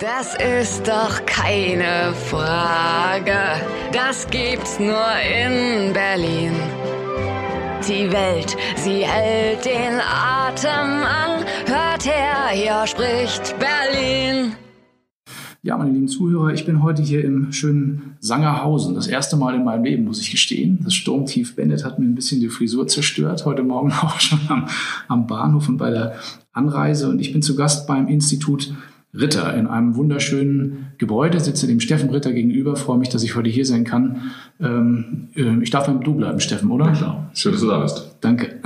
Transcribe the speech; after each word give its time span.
Das 0.00 0.34
ist 0.62 0.88
doch 0.88 1.26
keine 1.26 2.14
Frage. 2.30 3.36
Das 3.92 4.26
gibt's 4.30 4.78
nur 4.80 4.96
in 4.96 5.92
Berlin. 5.92 6.54
Die 7.86 8.10
Welt, 8.10 8.56
sie 8.76 9.04
hält 9.04 9.62
den 9.66 10.00
Atem 10.00 11.04
an. 11.04 11.44
Hört 11.66 12.06
her, 12.06 12.48
hier 12.50 12.86
spricht 12.86 13.54
Berlin. 13.58 14.54
Ja, 15.60 15.76
meine 15.76 15.90
lieben 15.90 16.08
Zuhörer, 16.08 16.54
ich 16.54 16.64
bin 16.64 16.82
heute 16.82 17.02
hier 17.02 17.22
im 17.22 17.52
schönen 17.52 18.16
Sangerhausen. 18.20 18.94
Das 18.94 19.06
erste 19.06 19.36
Mal 19.36 19.54
in 19.54 19.64
meinem 19.64 19.84
Leben, 19.84 20.04
muss 20.04 20.22
ich 20.22 20.30
gestehen. 20.30 20.80
Das 20.82 20.94
Sturmtief 20.94 21.56
Bennett 21.56 21.84
hat 21.84 21.98
mir 21.98 22.06
ein 22.06 22.14
bisschen 22.14 22.40
die 22.40 22.48
Frisur 22.48 22.86
zerstört. 22.86 23.44
Heute 23.44 23.64
Morgen 23.64 23.92
auch 24.00 24.18
schon 24.18 24.40
am, 24.48 24.66
am 25.08 25.26
Bahnhof 25.26 25.68
und 25.68 25.76
bei 25.76 25.90
der 25.90 26.14
Anreise. 26.52 27.10
Und 27.10 27.20
ich 27.20 27.34
bin 27.34 27.42
zu 27.42 27.54
Gast 27.54 27.86
beim 27.86 28.08
Institut 28.08 28.72
Ritter 29.12 29.54
in 29.54 29.66
einem 29.66 29.96
wunderschönen 29.96 30.88
Gebäude, 30.98 31.40
sitze 31.40 31.66
dem 31.66 31.80
Steffen 31.80 32.10
Ritter 32.10 32.32
gegenüber, 32.32 32.76
freue 32.76 32.98
mich, 32.98 33.08
dass 33.08 33.24
ich 33.24 33.34
heute 33.34 33.50
hier 33.50 33.66
sein 33.66 33.84
kann. 33.84 34.30
Ähm, 34.60 35.28
äh, 35.34 35.62
ich 35.62 35.70
darf 35.70 35.86
beim 35.86 36.02
Du 36.02 36.14
bleiben, 36.14 36.38
Steffen, 36.38 36.70
oder? 36.70 36.86
Ja, 36.86 36.92
klar. 36.92 37.30
Schön, 37.34 37.52
dass 37.52 37.60
du 37.60 37.66
da 37.68 37.80
bist. 37.80 38.16
Danke. 38.20 38.60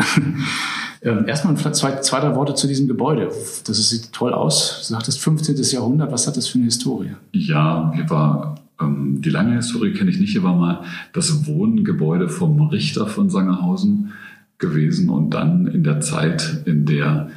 ähm, 1.03 1.27
erstmal 1.27 1.57
zwei, 1.57 1.97
zwei, 2.01 2.21
drei 2.21 2.35
Worte 2.35 2.55
zu 2.55 2.67
diesem 2.67 2.89
Gebäude. 2.89 3.31
Das 3.67 3.89
sieht 3.89 4.13
toll 4.13 4.35
aus. 4.35 4.85
Du 4.87 4.95
sagtest 4.95 5.21
15. 5.21 5.57
Jahrhundert. 5.73 6.13
Was 6.13 6.27
hat 6.27 6.37
das 6.37 6.47
für 6.47 6.59
eine 6.59 6.67
Historie? 6.67 7.13
Ja, 7.33 7.91
hier 7.95 8.11
war 8.11 8.57
ähm, 8.81 9.23
die 9.23 9.31
lange 9.31 9.55
Historie 9.57 9.93
kenne 9.93 10.11
ich 10.11 10.19
nicht. 10.19 10.33
Hier 10.33 10.43
war 10.43 10.55
mal 10.55 10.83
das 11.13 11.47
Wohngebäude 11.47 12.29
vom 12.29 12.61
Richter 12.69 13.07
von 13.07 13.31
Sangerhausen 13.31 14.13
gewesen 14.59 15.09
und 15.09 15.31
dann 15.31 15.67
in 15.67 15.85
der 15.85 16.01
Zeit, 16.01 16.63
in 16.67 16.87
der 16.87 17.29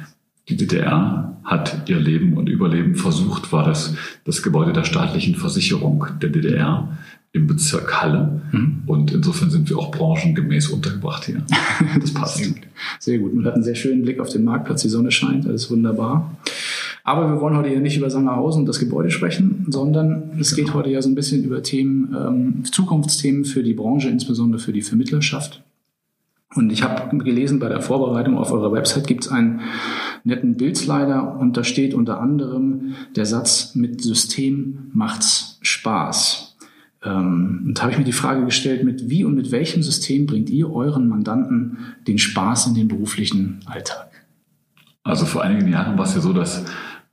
die 0.48 0.56
DDR 0.56 1.36
hat 1.44 1.88
ihr 1.88 1.98
Leben 1.98 2.36
und 2.36 2.48
Überleben 2.48 2.94
versucht, 2.94 3.52
war 3.52 3.64
das 3.64 3.94
das 4.24 4.42
Gebäude 4.42 4.72
der 4.72 4.84
staatlichen 4.84 5.34
Versicherung 5.34 6.06
der 6.20 6.30
DDR 6.30 6.96
im 7.32 7.46
Bezirk 7.46 8.00
Halle. 8.00 8.42
Mhm. 8.52 8.82
Und 8.86 9.12
insofern 9.12 9.50
sind 9.50 9.68
wir 9.68 9.78
auch 9.78 9.90
branchengemäß 9.90 10.68
untergebracht 10.68 11.24
hier. 11.24 11.42
Das 12.00 12.12
passt. 12.12 12.38
Sehr 12.38 12.48
gut. 12.48 12.58
sehr 12.98 13.18
gut. 13.18 13.34
Man 13.34 13.44
hat 13.44 13.54
einen 13.54 13.62
sehr 13.62 13.74
schönen 13.74 14.02
Blick 14.02 14.20
auf 14.20 14.30
den 14.30 14.44
Marktplatz, 14.44 14.82
die 14.82 14.88
Sonne 14.88 15.10
scheint, 15.10 15.46
alles 15.46 15.70
wunderbar. 15.70 16.36
Aber 17.04 17.32
wir 17.32 17.40
wollen 17.40 17.56
heute 17.56 17.72
ja 17.72 17.80
nicht 17.80 17.96
über 17.96 18.10
Sangerhausen 18.10 18.60
und 18.60 18.66
das 18.66 18.78
Gebäude 18.78 19.10
sprechen, 19.10 19.64
sondern 19.68 20.30
es 20.38 20.54
geht 20.54 20.74
heute 20.74 20.90
ja 20.90 21.00
so 21.00 21.08
ein 21.08 21.14
bisschen 21.14 21.42
über 21.44 21.62
Themen, 21.62 22.14
ähm, 22.14 22.64
Zukunftsthemen 22.64 23.44
für 23.44 23.62
die 23.62 23.72
Branche, 23.72 24.10
insbesondere 24.10 24.60
für 24.60 24.72
die 24.72 24.82
Vermittlerschaft. 24.82 25.62
Und 26.54 26.72
ich 26.72 26.82
habe 26.82 27.16
gelesen, 27.18 27.58
bei 27.58 27.68
der 27.68 27.82
Vorbereitung 27.82 28.38
auf 28.38 28.52
eurer 28.52 28.72
Website 28.72 29.06
gibt 29.06 29.24
es 29.24 29.30
einen 29.30 29.60
netten 30.24 30.56
Bildslider 30.56 31.36
und 31.38 31.56
da 31.56 31.64
steht 31.64 31.92
unter 31.94 32.20
anderem 32.20 32.94
der 33.16 33.26
Satz, 33.26 33.74
mit 33.74 34.00
System 34.02 34.90
macht's 34.94 35.58
Spaß. 35.60 36.56
Ähm, 37.04 37.64
und 37.66 37.78
da 37.78 37.82
habe 37.82 37.92
ich 37.92 37.98
mir 37.98 38.04
die 38.04 38.12
Frage 38.12 38.44
gestellt, 38.44 38.82
mit 38.82 39.10
wie 39.10 39.24
und 39.24 39.34
mit 39.34 39.52
welchem 39.52 39.82
System 39.82 40.26
bringt 40.26 40.48
ihr 40.48 40.72
euren 40.72 41.08
Mandanten 41.08 41.78
den 42.06 42.18
Spaß 42.18 42.68
in 42.68 42.74
den 42.74 42.88
beruflichen 42.88 43.60
Alltag? 43.66 44.08
Also 45.02 45.26
vor 45.26 45.42
einigen 45.42 45.68
Jahren 45.68 45.98
war 45.98 46.06
es 46.06 46.14
ja 46.14 46.20
so, 46.20 46.32
dass 46.32 46.64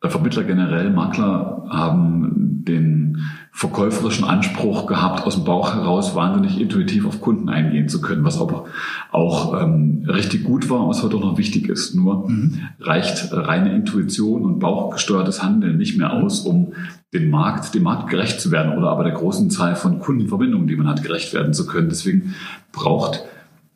Vermittler 0.01 0.43
generell, 0.43 0.91
Makler 0.91 1.65
haben 1.69 2.63
den 2.65 3.17
verkäuferischen 3.55 4.25
Anspruch 4.25 4.85
gehabt, 4.85 5.25
aus 5.25 5.35
dem 5.35 5.45
Bauch 5.45 5.73
heraus 5.73 6.13
wahnsinnig 6.13 6.59
intuitiv 6.59 7.05
auf 7.05 7.21
Kunden 7.21 7.47
eingehen 7.47 7.87
zu 7.87 8.01
können, 8.01 8.25
was 8.25 8.37
aber 8.37 8.65
auch 9.13 9.61
ähm, 9.61 10.05
richtig 10.09 10.43
gut 10.43 10.69
war, 10.69 10.89
was 10.89 11.01
heute 11.01 11.15
auch 11.15 11.21
noch 11.21 11.37
wichtig 11.37 11.69
ist. 11.69 11.95
Nur 11.95 12.29
mhm. 12.29 12.59
reicht 12.81 13.31
reine 13.31 13.73
Intuition 13.73 14.43
und 14.43 14.59
bauchgesteuertes 14.59 15.41
Handeln 15.41 15.77
nicht 15.77 15.97
mehr 15.97 16.11
aus, 16.11 16.41
um 16.41 16.73
den 17.13 17.29
Markt, 17.29 17.73
dem 17.73 17.83
Markt 17.83 18.09
gerecht 18.09 18.41
zu 18.41 18.51
werden 18.51 18.77
oder 18.77 18.89
aber 18.89 19.05
der 19.05 19.13
großen 19.13 19.49
Zahl 19.49 19.77
von 19.77 19.99
Kundenverbindungen, 19.99 20.67
die 20.67 20.75
man 20.75 20.89
hat, 20.89 21.01
gerecht 21.01 21.33
werden 21.33 21.53
zu 21.53 21.65
können. 21.65 21.87
Deswegen 21.87 22.35
braucht 22.73 23.23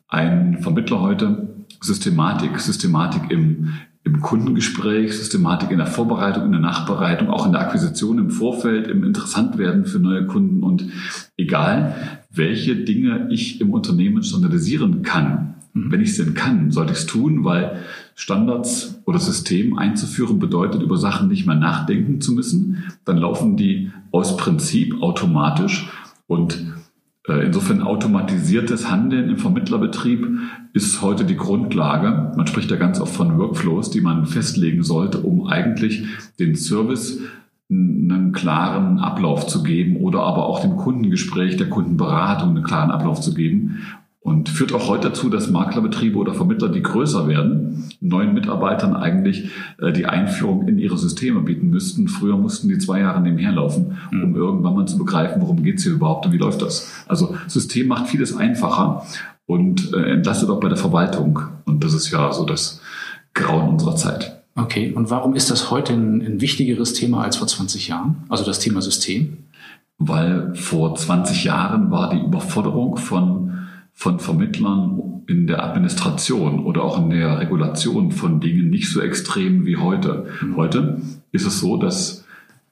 ein 0.10 0.58
Vermittler 0.60 1.00
heute 1.00 1.48
Systematik, 1.80 2.60
Systematik 2.60 3.32
im, 3.32 3.76
im 4.04 4.22
Kundengespräch, 4.22 5.16
Systematik 5.16 5.72
in 5.72 5.78
der 5.78 5.88
Vorbereitung, 5.88 6.46
in 6.46 6.52
der 6.52 6.62
Nachbereitung, 6.62 7.30
auch 7.30 7.46
in 7.46 7.52
der 7.52 7.62
Akquisition 7.62 8.18
im 8.18 8.30
Vorfeld, 8.32 8.88
im 8.88 9.04
Interessantwerden 9.04 9.86
für 9.86 10.00
neue 10.00 10.26
Kunden 10.26 10.64
und 10.64 10.86
egal, 11.38 11.96
welche 12.32 12.76
Dinge 12.76 13.28
ich 13.30 13.60
im 13.60 13.72
Unternehmen 13.72 14.24
standardisieren 14.24 15.02
kann. 15.04 15.56
Mhm. 15.74 15.92
Wenn 15.92 16.02
ich 16.02 16.10
es 16.12 16.18
denn 16.18 16.34
kann, 16.34 16.72
sollte 16.72 16.94
ich 16.94 17.00
es 17.00 17.06
tun, 17.06 17.44
weil 17.44 17.80
Standards 18.16 19.02
oder 19.06 19.20
System 19.20 19.78
einzuführen 19.78 20.40
bedeutet, 20.40 20.82
über 20.82 20.98
Sachen 20.98 21.28
nicht 21.28 21.46
mehr 21.46 21.56
nachdenken 21.56 22.22
zu 22.22 22.34
müssen. 22.34 22.84
Dann 23.06 23.18
laufen 23.18 23.58
die 23.58 23.92
aus 24.12 24.38
Prinzip 24.38 25.02
automatisch 25.02 25.90
und 26.28 26.74
insofern 27.28 27.82
automatisiertes 27.82 28.90
Handeln 28.90 29.30
im 29.30 29.38
Vermittlerbetrieb 29.38 30.28
ist 30.74 31.02
heute 31.02 31.26
die 31.26 31.36
Grundlage. 31.36 32.32
Man 32.36 32.48
spricht 32.48 32.72
ja 32.72 32.78
ganz 32.78 33.00
oft 33.00 33.16
von 33.16 33.38
Workflows, 33.38 33.92
die 33.92 34.02
man 34.02 34.26
festlegen 34.26 34.84
sollte, 34.84 35.20
um 35.20 35.48
eigentlich 35.48 36.06
den 36.40 36.56
Service 36.56 37.20
einen 37.72 38.32
klaren 38.32 38.98
Ablauf 38.98 39.46
zu 39.46 39.62
geben 39.62 39.98
oder 39.98 40.22
aber 40.22 40.48
auch 40.48 40.62
dem 40.62 40.76
Kundengespräch, 40.76 41.56
der 41.58 41.70
Kundenberatung 41.70 42.50
einen 42.50 42.64
klaren 42.64 42.90
Ablauf 42.90 43.22
zu 43.22 43.34
geben. 43.34 43.84
Und 44.22 44.50
führt 44.50 44.74
auch 44.74 44.90
heute 44.90 45.10
dazu, 45.10 45.30
dass 45.30 45.50
Maklerbetriebe 45.50 46.18
oder 46.18 46.34
Vermittler, 46.34 46.68
die 46.68 46.82
größer 46.82 47.28
werden, 47.28 47.90
neuen 48.02 48.34
Mitarbeitern 48.34 48.96
eigentlich 48.96 49.50
äh, 49.80 49.94
die 49.94 50.08
Einführung 50.08 50.68
in 50.68 50.78
ihre 50.78 50.98
Systeme 50.98 51.40
bieten 51.40 51.70
müssten. 51.70 52.10
Früher 52.10 52.36
mussten 52.38 52.68
die 52.68 52.78
zwei 52.80 53.00
Jahre 53.00 53.22
nebenher 53.22 53.54
laufen, 53.54 53.98
um 54.12 54.32
mhm. 54.32 54.36
irgendwann 54.36 54.76
mal 54.76 54.86
zu 54.86 54.98
begreifen, 54.98 55.42
worum 55.42 55.64
geht's 55.64 55.84
hier 55.84 55.94
überhaupt 55.94 56.26
und 56.26 56.34
wie 56.34 56.38
läuft 56.38 56.62
das. 56.62 57.06
Also 57.08 57.36
System 57.48 57.88
macht 57.88 58.08
vieles 58.08 58.36
einfacher 58.36 59.06
und 59.46 59.94
äh, 59.94 60.12
entlastet 60.12 60.50
auch 60.50 60.60
bei 60.60 60.68
der 60.68 60.78
Verwaltung. 60.78 61.40
Und 61.66 61.84
das 61.84 61.94
ist 61.94 62.12
ja 62.12 62.32
so 62.34 62.46
das 62.46 62.82
Grauen 63.34 63.70
unserer 63.70 63.96
Zeit. 63.96 64.44
Okay, 64.56 64.92
und 64.94 65.10
warum 65.10 65.34
ist 65.34 65.50
das 65.50 65.72
heute 65.72 65.94
ein, 65.94 66.22
ein 66.22 66.42
wichtigeres 66.42 66.94
Thema 66.94 67.24
als 67.24 67.38
vor 67.38 67.48
20 67.48 67.88
Jahren? 67.88 68.26
Also 68.28 68.44
das 68.44 68.60
Thema 68.60 68.82
System? 68.82 69.46
Weil 69.98 70.54
vor 70.56 70.96
20 70.96 71.46
Jahren 71.46 71.90
war 71.90 72.10
die 72.10 72.20
Überforderung 72.20 72.98
von 72.98 73.59
von 74.00 74.18
Vermittlern 74.18 75.24
in 75.28 75.46
der 75.46 75.62
Administration 75.62 76.64
oder 76.64 76.84
auch 76.84 76.98
in 77.04 77.10
der 77.10 77.38
Regulation 77.38 78.14
von 78.14 78.40
Dingen 78.40 78.70
nicht 78.70 78.90
so 78.90 79.02
extrem 79.02 79.66
wie 79.66 79.76
heute. 79.76 80.28
Mhm. 80.42 80.56
Heute 80.56 81.02
ist 81.34 81.46
es 81.46 81.60
so, 81.60 81.76
dass 81.76 82.24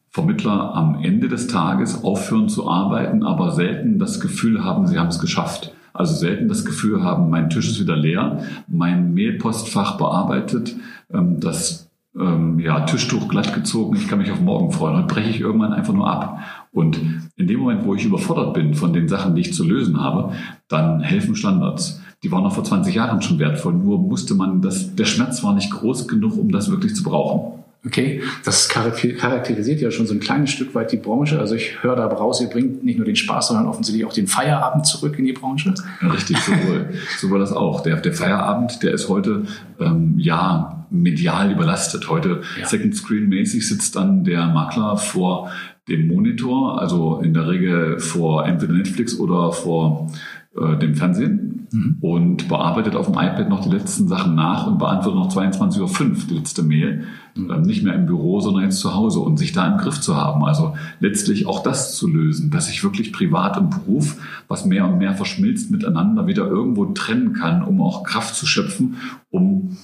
Vermittler 0.09 0.73
am 0.73 1.03
Ende 1.03 1.27
des 1.27 1.47
Tages 1.47 2.05
aufhören 2.05 2.47
zu 2.47 2.69
arbeiten, 2.69 3.23
aber 3.23 3.51
selten 3.51 3.99
das 3.99 4.21
Gefühl 4.21 4.63
haben, 4.63 4.87
sie 4.87 4.97
haben 4.97 5.09
es 5.09 5.19
geschafft. 5.19 5.73
Also 5.91 6.15
selten 6.15 6.47
das 6.47 6.63
Gefühl 6.63 7.03
haben, 7.03 7.29
mein 7.29 7.49
Tisch 7.49 7.67
ist 7.67 7.81
wieder 7.81 7.97
leer, 7.97 8.45
mein 8.69 9.13
Mailpostfach 9.13 9.97
bearbeitet, 9.97 10.77
ähm, 11.13 11.41
das 11.41 11.86
ähm, 12.19 12.59
ja, 12.59 12.81
Tischtuch 12.81 13.27
glatt 13.27 13.53
gezogen, 13.53 13.95
ich 13.95 14.07
kann 14.07 14.19
mich 14.19 14.31
auf 14.31 14.39
morgen 14.39 14.71
freuen. 14.71 14.97
Heute 14.97 15.07
breche 15.07 15.29
ich 15.29 15.41
irgendwann 15.41 15.73
einfach 15.73 15.93
nur 15.93 16.09
ab. 16.09 16.39
Und 16.71 16.99
in 17.35 17.47
dem 17.47 17.59
Moment, 17.59 17.85
wo 17.85 17.95
ich 17.95 18.05
überfordert 18.05 18.53
bin 18.53 18.73
von 18.73 18.93
den 18.93 19.07
Sachen, 19.07 19.35
die 19.35 19.41
ich 19.41 19.53
zu 19.53 19.63
lösen 19.63 19.99
habe, 19.99 20.33
dann 20.67 21.01
helfen 21.01 21.35
Standards. 21.35 22.01
Die 22.23 22.31
waren 22.31 22.43
noch 22.43 22.53
vor 22.53 22.63
20 22.63 22.95
Jahren 22.95 23.21
schon 23.21 23.39
wertvoll, 23.39 23.73
nur 23.73 23.99
musste 23.99 24.33
man 24.33 24.61
das, 24.61 24.95
der 24.95 25.05
Schmerz 25.05 25.43
war 25.43 25.53
nicht 25.53 25.71
groß 25.71 26.07
genug, 26.07 26.37
um 26.37 26.51
das 26.51 26.71
wirklich 26.71 26.95
zu 26.95 27.03
brauchen. 27.03 27.57
Okay, 27.85 28.21
das 28.43 28.67
charakterisiert 28.67 29.79
ja 29.79 29.91
schon 29.91 30.07
so 30.07 30.13
ein 30.13 30.19
kleines 30.19 30.49
Stück 30.49 30.75
weit 30.75 30.91
die 30.91 30.97
Branche. 30.97 31.39
Also 31.39 31.55
ich 31.55 31.83
höre 31.83 31.95
da 31.95 32.07
raus, 32.07 32.41
ihr 32.41 32.49
bringt 32.49 32.83
nicht 32.83 32.97
nur 32.97 33.05
den 33.05 33.15
Spaß, 33.15 33.49
sondern 33.49 33.67
offensichtlich 33.67 34.05
auch 34.05 34.11
den 34.11 34.27
Feierabend 34.27 34.85
zurück 34.85 35.17
in 35.17 35.25
die 35.25 35.31
Branche. 35.31 35.73
Ja, 36.01 36.09
richtig, 36.09 36.37
sowohl, 36.39 36.89
sowohl 37.17 37.39
das 37.39 37.53
auch. 37.53 37.81
Der, 37.81 37.97
der 37.97 38.13
Feierabend, 38.13 38.83
der 38.83 38.93
ist 38.93 39.07
heute 39.07 39.43
ähm, 39.79 40.15
ja 40.17 40.76
medial 40.89 41.51
überlastet. 41.51 42.09
Heute 42.09 42.41
ja. 42.59 42.65
Second 42.65 42.95
Screen 42.95 43.29
mäßig 43.29 43.67
sitzt 43.67 43.95
dann 43.95 44.23
der 44.23 44.47
Makler 44.47 44.97
vor 44.97 45.51
dem 45.87 46.07
Monitor, 46.07 46.81
also 46.81 47.19
in 47.21 47.33
der 47.33 47.47
Regel 47.47 47.99
vor 47.99 48.45
entweder 48.45 48.73
Netflix 48.73 49.17
oder 49.19 49.51
vor 49.53 50.11
äh, 50.59 50.77
dem 50.77 50.95
Fernsehen 50.95 51.67
mhm. 51.71 51.97
und 52.01 52.47
bearbeitet 52.47 52.95
auf 52.95 53.05
dem 53.05 53.15
iPad 53.15 53.49
noch 53.49 53.61
die 53.61 53.69
letzten 53.69 54.07
Sachen 54.07 54.35
nach 54.35 54.67
und 54.67 54.79
beantwortet 54.79 55.19
noch 55.19 55.33
22.05 55.33 55.79
Uhr 55.79 56.15
die 56.29 56.33
letzte 56.33 56.63
Mail. 56.63 57.03
Mhm. 57.35 57.51
Ähm, 57.51 57.61
nicht 57.61 57.83
mehr 57.83 57.93
im 57.93 58.05
Büro, 58.05 58.39
sondern 58.39 58.63
jetzt 58.63 58.79
zu 58.79 58.95
Hause 58.95 59.19
und 59.19 59.37
sich 59.37 59.51
da 59.51 59.67
im 59.67 59.77
Griff 59.77 60.01
zu 60.01 60.15
haben. 60.15 60.43
Also 60.43 60.75
letztlich 60.99 61.45
auch 61.45 61.63
das 61.63 61.95
zu 61.95 62.07
lösen, 62.07 62.49
dass 62.49 62.69
ich 62.69 62.83
wirklich 62.83 63.13
privat 63.13 63.57
und 63.57 63.69
Beruf, 63.69 64.17
was 64.47 64.65
mehr 64.65 64.87
und 64.87 64.97
mehr 64.97 65.13
verschmilzt 65.13 65.71
miteinander, 65.71 66.27
wieder 66.27 66.47
irgendwo 66.47 66.85
trennen 66.85 67.33
kann, 67.33 67.63
um 67.63 67.81
auch 67.81 68.03
Kraft 68.03 68.35
zu 68.35 68.45
schöpfen, 68.45 68.95
um 69.29 69.77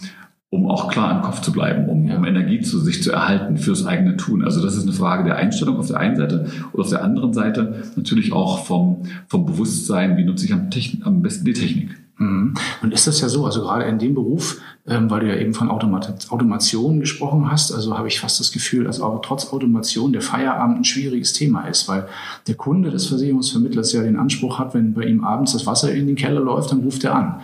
um 0.54 0.70
auch 0.70 0.88
klar 0.88 1.16
im 1.16 1.24
Kopf 1.24 1.42
zu 1.42 1.52
bleiben, 1.52 1.90
um, 1.90 2.12
um 2.12 2.26
Energie 2.26 2.62
zu 2.62 2.80
sich 2.80 3.02
zu 3.02 3.12
erhalten 3.12 3.58
fürs 3.58 3.88
eigene 3.88 4.18
Tun. 4.18 4.44
Also 4.44 4.62
das 4.62 4.76
ist 4.76 4.84
eine 4.84 4.94
Frage 4.94 5.24
der 5.24 5.38
Einstellung 5.38 5.78
auf 5.78 5.88
der 5.88 6.00
einen 6.00 6.16
Seite 6.16 6.46
und 6.72 6.80
auf 6.80 6.90
der 6.90 7.04
anderen 7.04 7.34
Seite 7.34 7.84
natürlich 7.96 8.32
auch 8.34 8.64
vom, 8.64 9.02
vom 9.28 9.48
Bewusstsein, 9.48 10.16
wie 10.16 10.24
nutze 10.24 10.46
ich 10.46 10.54
am, 10.54 10.70
Techn 10.70 11.02
am 11.06 11.24
besten 11.24 11.46
die 11.46 11.54
Technik. 11.54 11.98
Mhm. 12.18 12.54
Und 12.81 12.94
ist 12.94 13.07
das 13.07 13.21
ja 13.21 13.30
so, 13.30 13.45
also 13.45 13.62
gerade 13.62 13.86
in 13.86 13.98
dem 13.98 14.13
Beruf, 14.13 14.62
ähm, 14.86 15.10
weil 15.10 15.21
du 15.21 15.27
ja 15.27 15.36
eben 15.36 15.54
von 15.54 15.69
Automat 15.71 16.31
Automation 16.31 17.00
gesprochen 17.00 17.50
hast, 17.50 17.71
also 17.71 17.98
habe 17.98 18.07
ich 18.07 18.19
fast 18.19 18.39
das 18.39 18.51
Gefühl, 18.51 18.83
dass 18.83 19.01
aber 19.01 19.21
trotz 19.21 19.51
Automation 19.51 20.13
der 20.13 20.21
Feierabend 20.21 20.77
ein 20.77 20.83
schwieriges 20.83 21.33
Thema 21.33 21.68
ist, 21.68 21.88
weil 21.88 22.07
der 22.48 22.56
Kunde 22.56 22.92
des 22.92 23.07
Versicherungsvermittlers 23.07 23.94
ja 23.94 24.04
den 24.04 24.18
Anspruch 24.18 24.60
hat, 24.60 24.74
wenn 24.74 24.94
bei 24.94 25.06
ihm 25.06 25.24
abends 25.24 25.54
das 25.54 25.65
Wasser 25.65 25.94
in 25.94 26.07
den 26.07 26.15
Keller 26.15 26.42
läuft, 26.42 26.71
dann 26.71 26.81
ruft 26.81 27.04
er 27.04 27.15
an. 27.15 27.42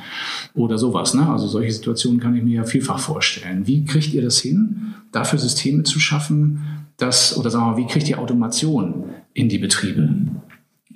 Oder 0.54 0.78
sowas. 0.78 1.14
Ne? 1.14 1.28
Also 1.28 1.48
solche 1.48 1.72
Situationen 1.72 2.20
kann 2.20 2.36
ich 2.36 2.44
mir 2.44 2.58
ja 2.58 2.64
vielfach 2.64 3.00
vorstellen. 3.00 3.66
Wie 3.66 3.86
kriegt 3.86 4.14
ihr 4.14 4.22
das 4.22 4.40
hin, 4.40 4.94
dafür 5.12 5.40
Systeme 5.40 5.84
zu 5.84 6.00
schaffen, 6.00 6.86
dass, 6.98 7.36
oder 7.38 7.50
sagen 7.50 7.66
wir 7.66 7.72
mal, 7.72 7.78
wie 7.78 7.88
kriegt 7.88 8.10
ihr 8.10 8.20
Automation 8.20 9.06
in 9.34 9.50
die 9.50 9.58
Betriebe? 9.58 10.10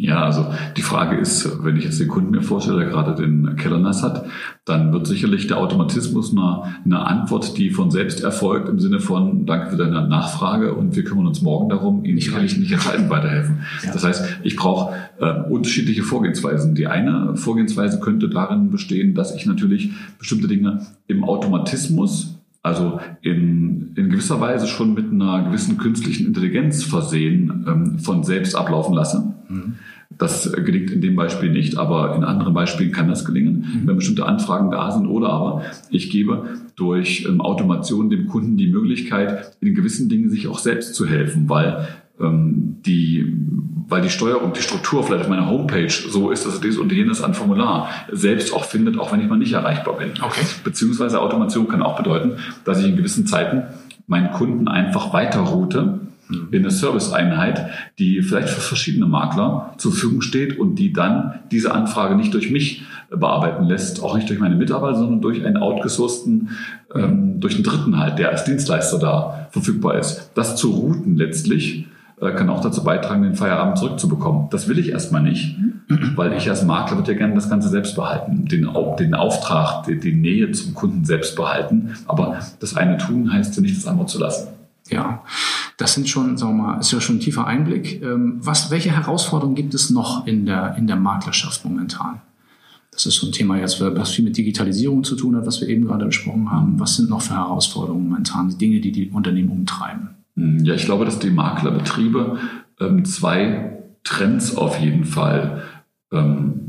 Ja, 0.03 0.25
also 0.25 0.47
die 0.75 0.81
Frage 0.81 1.15
ist, 1.15 1.63
wenn 1.63 1.77
ich 1.77 1.85
jetzt 1.85 1.97
den 1.97 2.09
Kunden 2.09 2.31
mir 2.31 2.41
vorstelle, 2.41 2.79
der 2.79 2.89
gerade 2.89 3.15
den 3.15 3.55
Keller 3.55 3.79
nass 3.79 4.03
hat, 4.03 4.25
dann 4.65 4.91
wird 4.91 5.07
sicherlich 5.07 5.47
der 5.47 5.59
Automatismus 5.59 6.33
eine, 6.33 6.75
eine 6.83 7.07
Antwort, 7.07 7.57
die 7.57 7.69
von 7.69 7.89
selbst 7.89 8.21
erfolgt, 8.21 8.67
im 8.67 8.81
Sinne 8.81 8.99
von 8.99 9.45
Danke 9.45 9.69
für 9.69 9.77
deine 9.77 10.05
Nachfrage 10.05 10.73
und 10.73 10.97
wir 10.97 11.05
kümmern 11.05 11.25
uns 11.25 11.41
morgen 11.41 11.69
darum, 11.69 12.03
Ihnen 12.03 12.19
sicherlich 12.19 12.57
nicht 12.57 12.73
entscheidend 12.73 13.09
weiterhelfen. 13.09 13.59
Ja. 13.81 13.93
Das 13.93 14.03
heißt, 14.03 14.39
ich 14.43 14.57
brauche 14.57 14.93
äh, 15.21 15.49
unterschiedliche 15.49 16.03
Vorgehensweisen. 16.03 16.75
Die 16.75 16.87
eine 16.87 17.37
Vorgehensweise 17.37 18.01
könnte 18.01 18.27
darin 18.27 18.71
bestehen, 18.71 19.15
dass 19.15 19.33
ich 19.33 19.45
natürlich 19.45 19.91
bestimmte 20.19 20.49
Dinge 20.49 20.85
im 21.07 21.23
Automatismus 21.23 22.41
also 22.61 22.99
in, 23.21 23.93
in 23.95 24.09
gewisser 24.09 24.39
Weise 24.39 24.67
schon 24.67 24.93
mit 24.93 25.11
einer 25.11 25.43
gewissen 25.43 25.77
künstlichen 25.77 26.27
Intelligenz 26.27 26.83
versehen, 26.83 27.65
ähm, 27.67 27.99
von 27.99 28.23
selbst 28.23 28.55
ablaufen 28.55 28.93
lasse. 28.93 29.33
Mhm. 29.49 29.75
Das 30.17 30.51
gelingt 30.51 30.91
in 30.91 31.01
dem 31.01 31.15
Beispiel 31.15 31.51
nicht, 31.51 31.77
aber 31.77 32.15
in 32.15 32.23
anderen 32.23 32.53
Beispielen 32.53 32.91
kann 32.91 33.07
das 33.07 33.25
gelingen, 33.25 33.65
mhm. 33.83 33.87
wenn 33.87 33.95
bestimmte 33.95 34.25
Anfragen 34.25 34.71
da 34.71 34.91
sind. 34.91 35.07
Oder 35.07 35.29
aber 35.29 35.63
ich 35.89 36.09
gebe 36.09 36.45
durch 36.75 37.25
ähm, 37.27 37.41
Automation 37.41 38.09
dem 38.09 38.27
Kunden 38.27 38.57
die 38.57 38.67
Möglichkeit, 38.67 39.55
in 39.61 39.75
gewissen 39.75 40.09
Dingen 40.09 40.29
sich 40.29 40.47
auch 40.47 40.59
selbst 40.59 40.95
zu 40.95 41.07
helfen, 41.07 41.49
weil 41.49 41.87
ähm, 42.19 42.77
die, 42.85 43.33
weil 43.87 44.01
die 44.01 44.09
Steuerung, 44.09 44.53
die 44.53 44.61
Struktur 44.61 45.03
vielleicht 45.03 45.23
auf 45.23 45.29
meiner 45.29 45.49
Homepage 45.49 45.89
so 45.89 46.31
ist, 46.31 46.45
dass 46.45 46.55
er 46.55 46.61
dieses 46.61 46.79
und 46.79 46.91
jenes 46.91 47.21
an 47.21 47.33
Formular 47.33 47.89
selbst 48.11 48.53
auch 48.53 48.65
findet, 48.65 48.99
auch 48.99 49.11
wenn 49.11 49.19
ich 49.19 49.27
mal 49.27 49.37
nicht 49.37 49.53
erreichbar 49.53 49.97
bin. 49.97 50.11
Okay. 50.21 50.45
Beziehungsweise 50.63 51.21
Automation 51.21 51.67
kann 51.67 51.81
auch 51.81 51.97
bedeuten, 51.97 52.33
dass 52.65 52.79
ich 52.79 52.87
in 52.87 52.95
gewissen 52.95 53.25
Zeiten 53.25 53.63
meinen 54.07 54.31
Kunden 54.31 54.67
einfach 54.67 55.13
weiterroute 55.13 55.99
in 56.29 56.61
eine 56.61 56.71
Serviceeinheit, 56.71 57.69
die 57.99 58.21
vielleicht 58.21 58.49
für 58.49 58.61
verschiedene 58.61 59.05
Makler 59.05 59.73
zur 59.77 59.91
Verfügung 59.91 60.21
steht 60.21 60.57
und 60.57 60.75
die 60.75 60.93
dann 60.93 61.39
diese 61.51 61.73
Anfrage 61.73 62.15
nicht 62.15 62.33
durch 62.33 62.49
mich 62.49 62.83
bearbeiten 63.09 63.65
lässt, 63.65 64.01
auch 64.01 64.15
nicht 64.15 64.29
durch 64.29 64.39
meine 64.39 64.55
Mitarbeiter, 64.55 64.97
sondern 64.97 65.21
durch 65.21 65.45
einen 65.45 65.57
outgesourcten, 65.57 66.49
ähm, 66.95 67.39
durch 67.39 67.55
einen 67.55 67.63
Dritten 67.63 67.99
halt, 67.99 68.19
der 68.19 68.29
als 68.29 68.45
Dienstleister 68.45 68.99
da 68.99 69.47
verfügbar 69.51 69.97
ist. 69.99 70.31
Das 70.35 70.55
zu 70.55 70.71
routen 70.71 71.15
letztlich 71.17 71.87
äh, 72.21 72.31
kann 72.31 72.49
auch 72.49 72.61
dazu 72.61 72.83
beitragen, 72.83 73.23
den 73.23 73.35
Feierabend 73.35 73.77
zurückzubekommen. 73.77 74.47
Das 74.49 74.67
will 74.67 74.79
ich 74.79 74.89
erstmal 74.89 75.21
nicht, 75.21 75.57
weil 76.15 76.33
ich 76.33 76.49
als 76.49 76.63
Makler 76.63 76.97
würde 76.97 77.11
ja 77.11 77.17
gerne 77.17 77.35
das 77.35 77.49
Ganze 77.49 77.69
selbst 77.69 77.95
behalten, 77.95 78.45
den, 78.45 78.69
den 78.99 79.13
Auftrag, 79.13 79.83
die, 79.85 79.99
die 79.99 80.13
Nähe 80.15 80.51
zum 80.51 80.73
Kunden 80.73 81.05
selbst 81.05 81.35
behalten. 81.35 81.95
Aber 82.07 82.39
das 82.59 82.75
eine 82.75 82.97
tun 82.97 83.31
heißt 83.31 83.55
ja 83.55 83.61
nicht, 83.61 83.77
das 83.77 83.87
andere 83.87 84.07
zu 84.07 84.19
lassen. 84.19 84.49
Ja, 84.89 85.23
das 85.77 85.93
sind 85.93 86.07
schon, 86.07 86.37
sagen 86.37 86.57
wir 86.57 86.63
mal, 86.63 86.79
ist 86.79 86.91
ja 86.91 87.01
schon 87.01 87.17
ein 87.17 87.19
tiefer 87.19 87.47
Einblick. 87.47 88.01
Ähm, 88.01 88.37
was, 88.39 88.71
welche 88.71 88.91
Herausforderungen 88.91 89.55
gibt 89.55 89.73
es 89.73 89.89
noch 89.89 90.27
in 90.27 90.45
der, 90.45 90.75
in 90.77 90.87
der 90.87 90.95
Maklerschaft 90.95 91.65
momentan? 91.65 92.21
Das 92.91 93.07
ist 93.07 93.15
so 93.15 93.27
ein 93.27 93.31
Thema 93.31 93.57
jetzt, 93.57 93.81
was 93.81 94.11
viel 94.11 94.23
mit 94.23 94.37
Digitalisierung 94.37 95.03
zu 95.03 95.15
tun 95.15 95.35
hat, 95.35 95.47
was 95.47 95.59
wir 95.61 95.67
eben 95.67 95.85
gerade 95.85 96.05
besprochen 96.05 96.51
haben. 96.51 96.79
Was 96.79 96.95
sind 96.95 97.09
noch 97.09 97.21
für 97.21 97.33
Herausforderungen 97.33 98.07
momentan, 98.09 98.49
die 98.49 98.57
Dinge, 98.57 98.79
die 98.81 98.91
die 98.91 99.09
Unternehmen 99.09 99.49
umtreiben? 99.49 100.09
Hm, 100.35 100.63
ja, 100.63 100.75
ich 100.75 100.85
glaube, 100.85 101.05
dass 101.05 101.17
die 101.17 101.31
Maklerbetriebe 101.31 102.37
ähm, 102.79 103.03
zwei 103.05 103.79
Trends 104.03 104.55
auf 104.55 104.79
jeden 104.79 105.05
Fall 105.05 105.63
ähm, 106.11 106.62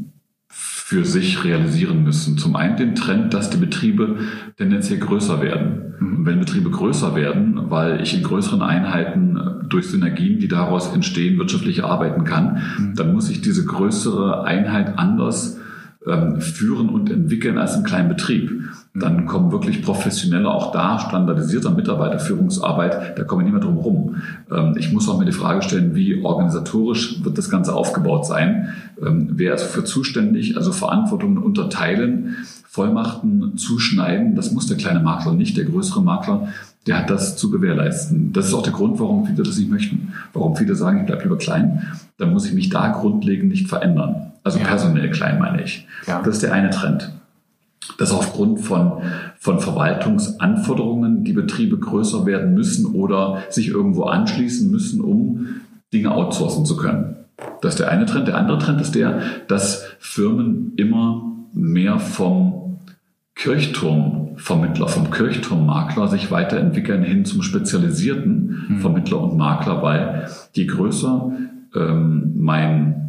für 0.86 1.06
sich 1.06 1.44
realisieren 1.44 2.04
müssen. 2.04 2.36
Zum 2.36 2.56
einen 2.56 2.76
den 2.76 2.94
Trend, 2.94 3.32
dass 3.32 3.48
die 3.48 3.56
Betriebe 3.56 4.19
tendenziell 4.58 4.98
größer 4.98 5.40
werden. 5.40 5.94
Und 5.98 6.20
mhm. 6.20 6.26
wenn 6.26 6.40
Betriebe 6.40 6.69
größer 6.69 7.16
werden, 7.16 7.70
weil 7.70 8.02
ich 8.02 8.14
in 8.14 8.22
größeren 8.22 8.60
Einheiten 8.60 9.64
durch 9.66 9.86
Synergien, 9.86 10.40
die 10.40 10.46
daraus 10.46 10.92
entstehen, 10.92 11.38
wirtschaftlich 11.38 11.82
arbeiten 11.82 12.25
kann, 12.25 12.60
mhm. 12.76 12.94
dann 12.96 13.14
muss 13.14 13.31
ich 13.31 13.40
diese 13.40 13.64
größere 13.64 14.44
Einheit 14.44 14.98
anders 14.98 15.58
ähm, 16.06 16.42
führen 16.42 16.90
und 16.90 17.10
entwickeln 17.10 17.56
als 17.56 17.72
einen 17.76 17.84
kleinen 17.84 18.10
Betrieb. 18.10 18.52
Dann 18.94 19.26
kommen 19.26 19.50
wirklich 19.50 19.82
professionelle, 19.82 20.49
auch 20.49 20.70
da 20.70 21.00
standardisierter 21.00 21.70
Mitarbeiterführungsarbeit, 21.70 23.19
da 23.19 23.25
kommen 23.25 23.41
wir 23.41 23.44
nicht 23.44 23.52
mehr 23.52 23.62
drum 23.62 23.79
rum. 23.79 24.17
Ähm, 24.50 24.76
ich 24.79 24.93
muss 24.93 25.08
auch 25.08 25.19
mir 25.19 25.25
die 25.25 25.32
Frage 25.32 25.62
stellen, 25.62 25.94
wie 25.96 26.25
organisatorisch 26.25 27.25
wird 27.25 27.37
das 27.37 27.50
Ganze 27.50 27.75
aufgebaut 27.75 28.25
sein? 28.25 28.69
Ähm, 29.05 29.31
wer 29.32 29.55
ist 29.55 29.64
für 29.64 29.85
zuständig? 29.85 30.56
Also 30.56 30.70
Verantwortungen 30.70 31.38
unterteilen, 31.38 32.37
Vollmachten 32.69 33.56
zuschneiden. 33.56 34.37
Das 34.37 34.52
muss 34.52 34.69
der 34.69 34.76
kleine 34.76 35.00
Makler 35.00 35.32
nicht, 35.32 35.56
der 35.56 35.64
größere 35.64 36.02
Makler 36.02 36.49
der 36.87 36.99
hat 36.99 37.11
das 37.11 37.37
zu 37.37 37.50
gewährleisten. 37.50 38.32
Das 38.32 38.47
ist 38.47 38.55
auch 38.55 38.62
der 38.62 38.73
Grund, 38.73 39.00
warum 39.00 39.26
viele 39.26 39.43
das 39.43 39.56
nicht 39.56 39.70
möchten. 39.70 40.12
Warum 40.32 40.56
viele 40.56 40.75
sagen, 40.75 41.00
ich 41.00 41.06
bleibe 41.06 41.23
lieber 41.23 41.38
klein. 41.38 41.82
Dann 42.19 42.32
muss 42.32 42.47
ich 42.47 42.52
mich 42.52 42.69
da 42.69 42.88
grundlegend 42.88 43.49
nicht 43.49 43.69
verändern. 43.69 44.32
Also 44.43 44.58
ja. 44.58 44.67
personell 44.67 45.11
klein 45.11 45.38
meine 45.38 45.62
ich. 45.62 45.87
Ja. 46.06 46.20
Das 46.23 46.35
ist 46.35 46.43
der 46.43 46.52
eine 46.52 46.70
Trend. 46.70 47.12
Dass 47.98 48.12
aufgrund 48.12 48.60
von, 48.60 49.02
von 49.38 49.60
Verwaltungsanforderungen 49.60 51.25
die 51.25 51.32
Betriebe 51.32 51.78
größer 51.78 52.26
werden 52.26 52.54
müssen 52.54 52.94
oder 52.94 53.42
sich 53.50 53.69
irgendwo 53.69 54.04
anschließen 54.04 54.70
müssen, 54.70 55.00
um 55.00 55.46
Dinge 55.92 56.10
outsourcen 56.10 56.64
zu 56.64 56.76
können. 56.76 57.16
Das 57.60 57.75
ist 57.75 57.81
der 57.81 57.90
eine 57.90 58.06
Trend. 58.06 58.28
Der 58.28 58.36
andere 58.36 58.58
Trend 58.58 58.81
ist 58.81 58.94
der, 58.94 59.20
dass 59.48 59.84
Firmen 59.98 60.72
immer 60.76 61.22
mehr 61.52 61.98
vom 61.98 62.78
Kirchturmvermittler, 63.34 64.88
vom 64.88 65.10
Kirchturmmakler 65.10 66.08
sich 66.08 66.30
weiterentwickeln 66.30 67.02
hin 67.02 67.25
zum 67.25 67.42
spezialisierten 67.42 68.66
mhm. 68.69 68.78
Vermittler 68.78 69.20
und 69.20 69.37
Makler, 69.37 69.82
weil 69.82 70.28
je 70.52 70.66
größer 70.66 71.32
ähm, 71.75 72.32
mein 72.37 73.03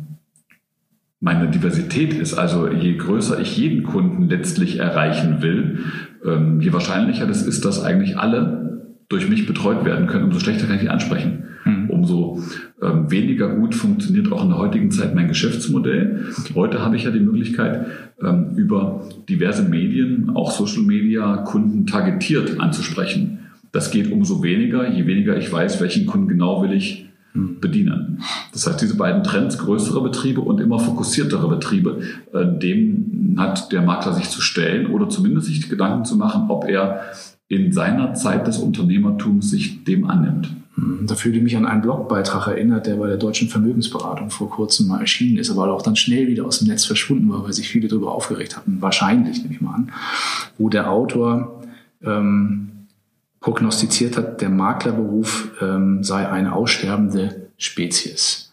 meine 1.19 1.49
Diversität 1.49 2.13
ist. 2.13 2.33
Also 2.33 2.69
je 2.69 2.97
größer 2.97 3.39
ich 3.39 3.57
jeden 3.57 3.83
Kunden 3.83 4.29
letztlich 4.29 4.79
erreichen 4.79 5.41
will, 5.41 5.79
ähm, 6.25 6.61
je 6.61 6.73
wahrscheinlicher 6.73 7.25
das 7.25 7.43
ist, 7.43 7.65
dass 7.65 7.83
eigentlich 7.83 8.17
alle 8.17 8.65
durch 9.09 9.29
mich 9.29 9.45
betreut 9.45 9.85
werden 9.85 10.07
können, 10.07 10.25
umso 10.25 10.39
schlechter 10.39 10.65
kann 10.65 10.75
ich 10.75 10.81
die 10.81 10.89
ansprechen. 10.89 11.43
Mhm. 11.63 11.89
Umso 11.89 12.41
ähm, 12.81 13.09
weniger 13.11 13.55
gut 13.55 13.75
funktioniert 13.75 14.31
auch 14.31 14.43
in 14.43 14.49
der 14.49 14.57
heutigen 14.57 14.91
Zeit 14.91 15.15
mein 15.15 15.27
Geschäftsmodell. 15.27 16.25
Heute 16.53 16.83
habe 16.83 16.95
ich 16.95 17.03
ja 17.03 17.11
die 17.11 17.19
Möglichkeit, 17.19 17.87
ähm, 18.21 18.51
über 18.55 19.07
diverse 19.29 19.63
Medien, 19.63 20.31
auch 20.33 20.51
Social 20.51 20.83
Media, 20.83 21.37
Kunden 21.37 21.85
targetiert 21.85 22.59
anzusprechen. 22.59 23.39
Das 23.71 23.91
geht 23.91 24.11
umso 24.11 24.41
weniger, 24.41 24.91
je 24.91 25.05
weniger 25.05 25.37
ich 25.37 25.51
weiß, 25.51 25.81
welchen 25.81 26.05
Kunden 26.05 26.27
genau 26.27 26.63
will 26.63 26.71
ich 26.71 27.09
bedienen. 27.35 28.21
Das 28.53 28.65
heißt, 28.65 28.81
diese 28.81 28.95
beiden 28.95 29.23
Trends, 29.23 29.57
größere 29.57 30.01
Betriebe 30.01 30.41
und 30.41 30.59
immer 30.61 30.79
fokussiertere 30.79 31.47
Betriebe, 31.49 32.01
äh, 32.33 32.45
dem 32.59 33.35
hat 33.37 33.71
der 33.71 33.81
Makler 33.81 34.13
sich 34.13 34.29
zu 34.29 34.41
stellen 34.41 34.87
oder 34.87 35.09
zumindest 35.09 35.47
sich 35.47 35.69
Gedanken 35.69 36.05
zu 36.05 36.15
machen, 36.15 36.45
ob 36.49 36.65
er 36.65 37.01
in 37.47 37.71
seiner 37.71 38.13
Zeit 38.13 38.47
des 38.47 38.57
Unternehmertums 38.57 39.51
sich 39.51 39.83
dem 39.83 40.09
annimmt. 40.09 40.49
Hm, 40.75 41.05
da 41.07 41.15
fühle 41.15 41.37
ich 41.37 41.43
mich 41.43 41.57
an 41.57 41.65
einen 41.65 41.81
Blogbeitrag 41.81 42.47
erinnert, 42.47 42.87
der 42.87 42.95
bei 42.95 43.07
der 43.07 43.17
Deutschen 43.17 43.49
Vermögensberatung 43.49 44.29
vor 44.29 44.49
kurzem 44.49 44.87
mal 44.87 45.01
erschienen 45.01 45.37
ist, 45.37 45.51
aber 45.51 45.71
auch 45.71 45.81
dann 45.81 45.95
schnell 45.95 46.27
wieder 46.27 46.45
aus 46.45 46.59
dem 46.59 46.67
Netz 46.67 46.85
verschwunden 46.85 47.29
war, 47.29 47.43
weil 47.43 47.53
sich 47.53 47.67
viele 47.67 47.87
darüber 47.87 48.13
aufgeregt 48.13 48.57
hatten. 48.57 48.77
Wahrscheinlich, 48.81 49.41
nehme 49.41 49.53
ich 49.53 49.61
mal 49.61 49.75
an. 49.75 49.91
Wo 50.57 50.69
der 50.69 50.89
Autor 50.89 51.61
ähm, 52.03 52.71
prognostiziert 53.45 54.17
hat, 54.17 54.41
der 54.41 54.49
Maklerberuf 54.49 55.51
ähm, 55.61 56.03
sei 56.03 56.27
eine 56.27 56.53
aussterbende 56.53 57.49
Spezies. 57.57 58.51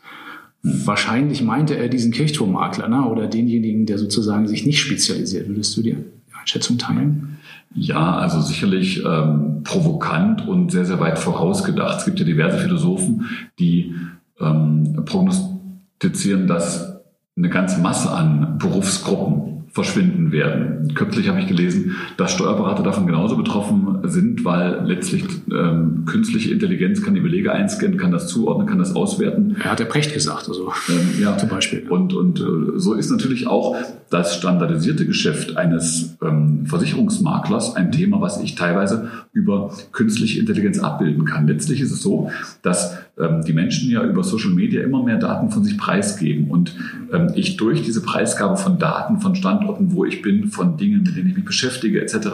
Wahrscheinlich 0.62 1.40
meinte 1.40 1.78
er 1.78 1.88
diesen 1.88 2.12
Kirchturmmakler 2.12 2.88
ne? 2.88 3.06
oder 3.06 3.26
denjenigen, 3.26 3.86
der 3.86 3.96
sozusagen 3.96 4.46
sich 4.46 4.66
nicht 4.66 4.80
spezialisiert. 4.80 5.48
Würdest 5.48 5.74
du 5.78 5.82
die 5.82 5.96
Einschätzung 6.38 6.76
teilen? 6.76 7.38
Ja, 7.74 8.18
also 8.18 8.42
sicherlich 8.42 9.02
ähm, 9.02 9.62
provokant 9.64 10.46
und 10.46 10.70
sehr, 10.70 10.84
sehr 10.84 11.00
weit 11.00 11.18
vorausgedacht. 11.18 12.00
Es 12.00 12.04
gibt 12.04 12.18
ja 12.18 12.26
diverse 12.26 12.58
Philosophen, 12.58 13.30
die 13.58 13.94
ähm, 14.40 15.04
prognostizieren, 15.06 16.46
dass 16.46 17.00
eine 17.34 17.48
ganze 17.48 17.80
Masse 17.80 18.10
an 18.10 18.58
Berufsgruppen 18.58 19.51
verschwinden 19.72 20.32
werden. 20.32 20.92
Kürzlich 20.94 21.28
habe 21.28 21.40
ich 21.40 21.46
gelesen, 21.46 21.96
dass 22.18 22.32
Steuerberater 22.32 22.82
davon 22.82 23.06
genauso 23.06 23.36
betroffen 23.36 24.00
sind, 24.04 24.44
weil 24.44 24.82
letztlich 24.84 25.24
ähm, 25.50 26.04
künstliche 26.04 26.52
Intelligenz 26.52 27.02
kann 27.02 27.14
die 27.14 27.20
Belege 27.20 27.52
einscannen, 27.52 27.96
kann 27.96 28.12
das 28.12 28.28
zuordnen, 28.28 28.66
kann 28.66 28.78
das 28.78 28.94
auswerten. 28.94 29.56
Er 29.62 29.72
hat 29.72 29.78
der 29.78 29.86
Precht 29.86 30.12
gesagt, 30.12 30.48
also 30.48 30.72
ähm, 30.90 31.22
ja, 31.22 31.38
zum 31.38 31.48
Beispiel. 31.48 31.88
Und, 31.88 32.12
und 32.12 32.40
äh, 32.40 32.78
so 32.78 32.92
ist 32.92 33.10
natürlich 33.10 33.46
auch 33.46 33.74
das 34.10 34.36
standardisierte 34.36 35.06
Geschäft 35.06 35.56
eines 35.56 36.18
ähm, 36.22 36.66
Versicherungsmaklers 36.66 37.74
ein 37.74 37.92
Thema, 37.92 38.20
was 38.20 38.42
ich 38.42 38.54
teilweise 38.54 39.08
über 39.32 39.72
künstliche 39.92 40.38
Intelligenz 40.38 40.80
abbilden 40.80 41.24
kann. 41.24 41.48
Letztlich 41.48 41.80
ist 41.80 41.92
es 41.92 42.02
so, 42.02 42.30
dass 42.60 42.98
ähm, 43.18 43.42
die 43.46 43.52
Menschen 43.52 43.90
ja 43.90 44.02
über 44.02 44.24
Social 44.24 44.52
Media 44.52 44.82
immer 44.82 45.02
mehr 45.02 45.18
Daten 45.18 45.50
von 45.50 45.64
sich 45.64 45.76
preisgeben 45.76 46.50
und 46.50 46.74
ähm, 47.12 47.32
ich 47.34 47.58
durch 47.58 47.82
diese 47.82 48.02
Preisgabe 48.02 48.56
von 48.56 48.78
Daten, 48.78 49.20
von 49.20 49.34
Standorten, 49.34 49.92
wo 49.92 50.04
ich 50.04 50.22
bin, 50.22 50.48
von 50.48 50.76
Dingen, 50.76 51.02
mit 51.02 51.16
denen 51.16 51.28
ich 51.28 51.36
mich 51.36 51.44
beschäftige 51.44 52.00
etc., 52.00 52.28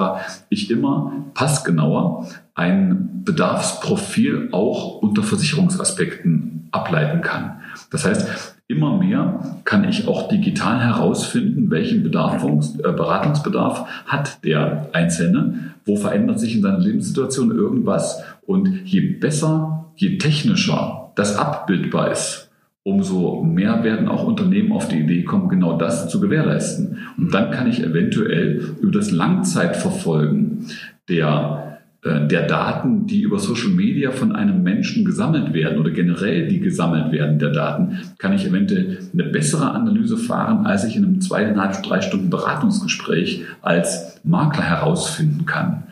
ich 0.50 0.70
immer 0.70 1.24
passgenauer 1.34 2.28
ein 2.54 3.22
Bedarfsprofil 3.24 4.50
auch 4.52 5.02
unter 5.02 5.22
Versicherungsaspekten 5.22 6.68
ableiten 6.70 7.22
kann. 7.22 7.60
Das 7.90 8.04
heißt, 8.04 8.56
immer 8.68 8.98
mehr 8.98 9.60
kann 9.64 9.82
ich 9.82 10.06
auch 10.06 10.28
digital 10.28 10.80
herausfinden, 10.80 11.70
welchen 11.70 12.04
Bedarfungs-, 12.04 12.78
äh, 12.78 12.92
Beratungsbedarf 12.92 13.86
hat 14.06 14.44
der 14.44 14.90
Einzelne, 14.92 15.74
wo 15.86 15.96
verändert 15.96 16.38
sich 16.38 16.54
in 16.54 16.62
seiner 16.62 16.78
Lebenssituation 16.78 17.50
irgendwas 17.50 18.22
und 18.46 18.82
je 18.84 19.00
besser 19.00 19.87
je 19.98 20.16
technischer 20.16 21.10
das 21.16 21.36
abbildbar 21.36 22.12
ist, 22.12 22.50
umso 22.84 23.42
mehr 23.42 23.84
werden 23.84 24.08
auch 24.08 24.24
Unternehmen 24.24 24.72
auf 24.72 24.88
die 24.88 25.00
Idee 25.00 25.24
kommen, 25.24 25.48
genau 25.48 25.76
das 25.76 26.08
zu 26.08 26.20
gewährleisten. 26.20 26.98
Und 27.18 27.34
dann 27.34 27.50
kann 27.50 27.68
ich 27.68 27.82
eventuell 27.82 28.76
über 28.80 28.92
das 28.92 29.10
Langzeitverfolgen 29.10 30.66
der, 31.08 31.80
äh, 32.02 32.26
der 32.28 32.46
Daten, 32.46 33.06
die 33.06 33.22
über 33.22 33.40
Social 33.40 33.70
Media 33.70 34.12
von 34.12 34.34
einem 34.34 34.62
Menschen 34.62 35.04
gesammelt 35.04 35.52
werden 35.52 35.78
oder 35.78 35.90
generell 35.90 36.48
die 36.48 36.60
gesammelt 36.60 37.12
werden 37.12 37.38
der 37.40 37.50
Daten, 37.50 37.98
kann 38.18 38.32
ich 38.32 38.46
eventuell 38.46 38.98
eine 39.12 39.24
bessere 39.24 39.72
Analyse 39.72 40.16
fahren, 40.16 40.64
als 40.64 40.84
ich 40.84 40.96
in 40.96 41.04
einem 41.04 41.20
zweieinhalb, 41.20 41.82
drei 41.82 42.00
Stunden 42.00 42.30
Beratungsgespräch 42.30 43.42
als 43.60 44.20
Makler 44.22 44.62
herausfinden 44.62 45.44
kann. 45.44 45.82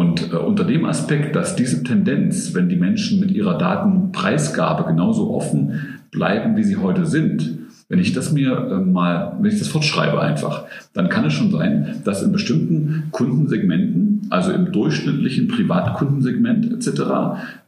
Und 0.00 0.32
äh, 0.32 0.36
unter 0.36 0.64
dem 0.64 0.86
Aspekt, 0.86 1.36
dass 1.36 1.56
diese 1.56 1.82
Tendenz, 1.84 2.54
wenn 2.54 2.70
die 2.70 2.76
Menschen 2.76 3.20
mit 3.20 3.32
ihrer 3.32 3.58
Datenpreisgabe 3.58 4.84
genauso 4.84 5.34
offen 5.34 5.98
bleiben, 6.10 6.56
wie 6.56 6.64
sie 6.64 6.78
heute 6.78 7.04
sind, 7.04 7.58
wenn 7.90 7.98
ich 7.98 8.14
das 8.14 8.32
mir 8.32 8.56
äh, 8.56 8.76
mal, 8.76 9.36
wenn 9.38 9.52
ich 9.52 9.58
das 9.58 9.68
fortschreibe 9.68 10.18
einfach, 10.18 10.64
dann 10.94 11.10
kann 11.10 11.26
es 11.26 11.34
schon 11.34 11.50
sein, 11.50 12.00
dass 12.02 12.22
in 12.22 12.32
bestimmten 12.32 13.08
Kundensegmenten, 13.10 14.22
also 14.30 14.52
im 14.52 14.72
durchschnittlichen 14.72 15.48
Privatkundensegment 15.48 16.72
etc., 16.72 17.02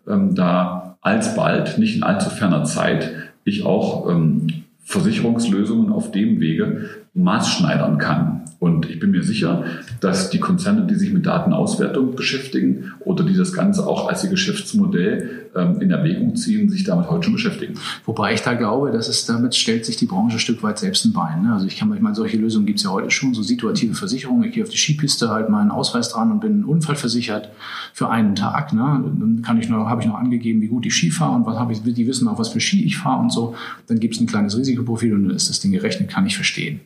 ähm, 0.08 0.34
da 0.34 0.96
alsbald, 1.02 1.76
nicht 1.76 1.96
in 1.96 2.02
allzu 2.02 2.30
ferner 2.30 2.64
Zeit, 2.64 3.12
ich 3.44 3.66
auch 3.66 4.08
ähm, 4.08 4.46
Versicherungslösungen 4.84 5.92
auf 5.92 6.12
dem 6.12 6.40
Wege 6.40 6.88
maßschneidern 7.14 7.98
kann. 7.98 8.42
Und 8.58 8.88
ich 8.88 9.00
bin 9.00 9.10
mir 9.10 9.22
sicher, 9.22 9.64
dass 10.00 10.30
die 10.30 10.38
Konzerne, 10.38 10.86
die 10.86 10.94
sich 10.94 11.12
mit 11.12 11.26
Datenauswertung 11.26 12.14
beschäftigen 12.14 12.92
oder 13.00 13.24
die 13.24 13.36
das 13.36 13.52
Ganze 13.52 13.86
auch 13.86 14.08
als 14.08 14.22
ihr 14.22 14.30
Geschäftsmodell 14.30 15.41
in 15.54 15.90
Erwägung 15.90 16.34
ziehen, 16.34 16.68
sich 16.70 16.84
damit 16.84 17.10
heute 17.10 17.24
schon 17.24 17.34
beschäftigen. 17.34 17.74
Wobei 18.06 18.32
ich 18.32 18.40
da 18.40 18.54
glaube, 18.54 18.90
dass 18.90 19.08
es 19.08 19.26
damit 19.26 19.54
stellt 19.54 19.84
sich 19.84 19.96
die 19.96 20.06
Branche 20.06 20.36
ein 20.36 20.40
Stück 20.40 20.62
weit 20.62 20.78
selbst 20.78 21.04
ein 21.04 21.12
Bein. 21.12 21.42
Ne? 21.42 21.52
Also 21.52 21.66
ich 21.66 21.76
kann 21.76 21.92
ich 21.94 22.00
meine, 22.00 22.14
solche 22.14 22.38
Lösungen 22.38 22.64
gibt 22.64 22.78
es 22.78 22.84
ja 22.84 22.90
heute 22.90 23.10
schon, 23.10 23.34
so 23.34 23.42
situative 23.42 23.94
Versicherungen. 23.94 24.44
Ich 24.44 24.54
gehe 24.54 24.62
auf 24.62 24.70
die 24.70 24.78
Skipiste, 24.78 25.28
halt 25.28 25.50
meinen 25.50 25.70
Ausweis 25.70 26.08
dran 26.08 26.32
und 26.32 26.40
bin 26.40 26.64
unfallversichert 26.64 27.50
für 27.92 28.08
einen 28.08 28.34
Tag. 28.34 28.72
Ne? 28.72 28.80
Dann 28.80 29.42
kann 29.44 29.58
ich 29.58 29.68
noch, 29.68 29.86
habe 29.88 30.00
ich 30.00 30.08
noch 30.08 30.18
angegeben, 30.18 30.62
wie 30.62 30.68
gut 30.68 30.86
ich 30.86 30.94
Ski 30.94 31.10
fahre 31.10 31.34
und 31.34 31.44
was 31.44 31.58
habe 31.58 31.72
ich, 31.72 31.82
die 31.82 32.06
wissen 32.06 32.28
auch, 32.28 32.38
was 32.38 32.48
für 32.48 32.60
Ski 32.60 32.84
ich 32.84 32.96
fahre 32.96 33.20
und 33.20 33.30
so. 33.30 33.54
Dann 33.88 34.00
gibt 34.00 34.14
es 34.14 34.20
ein 34.20 34.26
kleines 34.26 34.56
Risikoprofil 34.56 35.12
und 35.14 35.24
dann 35.24 35.36
ist 35.36 35.50
das 35.50 35.60
Ding 35.60 35.72
gerechnet, 35.72 36.08
kann 36.08 36.24
ich 36.24 36.34
verstehen. 36.36 36.80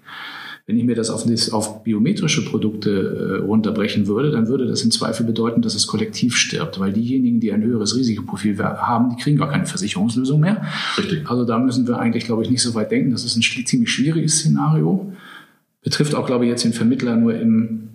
Wenn 0.67 0.79
ich 0.79 0.85
mir 0.85 0.97
das 0.97 1.11
auf, 1.11 1.25
das, 1.25 1.53
auf 1.53 1.85
biometrische 1.85 2.45
Produkte 2.45 3.39
äh, 3.41 3.45
runterbrechen 3.45 4.09
würde, 4.09 4.33
dann 4.33 4.49
würde 4.49 4.67
das 4.67 4.83
im 4.83 4.91
Zweifel 4.91 5.25
bedeuten, 5.25 5.63
dass 5.63 5.77
es 5.77 5.87
kollektiv 5.87 6.37
stirbt, 6.37 6.81
weil 6.81 6.93
diejenigen, 6.93 7.39
die 7.39 7.53
ein 7.53 7.63
höheres 7.63 7.95
Risikoprofil 7.95 8.59
haben, 8.59 9.11
die 9.11 9.23
kriegen 9.23 9.37
gar 9.37 9.49
keine 9.49 9.67
Versicherungslösung 9.67 10.41
mehr. 10.41 10.65
Richtig. 10.99 11.31
Also 11.31 11.45
da 11.45 11.59
müssen 11.59 11.87
wir 11.87 12.01
eigentlich, 12.01 12.25
glaube 12.25 12.43
ich, 12.43 12.51
nicht 12.51 12.63
so 12.63 12.75
weit 12.75 12.91
denken. 12.91 13.13
Das 13.13 13.25
ist 13.25 13.37
ein 13.37 13.43
ziemlich 13.43 13.91
schwieriges 13.93 14.41
Szenario. 14.41 15.13
Betrifft 15.83 16.17
auch, 16.17 16.27
glaube 16.27 16.47
ich, 16.47 16.51
jetzt 16.51 16.65
den 16.65 16.73
Vermittler 16.73 17.15
nur 17.15 17.37
im, 17.37 17.91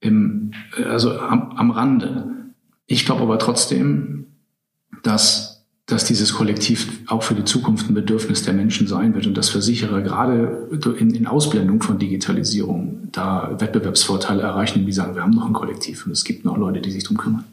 im 0.00 0.52
also 0.88 1.12
am, 1.12 1.50
am 1.52 1.70
Rande. 1.70 2.32
Ich 2.86 3.04
glaube 3.04 3.20
aber 3.20 3.38
trotzdem, 3.38 4.28
dass 5.02 5.57
dass 5.88 6.04
dieses 6.04 6.34
Kollektiv 6.34 7.00
auch 7.06 7.22
für 7.22 7.34
die 7.34 7.44
Zukunft 7.44 7.88
ein 7.88 7.94
Bedürfnis 7.94 8.42
der 8.42 8.52
Menschen 8.52 8.86
sein 8.86 9.14
wird 9.14 9.26
und 9.26 9.36
dass 9.36 9.48
Versicherer 9.48 10.02
gerade 10.02 10.68
in, 10.98 11.14
in 11.14 11.26
Ausblendung 11.26 11.82
von 11.82 11.98
Digitalisierung 11.98 13.08
da 13.10 13.56
Wettbewerbsvorteile 13.58 14.42
erreichen, 14.42 14.84
die 14.84 14.92
sagen, 14.92 15.14
wir 15.14 15.22
haben 15.22 15.34
noch 15.34 15.46
ein 15.46 15.54
Kollektiv 15.54 16.04
und 16.04 16.12
es 16.12 16.24
gibt 16.24 16.44
noch 16.44 16.58
Leute, 16.58 16.82
die 16.82 16.90
sich 16.90 17.04
darum 17.04 17.16
kümmern. 17.16 17.44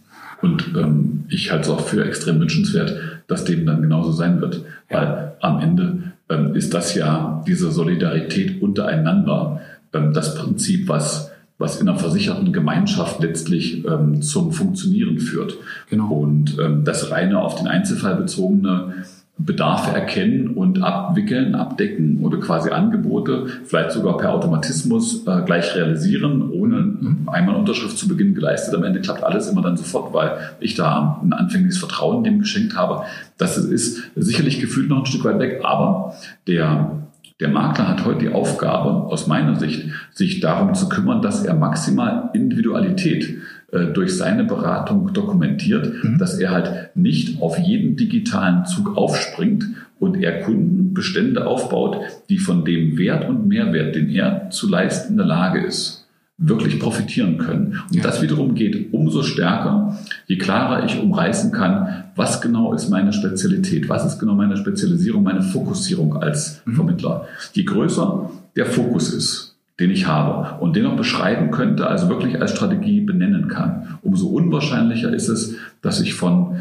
Und 0.41 0.73
ähm, 0.75 1.23
ich 1.29 1.49
halte 1.51 1.63
es 1.63 1.69
auch 1.69 1.87
für 1.87 2.05
extrem 2.05 2.41
wünschenswert, 2.41 3.23
dass 3.27 3.45
dem 3.45 3.65
dann 3.65 3.81
genauso 3.81 4.11
sein 4.11 4.41
wird. 4.41 4.65
Ja. 4.91 4.99
Weil 4.99 5.33
am 5.39 5.59
Ende 5.61 6.11
ähm, 6.27 6.55
ist 6.55 6.73
das 6.73 6.93
ja 6.93 7.41
diese 7.47 7.71
Solidarität 7.71 8.61
untereinander 8.61 9.61
ähm, 9.93 10.11
das 10.11 10.35
Prinzip, 10.35 10.89
was 10.89 11.31
was 11.57 11.79
in 11.79 11.87
einer 11.87 11.97
versicherten 11.97 12.51
Gemeinschaft 12.51 13.21
letztlich 13.21 13.85
ähm, 13.85 14.21
zum 14.21 14.51
Funktionieren 14.51 15.19
führt. 15.19 15.55
Genau. 15.89 16.13
Und 16.13 16.57
ähm, 16.59 16.83
das 16.83 17.11
reine 17.11 17.41
auf 17.41 17.55
den 17.55 17.67
Einzelfall 17.67 18.15
bezogene 18.15 19.05
Bedarfe 19.37 19.93
erkennen 19.93 20.51
und 20.51 20.81
abwickeln, 20.81 21.55
abdecken 21.55 22.23
oder 22.23 22.39
quasi 22.39 22.69
Angebote, 22.69 23.47
vielleicht 23.65 23.91
sogar 23.91 24.15
per 24.17 24.33
Automatismus 24.33 25.27
äh, 25.27 25.41
gleich 25.45 25.75
realisieren, 25.75 26.51
ohne 26.51 26.77
mhm. 26.77 27.27
einmal 27.27 27.55
Unterschrift 27.55 27.97
zu 27.97 28.07
Beginn 28.07 28.33
geleistet. 28.33 28.73
Am 28.73 28.85
Ende 28.85 29.01
klappt 29.01 29.23
alles 29.23 29.49
immer 29.49 29.61
dann 29.61 29.75
sofort, 29.75 30.13
weil 30.13 30.37
ich 30.61 30.75
da 30.75 31.19
ein 31.21 31.33
anfängliches 31.33 31.79
Vertrauen 31.79 32.23
dem 32.23 32.39
geschenkt 32.39 32.77
habe. 32.77 33.03
Das 33.37 33.57
ist 33.57 34.03
sicherlich 34.15 34.61
gefühlt 34.61 34.87
noch 34.87 34.99
ein 34.99 35.05
Stück 35.05 35.25
weit 35.25 35.39
weg, 35.39 35.59
aber 35.63 36.15
der 36.47 37.04
der 37.39 37.49
Makler 37.49 37.89
hat 37.89 38.05
heute 38.05 38.19
die 38.19 38.33
Aufgabe, 38.33 38.89
aus 38.89 39.27
meiner 39.27 39.55
Sicht, 39.57 39.89
sich 40.13 40.39
darum 40.39 40.73
zu 40.73 40.87
kümmern, 40.87 41.21
dass 41.21 41.43
er 41.43 41.53
maximal 41.53 42.29
Individualität 42.33 43.39
äh, 43.71 43.87
durch 43.87 44.15
seine 44.15 44.45
Beratung 44.45 45.11
dokumentiert, 45.11 46.03
mhm. 46.03 46.17
dass 46.17 46.39
er 46.39 46.51
halt 46.51 46.95
nicht 46.95 47.41
auf 47.41 47.57
jeden 47.57 47.97
digitalen 47.97 48.65
Zug 48.65 48.95
aufspringt 48.95 49.65
und 49.99 50.15
er 50.21 50.41
Kundenbestände 50.41 51.45
aufbaut, 51.45 51.97
die 52.29 52.37
von 52.37 52.63
dem 52.63 52.97
Wert 52.97 53.27
und 53.27 53.47
Mehrwert, 53.47 53.95
den 53.95 54.09
er 54.09 54.49
zu 54.49 54.69
leisten 54.69 55.13
in 55.13 55.17
der 55.17 55.25
Lage 55.25 55.59
ist, 55.59 56.04
wirklich 56.37 56.79
profitieren 56.79 57.37
können. 57.37 57.79
Und 57.93 58.03
das 58.03 58.21
wiederum 58.21 58.55
geht 58.55 58.93
umso 58.93 59.23
stärker, 59.23 59.97
je 60.27 60.37
klarer 60.37 60.83
ich 60.85 60.99
umreißen 60.99 61.51
kann, 61.51 62.05
was 62.15 62.41
genau 62.41 62.73
ist 62.73 62.89
meine 62.89 63.13
Spezialität, 63.13 63.87
was 63.87 64.05
ist 64.05 64.19
genau 64.19 64.35
meine 64.35 64.57
Spezialisierung, 64.57 65.23
meine 65.23 65.41
Fokussierung 65.41 66.17
als 66.17 66.61
mhm. 66.65 66.75
Vermittler. 66.75 67.27
Je 67.53 67.63
größer 67.63 68.29
der 68.57 68.65
Fokus 68.65 69.13
ist, 69.13 69.55
den 69.79 69.91
ich 69.91 70.07
habe 70.07 70.61
und 70.61 70.75
den 70.75 70.85
auch 70.85 70.97
beschreiben 70.97 71.51
könnte, 71.51 71.87
also 71.87 72.09
wirklich 72.09 72.41
als 72.41 72.51
Strategie 72.51 73.01
benennen 73.01 73.47
kann, 73.47 73.97
umso 74.01 74.27
unwahrscheinlicher 74.27 75.13
ist 75.13 75.29
es, 75.29 75.55
dass 75.81 76.01
ich 76.01 76.15
von, 76.15 76.57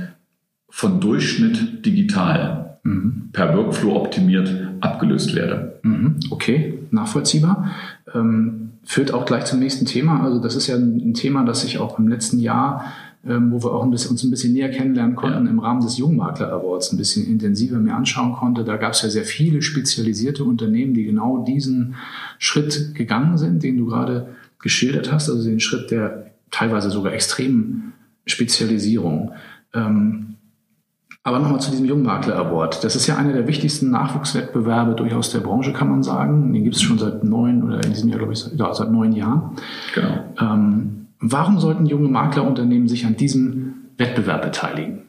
von 0.69 1.01
Durchschnitt 1.01 1.85
digital 1.85 2.79
mhm. 2.85 3.31
per 3.33 3.57
Workflow 3.57 3.97
optimiert 3.97 4.53
abgelöst 4.81 5.35
werde. 5.35 5.81
Mhm. 5.83 6.17
Okay, 6.31 6.79
nachvollziehbar. 6.91 7.71
Ähm 8.15 8.65
führt 8.85 9.13
auch 9.13 9.25
gleich 9.25 9.45
zum 9.45 9.59
nächsten 9.59 9.87
Thema. 9.87 10.23
Also 10.23 10.39
das 10.39 10.55
ist 10.55 10.67
ja 10.67 10.77
ein 10.77 11.15
Thema, 11.15 11.45
das 11.45 11.63
sich 11.63 11.79
auch 11.79 11.99
im 11.99 12.09
letzten 12.09 12.39
Jahr, 12.39 12.85
ähm, 13.27 13.51
wo 13.51 13.63
wir 13.63 13.73
auch 13.73 13.83
ein 13.83 13.91
bisschen, 13.91 14.11
uns 14.11 14.23
ein 14.23 14.31
bisschen 14.31 14.53
näher 14.53 14.71
kennenlernen 14.71 15.17
konnten, 15.17 15.47
ja. 15.47 15.51
im 15.51 15.59
Rahmen 15.59 15.81
des 15.81 15.97
Jungmakler 15.97 16.53
Awards 16.53 16.93
ein 16.93 16.99
bisschen 16.99 17.27
intensiver 17.27 17.79
mir 17.79 17.95
anschauen 17.95 18.35
konnte. 18.35 18.65
Da 18.65 18.77
gab 18.77 18.93
es 18.93 19.03
ja 19.03 19.09
sehr 19.09 19.25
viele 19.25 19.63
spezialisierte 19.63 20.45
Unternehmen, 20.45 20.95
die 20.95 21.05
genau 21.05 21.45
diesen 21.45 21.95
Schritt 22.39 22.95
gegangen 22.95 23.39
sind, 23.39 23.63
den 23.63 23.79
du 23.79 23.87
gerade 23.87 24.29
geschildert 24.61 25.11
hast, 25.11 25.31
also 25.31 25.43
den 25.43 25.61
Schritt 25.61 25.91
der 25.91 26.31
teilweise 26.51 26.91
sogar 26.91 27.13
extremen 27.13 27.95
Spezialisierung. 28.27 29.33
Ähm, 29.73 30.37
aber 31.25 31.39
nochmal 31.39 31.61
zu 31.61 31.71
diesem 31.71 31.87
Jungmakler 31.87 32.37
Award. 32.37 32.85
Das 32.85 32.95
ist 32.95 33.07
ja 33.07 33.17
einer 33.17 33.33
der 33.33 33.49
wichtigsten 33.49 33.91
Nachwuchswettbewerbe 33.91 34.95
durchaus 34.95 35.31
der 35.31 35.41
Branche, 35.41 35.73
kann 35.73 35.89
man 35.89 36.03
sagen. 36.03 36.53
Den 36.53 36.65
gibt 36.65 36.77
es 36.77 36.83
schon 36.83 36.99
seit 36.99 37.25
neun 37.25 37.63
oder 37.63 37.83
in 37.83 37.93
diesem 37.93 38.11
Jahr, 38.11 38.19
glaube 38.19 38.35
ich, 38.35 38.47
ja, 38.55 38.75
seit 38.75 38.93
neun 38.93 39.13
Jahren. 39.13 39.57
Genau. 39.95 40.35
Ähm, 40.39 41.07
warum 41.19 41.59
sollten 41.59 41.87
junge 41.87 42.09
Maklerunternehmen 42.09 42.89
sich 42.89 43.07
an 43.07 43.17
diesem 43.17 43.75
Wettbewerb 43.97 44.43
beteiligen? 44.43 45.01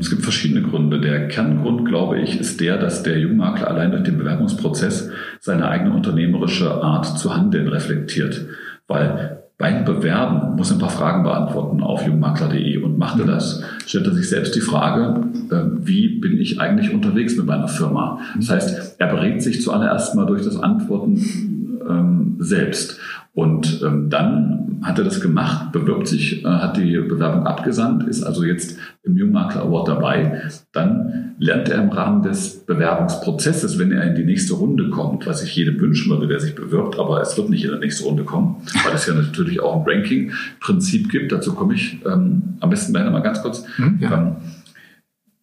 es 0.00 0.10
gibt 0.10 0.22
verschiedene 0.22 0.62
Gründe. 0.62 1.00
Der 1.00 1.28
Kerngrund, 1.28 1.86
glaube 1.86 2.18
ich, 2.20 2.38
ist 2.38 2.60
der, 2.60 2.76
dass 2.76 3.02
der 3.02 3.18
Jungmakler 3.18 3.68
allein 3.68 3.90
durch 3.90 4.02
den 4.02 4.18
Bewerbungsprozess 4.18 5.10
seine 5.40 5.68
eigene 5.68 5.94
unternehmerische 5.94 6.70
Art 6.70 7.18
zu 7.18 7.34
handeln 7.34 7.68
reflektiert. 7.68 8.46
Weil 8.86 9.39
beim 9.60 9.84
Bewerben 9.84 10.56
muss 10.56 10.70
er 10.70 10.78
ein 10.78 10.80
paar 10.80 10.88
Fragen 10.88 11.22
beantworten 11.22 11.82
auf 11.82 12.06
jungmakler.de 12.06 12.78
und 12.78 12.98
macht 12.98 13.20
er 13.20 13.26
das, 13.26 13.62
stellt 13.86 14.06
er 14.06 14.14
sich 14.14 14.26
selbst 14.30 14.56
die 14.56 14.62
Frage, 14.62 15.22
äh, 15.50 15.86
wie 15.86 16.18
bin 16.18 16.40
ich 16.40 16.58
eigentlich 16.58 16.94
unterwegs 16.94 17.36
mit 17.36 17.44
meiner 17.44 17.68
Firma? 17.68 18.20
Das 18.36 18.48
heißt, 18.48 18.96
er 18.98 19.06
berät 19.08 19.42
sich 19.42 19.60
zuallererst 19.60 20.14
mal 20.14 20.24
durch 20.24 20.42
das 20.42 20.56
Antworten 20.56 21.78
ähm, 21.86 22.36
selbst. 22.38 22.98
Und 23.32 23.80
ähm, 23.84 24.10
dann 24.10 24.80
hat 24.82 24.98
er 24.98 25.04
das 25.04 25.20
gemacht, 25.20 25.70
bewirbt 25.70 26.08
sich, 26.08 26.44
äh, 26.44 26.48
hat 26.48 26.76
die 26.76 26.96
Bewerbung 26.96 27.46
abgesandt, 27.46 28.08
ist 28.08 28.24
also 28.24 28.42
jetzt 28.44 28.76
im 29.04 29.16
Jungmakler 29.16 29.62
Award 29.62 29.88
dabei. 29.88 30.42
Dann 30.72 31.36
lernt 31.38 31.68
er 31.68 31.80
im 31.80 31.90
Rahmen 31.90 32.22
des 32.22 32.66
Bewerbungsprozesses, 32.66 33.78
wenn 33.78 33.92
er 33.92 34.04
in 34.08 34.16
die 34.16 34.24
nächste 34.24 34.54
Runde 34.54 34.90
kommt, 34.90 35.26
was 35.26 35.44
ich 35.44 35.54
jedem 35.54 35.78
wünschen 35.80 36.10
würde, 36.10 36.26
der 36.26 36.40
sich 36.40 36.56
bewirbt, 36.56 36.98
aber 36.98 37.20
es 37.20 37.36
wird 37.36 37.50
nicht 37.50 37.64
in 37.64 37.70
der 37.70 37.78
nächste 37.78 38.04
Runde 38.04 38.24
kommen, 38.24 38.56
weil 38.84 38.94
es 38.94 39.06
ja 39.06 39.14
natürlich 39.14 39.60
auch 39.60 39.76
ein 39.76 39.84
Ranking-Prinzip 39.86 41.08
gibt. 41.08 41.30
Dazu 41.30 41.54
komme 41.54 41.74
ich 41.74 42.00
ähm, 42.04 42.42
am 42.58 42.70
besten 42.70 42.92
gleich 42.92 43.04
nochmal 43.04 43.22
ganz 43.22 43.42
kurz. 43.42 43.64
Mhm, 43.78 43.98
ja. 44.00 44.12
ähm, 44.12 44.36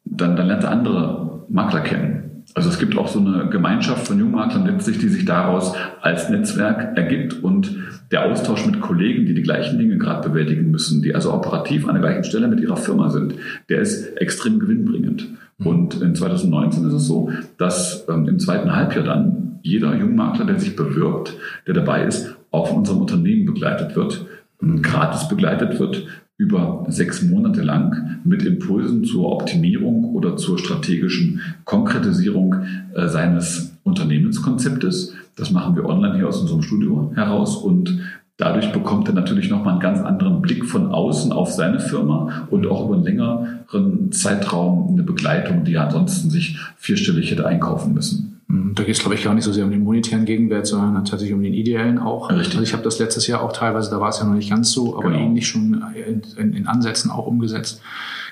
dann, 0.03 0.35
dann 0.35 0.47
lernt 0.47 0.63
er 0.63 0.71
andere 0.71 1.45
Makler 1.47 1.81
kennen 1.81 2.26
also 2.57 2.69
es 2.69 2.79
gibt 2.79 2.97
auch 2.97 3.07
so 3.07 3.19
eine 3.19 3.49
Gemeinschaft 3.51 4.07
von 4.07 4.17
Jungmaklern 4.17 4.65
letztlich, 4.65 4.97
die 4.97 5.09
sich 5.09 5.25
daraus 5.25 5.75
als 6.01 6.27
Netzwerk 6.31 6.97
ergibt 6.97 7.43
und 7.43 7.75
der 8.09 8.25
Austausch 8.25 8.65
mit 8.65 8.81
Kollegen, 8.81 9.27
die 9.27 9.35
die 9.35 9.43
gleichen 9.43 9.77
Dinge 9.77 9.99
gerade 9.99 10.27
bewältigen 10.27 10.71
müssen, 10.71 11.03
die 11.03 11.13
also 11.13 11.31
operativ 11.31 11.87
an 11.87 11.93
der 11.93 12.01
gleichen 12.01 12.23
Stelle 12.23 12.47
mit 12.47 12.59
ihrer 12.59 12.75
Firma 12.75 13.09
sind, 13.09 13.35
der 13.69 13.81
ist 13.81 14.17
extrem 14.17 14.57
gewinnbringend. 14.57 15.27
Mhm. 15.59 15.67
Und 15.67 16.01
in 16.01 16.15
2019 16.15 16.87
ist 16.87 16.93
es 16.93 17.05
so, 17.05 17.29
dass 17.59 18.07
ähm, 18.09 18.27
im 18.27 18.39
zweiten 18.39 18.75
Halbjahr 18.75 19.05
dann 19.05 19.59
jeder 19.61 19.95
Jungmakler, 19.95 20.45
der 20.45 20.59
sich 20.59 20.75
bewirbt, 20.75 21.35
der 21.67 21.75
dabei 21.75 22.05
ist, 22.05 22.37
auch 22.49 22.69
von 22.69 22.77
unserem 22.77 23.01
Unternehmen 23.01 23.45
begleitet 23.45 23.95
wird, 23.95 24.25
gratis 24.81 25.27
begleitet 25.27 25.79
wird 25.79 26.07
über 26.37 26.85
sechs 26.87 27.23
Monate 27.23 27.61
lang 27.61 28.19
mit 28.23 28.43
Impulsen 28.43 29.03
zur 29.03 29.31
Optimierung 29.31 30.13
oder 30.13 30.37
zur 30.37 30.59
strategischen 30.59 31.41
Konkretisierung 31.65 32.55
äh, 32.93 33.07
seines 33.07 33.75
Unternehmenskonzeptes. 33.83 35.13
Das 35.35 35.51
machen 35.51 35.75
wir 35.75 35.85
online 35.85 36.15
hier 36.15 36.27
aus 36.27 36.39
unserem 36.39 36.61
Studio 36.61 37.11
heraus 37.15 37.57
und 37.57 37.99
dadurch 38.37 38.71
bekommt 38.71 39.07
er 39.07 39.15
natürlich 39.15 39.49
nochmal 39.49 39.73
einen 39.73 39.81
ganz 39.81 39.99
anderen 39.99 40.41
Blick 40.41 40.65
von 40.65 40.91
außen 40.91 41.31
auf 41.31 41.51
seine 41.51 41.79
Firma 41.79 42.47
und 42.51 42.67
auch 42.67 42.85
über 42.85 42.95
einen 42.95 43.03
längeren 43.03 44.11
Zeitraum 44.11 44.89
eine 44.93 45.03
Begleitung, 45.03 45.63
die 45.63 45.73
er 45.73 45.85
ansonsten 45.85 46.29
sich 46.29 46.59
vierstellig 46.77 47.31
hätte 47.31 47.47
einkaufen 47.47 47.95
müssen. 47.95 48.36
Mhm. 48.47 48.75
Da 48.75 48.83
geht 48.83 48.95
es, 48.95 49.01
glaube 49.01 49.15
ich, 49.15 49.23
gar 49.23 49.33
nicht 49.33 49.43
so 49.43 49.51
sehr 49.51 49.65
um 49.65 49.71
den 49.71 49.83
monetären 49.83 50.25
Gegenwert, 50.25 50.67
sondern 50.67 51.03
tatsächlich 51.05 51.33
um 51.33 51.43
den 51.43 51.53
ideellen 51.53 51.99
auch. 51.99 52.29
Richtig. 52.29 52.53
Also 52.53 52.61
ich 52.63 52.73
habe 52.73 52.83
das 52.83 52.99
letztes 52.99 53.27
Jahr 53.27 53.41
auch 53.41 53.51
teilweise, 53.51 53.89
da 53.89 53.99
war 53.99 54.09
es 54.09 54.19
ja 54.19 54.25
noch 54.25 54.35
nicht 54.35 54.49
ganz 54.49 54.71
so, 54.71 54.97
aber 54.97 55.09
genau. 55.09 55.25
ähnlich 55.25 55.47
schon 55.47 55.83
in, 55.95 56.21
in, 56.37 56.53
in, 56.53 56.67
Ansätzen 56.67 57.11
auch 57.11 57.27
umgesetzt, 57.27 57.81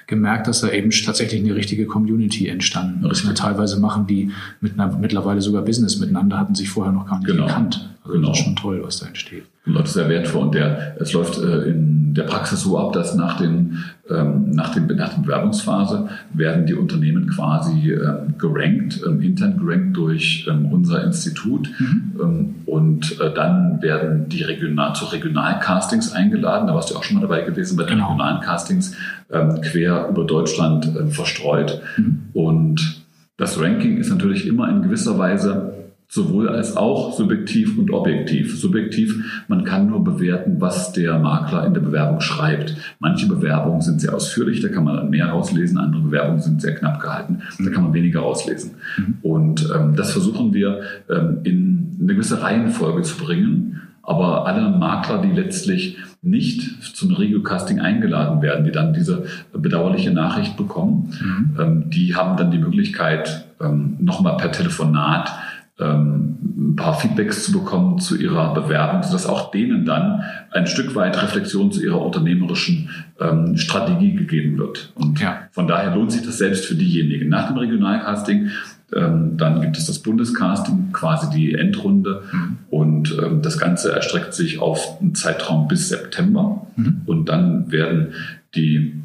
gemerkt, 0.07 0.47
dass 0.47 0.61
da 0.61 0.69
eben 0.69 0.89
tatsächlich 0.91 1.43
eine 1.43 1.55
richtige 1.55 1.85
Community 1.85 2.47
entstanden 2.47 3.05
ist. 3.09 3.25
Teilweise 3.35 3.79
machen 3.79 4.07
die 4.07 4.31
mit 4.61 4.79
einer, 4.79 4.95
mittlerweile 4.97 5.41
sogar 5.41 5.63
Business 5.63 5.99
miteinander, 5.99 6.37
hatten 6.37 6.55
sich 6.55 6.69
vorher 6.69 6.93
noch 6.93 7.07
gar 7.07 7.19
nicht 7.19 7.27
genau. 7.27 7.47
gekannt. 7.47 7.89
Also 8.03 8.13
genau. 8.13 8.29
das 8.29 8.39
ist 8.39 8.45
schon 8.45 8.55
toll, 8.55 8.81
was 8.83 8.99
da 8.99 9.07
entsteht. 9.07 9.45
Das 9.65 9.89
ist 9.89 9.93
sehr 9.93 10.09
wertvoll 10.09 10.43
und 10.43 10.55
der, 10.55 10.95
es 10.99 11.13
läuft 11.13 11.39
äh, 11.39 11.69
in 11.69 12.13
der 12.13 12.23
Praxis 12.23 12.61
so 12.61 12.77
ab, 12.77 12.93
dass 12.93 13.15
nach, 13.15 13.37
den, 13.37 13.83
ähm, 14.09 14.51
nach, 14.51 14.73
dem, 14.73 14.87
nach 14.87 15.13
der 15.13 15.21
Bewerbungsphase 15.21 16.07
werden 16.33 16.65
die 16.65 16.75
Unternehmen 16.75 17.27
quasi 17.29 17.91
ähm, 17.91 18.35
gerankt, 18.37 19.01
ähm, 19.05 19.21
intern 19.21 19.57
gerankt 19.57 19.97
durch 19.97 20.47
ähm, 20.49 20.67
unser 20.71 21.03
Institut 21.03 21.69
mhm. 21.79 22.01
Ähm, 22.21 22.55
und 22.65 23.19
äh, 23.19 23.33
dann 23.33 23.81
werden 23.81 24.29
die 24.29 24.43
regional, 24.43 24.95
zu 24.95 25.05
Regionalcastings 25.05 26.13
eingeladen. 26.13 26.67
Da 26.67 26.75
warst 26.75 26.91
du 26.91 26.95
auch 26.95 27.03
schon 27.03 27.17
mal 27.17 27.21
dabei 27.21 27.41
gewesen 27.41 27.75
bei 27.75 27.83
den 27.83 27.97
genau. 27.97 28.11
regionalen 28.11 28.41
Castings 28.41 28.95
ähm, 29.31 29.59
quer 29.61 30.07
über 30.09 30.23
Deutschland 30.23 30.89
verstreut. 31.09 31.81
Mhm. 31.97 32.29
Und 32.33 33.01
das 33.37 33.59
Ranking 33.59 33.97
ist 33.97 34.09
natürlich 34.09 34.47
immer 34.47 34.69
in 34.69 34.81
gewisser 34.81 35.17
Weise 35.17 35.73
sowohl 36.07 36.49
als 36.49 36.77
auch 36.77 37.13
subjektiv 37.13 37.77
und 37.77 37.91
objektiv. 37.91 38.57
Subjektiv, 38.59 39.43
man 39.47 39.63
kann 39.63 39.87
nur 39.87 40.03
bewerten, 40.03 40.57
was 40.59 40.93
der 40.93 41.19
Makler 41.19 41.65
in 41.65 41.73
der 41.73 41.81
Bewerbung 41.81 42.21
schreibt. 42.21 42.75
Manche 42.99 43.27
Bewerbungen 43.27 43.81
sind 43.81 44.01
sehr 44.01 44.13
ausführlich, 44.13 44.61
da 44.61 44.69
kann 44.69 44.83
man 44.83 45.09
mehr 45.09 45.29
rauslesen, 45.29 45.77
andere 45.77 46.03
Bewerbungen 46.03 46.41
sind 46.41 46.61
sehr 46.61 46.75
knapp 46.75 47.01
gehalten, 47.01 47.41
da 47.59 47.69
kann 47.71 47.83
man 47.83 47.93
weniger 47.93 48.21
rauslesen. 48.21 48.71
Mhm. 48.97 49.17
Und 49.23 49.69
ähm, 49.75 49.95
das 49.95 50.11
versuchen 50.11 50.53
wir 50.53 50.81
ähm, 51.09 51.39
in 51.43 51.97
eine 51.99 52.13
gewisse 52.13 52.41
Reihenfolge 52.41 53.01
zu 53.01 53.17
bringen. 53.17 53.81
Aber 54.03 54.45
alle 54.45 54.69
Makler, 54.69 55.19
die 55.19 55.31
letztlich 55.31 55.97
nicht 56.21 56.83
zum 56.95 57.11
Regio-Casting 57.13 57.79
eingeladen 57.79 58.41
werden, 58.43 58.63
die 58.63 58.71
dann 58.71 58.93
diese 58.93 59.25
bedauerliche 59.51 60.11
Nachricht 60.11 60.57
bekommen, 60.57 61.11
mhm. 61.19 61.59
ähm, 61.59 61.89
die 61.89 62.15
haben 62.15 62.37
dann 62.37 62.51
die 62.51 62.59
Möglichkeit, 62.59 63.45
ähm, 63.59 63.97
nochmal 63.99 64.37
per 64.37 64.51
Telefonat 64.51 65.31
ähm, 65.79 66.37
ein 66.57 66.75
paar 66.75 66.97
Feedbacks 66.99 67.45
zu 67.45 67.51
bekommen 67.51 67.99
zu 67.99 68.17
ihrer 68.17 68.53
Bewerbung, 68.53 69.03
sodass 69.03 69.25
auch 69.25 69.51
denen 69.51 69.85
dann 69.85 70.23
ein 70.51 70.67
Stück 70.67 70.95
weit 70.95 71.21
Reflexion 71.21 71.71
zu 71.71 71.83
ihrer 71.83 72.01
unternehmerischen 72.01 72.89
ähm, 73.19 73.57
Strategie 73.57 74.13
gegeben 74.13 74.57
wird. 74.57 74.93
Und 74.95 75.19
ja. 75.19 75.47
von 75.51 75.67
daher 75.67 75.95
lohnt 75.95 76.11
sich 76.11 76.21
das 76.21 76.37
selbst 76.37 76.65
für 76.65 76.75
diejenigen. 76.75 77.29
Nach 77.29 77.47
dem 77.47 77.57
Regionalcasting 77.57 78.51
ähm, 78.93 79.37
dann 79.37 79.61
gibt 79.61 79.77
es 79.77 79.87
das 79.87 79.99
Bundescasting, 79.99 80.91
quasi 80.93 81.29
die 81.29 81.53
Endrunde. 81.53 82.23
Mhm. 82.31 82.57
Und 82.69 83.17
ähm, 83.21 83.41
das 83.41 83.57
Ganze 83.57 83.91
erstreckt 83.91 84.33
sich 84.33 84.59
auf 84.59 85.01
einen 85.01 85.15
Zeitraum 85.15 85.67
bis 85.67 85.89
September. 85.89 86.67
Mhm. 86.75 87.01
Und 87.05 87.25
dann 87.29 87.71
werden 87.71 88.13
die 88.53 89.01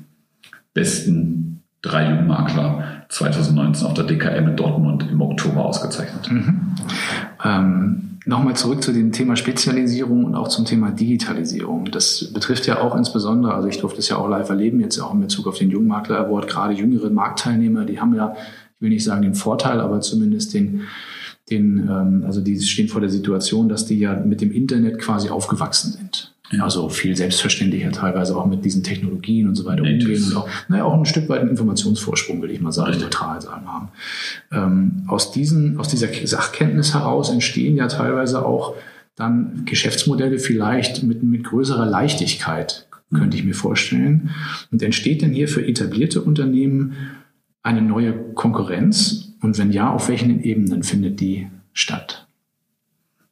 besten 0.75 1.63
drei 1.83 2.11
Jungmakler 2.11 3.00
2019 3.11 3.87
auf 3.87 3.95
der 3.95 4.05
DKM 4.05 4.49
in 4.49 4.57
Dortmund 4.57 5.07
im 5.11 5.21
Oktober 5.21 5.65
ausgezeichnet. 5.65 6.31
Mhm. 6.31 6.75
Ähm, 7.45 8.11
Nochmal 8.27 8.55
zurück 8.55 8.83
zu 8.83 8.93
dem 8.93 9.13
Thema 9.13 9.35
Spezialisierung 9.35 10.25
und 10.25 10.35
auch 10.35 10.49
zum 10.49 10.67
Thema 10.67 10.91
Digitalisierung. 10.91 11.87
Das 11.87 12.33
betrifft 12.35 12.67
ja 12.67 12.81
auch 12.81 12.95
insbesondere, 12.95 13.55
also 13.55 13.67
ich 13.67 13.79
durfte 13.79 13.99
es 13.99 14.11
ja 14.11 14.17
auch 14.19 14.29
live 14.29 14.51
erleben, 14.51 14.81
jetzt 14.81 15.01
auch 15.01 15.15
in 15.15 15.21
Bezug 15.21 15.47
auf 15.47 15.57
den 15.57 15.71
Jungmakler 15.71 16.19
Award, 16.19 16.47
gerade 16.47 16.75
jüngere 16.75 17.09
Marktteilnehmer, 17.09 17.87
die 17.87 17.99
haben 17.99 18.15
ja, 18.15 18.35
ich 18.77 18.83
will 18.83 18.91
nicht 18.91 19.05
sagen 19.05 19.23
den 19.23 19.35
Vorteil, 19.35 19.81
aber 19.81 20.03
zumindest 20.03 20.53
den, 20.53 20.83
den 21.49 21.89
ähm, 21.89 22.25
also 22.27 22.43
die 22.43 22.61
stehen 22.61 22.89
vor 22.89 23.01
der 23.01 23.11
Situation, 23.11 23.71
dass 23.71 23.87
die 23.87 23.99
ja 23.99 24.15
mit 24.15 24.43
dem 24.43 24.53
Internet 24.53 24.99
quasi 24.99 25.31
aufgewachsen 25.31 25.93
sind. 25.93 26.35
Ja. 26.53 26.65
Also 26.65 26.89
viel 26.89 27.17
selbstverständlicher 27.17 27.93
teilweise 27.93 28.37
auch 28.37 28.47
mit 28.47 28.65
diesen 28.65 28.83
Technologien 28.83 29.47
und 29.47 29.55
so 29.55 29.65
weiter 29.65 29.83
Natives. 29.83 30.05
umgehen 30.05 30.25
und 30.25 30.37
auch, 30.37 30.49
naja, 30.69 30.85
auch 30.85 30.95
ein 30.95 31.07
Stück 31.07 31.29
weit 31.29 31.41
einen 31.41 31.51
Informationsvorsprung, 31.51 32.43
will 32.43 32.51
ich 32.51 32.61
mal 32.61 32.73
sagen, 32.73 32.99
neutral 32.99 33.41
sagen 33.41 33.67
haben. 33.69 33.89
Ähm, 34.51 35.05
aus, 35.07 35.31
diesen, 35.31 35.79
aus 35.79 35.89
dieser 35.89 36.09
Sachkenntnis 36.25 36.93
heraus 36.93 37.31
entstehen 37.31 37.77
ja 37.77 37.87
teilweise 37.87 38.45
auch 38.45 38.75
dann 39.15 39.65
Geschäftsmodelle 39.65 40.39
vielleicht 40.39 41.03
mit, 41.03 41.23
mit 41.23 41.45
größerer 41.45 41.87
Leichtigkeit, 41.87 42.89
könnte 43.15 43.37
ich 43.37 43.45
mir 43.45 43.55
vorstellen. 43.55 44.31
Und 44.73 44.83
entsteht 44.83 45.23
denn 45.23 45.33
hier 45.33 45.47
für 45.47 45.65
etablierte 45.65 46.23
Unternehmen 46.23 46.95
eine 47.63 47.83
neue 47.83 48.13
Konkurrenz? 48.35 49.35
Und 49.41 49.59
wenn 49.59 49.73
ja, 49.73 49.93
auf 49.93 50.09
welchen 50.09 50.43
Ebenen 50.43 50.83
findet 50.83 51.21
die 51.21 51.49
statt? 51.73 52.27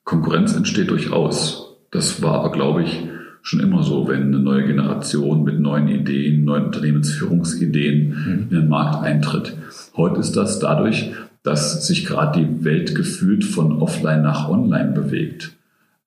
Konkurrenz 0.05 0.55
entsteht 0.55 0.91
durchaus. 0.91 1.68
Das 1.91 2.23
war 2.23 2.35
aber, 2.35 2.53
glaube 2.53 2.83
ich, 2.83 3.09
schon 3.43 3.61
immer 3.61 3.83
so, 3.83 4.09
wenn 4.09 4.23
eine 4.25 4.39
neue 4.39 4.67
Generation 4.67 5.43
mit 5.43 5.59
neuen 5.59 5.89
Ideen, 5.89 6.45
neuen 6.45 6.67
Unternehmensführungsideen 6.67 8.09
mhm. 8.09 8.47
in 8.51 8.51
den 8.51 8.69
Markt 8.69 9.03
eintritt. 9.03 9.55
Heute 9.97 10.21
ist 10.21 10.37
das 10.37 10.59
dadurch, 10.59 11.13
dass 11.43 11.87
sich 11.87 12.05
gerade 12.05 12.41
die 12.41 12.65
Welt 12.65 12.95
gefühlt 12.95 13.45
von 13.45 13.81
offline 13.81 14.23
nach 14.23 14.49
online 14.49 14.93
bewegt. 14.93 15.53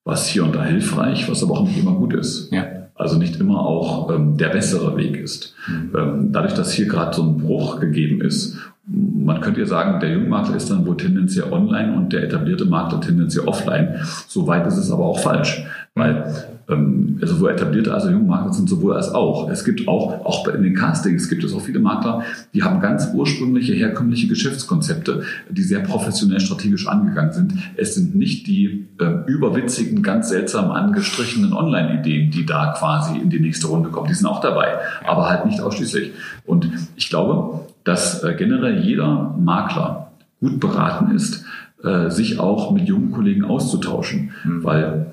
Was 0.03 0.27
hier 0.27 0.43
und 0.43 0.55
da 0.55 0.63
hilfreich, 0.63 1.29
was 1.29 1.43
aber 1.43 1.53
auch 1.53 1.67
nicht 1.67 1.79
immer 1.79 1.95
gut 1.95 2.13
ist. 2.13 2.51
Ja. 2.51 2.65
Also 2.95 3.17
nicht 3.17 3.39
immer 3.39 3.61
auch 3.61 4.13
ähm, 4.13 4.37
der 4.37 4.49
bessere 4.49 4.95
Weg 4.97 5.17
ist. 5.17 5.55
Mhm. 5.67 5.91
Ähm, 5.97 6.31
dadurch, 6.31 6.53
dass 6.53 6.71
hier 6.71 6.87
gerade 6.87 7.15
so 7.15 7.23
ein 7.23 7.37
Bruch 7.37 7.79
gegeben 7.79 8.21
ist 8.21 8.57
man 8.87 9.41
könnte 9.41 9.61
ja 9.61 9.67
sagen, 9.67 9.99
der 9.99 10.11
Jungmakler 10.11 10.55
ist 10.55 10.69
dann 10.69 10.85
wohl 10.85 10.97
tendenziell 10.97 11.51
online 11.51 11.95
und 11.95 12.11
der 12.11 12.23
etablierte 12.23 12.65
Makler 12.65 12.99
tendenziell 12.99 13.45
offline. 13.45 13.95
Soweit 14.27 14.65
ist 14.65 14.77
es 14.77 14.91
aber 14.91 15.05
auch 15.05 15.19
falsch, 15.19 15.63
weil 15.93 16.33
ähm, 16.67 17.19
also 17.21 17.35
sowohl 17.35 17.51
etablierte 17.51 17.93
als 17.93 18.05
auch 18.05 18.09
Jungmakler 18.09 18.51
sind 18.53 18.67
sowohl 18.67 18.95
als 18.95 19.13
auch. 19.13 19.49
Es 19.49 19.63
gibt 19.63 19.87
auch, 19.87 20.25
auch 20.25 20.47
in 20.47 20.63
den 20.63 20.73
Castings 20.73 21.29
gibt 21.29 21.43
es 21.43 21.53
auch 21.53 21.61
viele 21.61 21.79
Makler, 21.79 22.23
die 22.55 22.63
haben 22.63 22.79
ganz 22.79 23.11
ursprüngliche, 23.13 23.73
herkömmliche 23.73 24.27
Geschäftskonzepte, 24.27 25.21
die 25.49 25.63
sehr 25.63 25.81
professionell 25.81 26.39
strategisch 26.39 26.87
angegangen 26.87 27.33
sind. 27.33 27.53
Es 27.77 27.93
sind 27.93 28.15
nicht 28.15 28.47
die 28.47 28.87
äh, 28.99 29.29
überwitzigen, 29.29 30.01
ganz 30.01 30.29
seltsam 30.29 30.71
angestrichenen 30.71 31.53
Online-Ideen, 31.53 32.31
die 32.31 32.47
da 32.47 32.73
quasi 32.77 33.19
in 33.19 33.29
die 33.29 33.39
nächste 33.39 33.67
Runde 33.67 33.89
kommen. 33.89 34.07
Die 34.07 34.15
sind 34.15 34.25
auch 34.25 34.41
dabei, 34.41 34.79
aber 35.05 35.29
halt 35.29 35.45
nicht 35.45 35.61
ausschließlich. 35.61 36.13
Und 36.45 36.67
ich 36.95 37.09
glaube, 37.09 37.67
dass 37.83 38.23
äh, 38.23 38.35
generell 38.37 38.79
jeder 38.79 39.35
Makler 39.39 40.11
gut 40.39 40.59
beraten 40.59 41.15
ist, 41.15 41.45
äh, 41.83 42.09
sich 42.09 42.39
auch 42.39 42.71
mit 42.71 42.87
jungen 42.87 43.11
Kollegen 43.11 43.43
auszutauschen, 43.43 44.31
mhm. 44.43 44.63
weil 44.63 45.05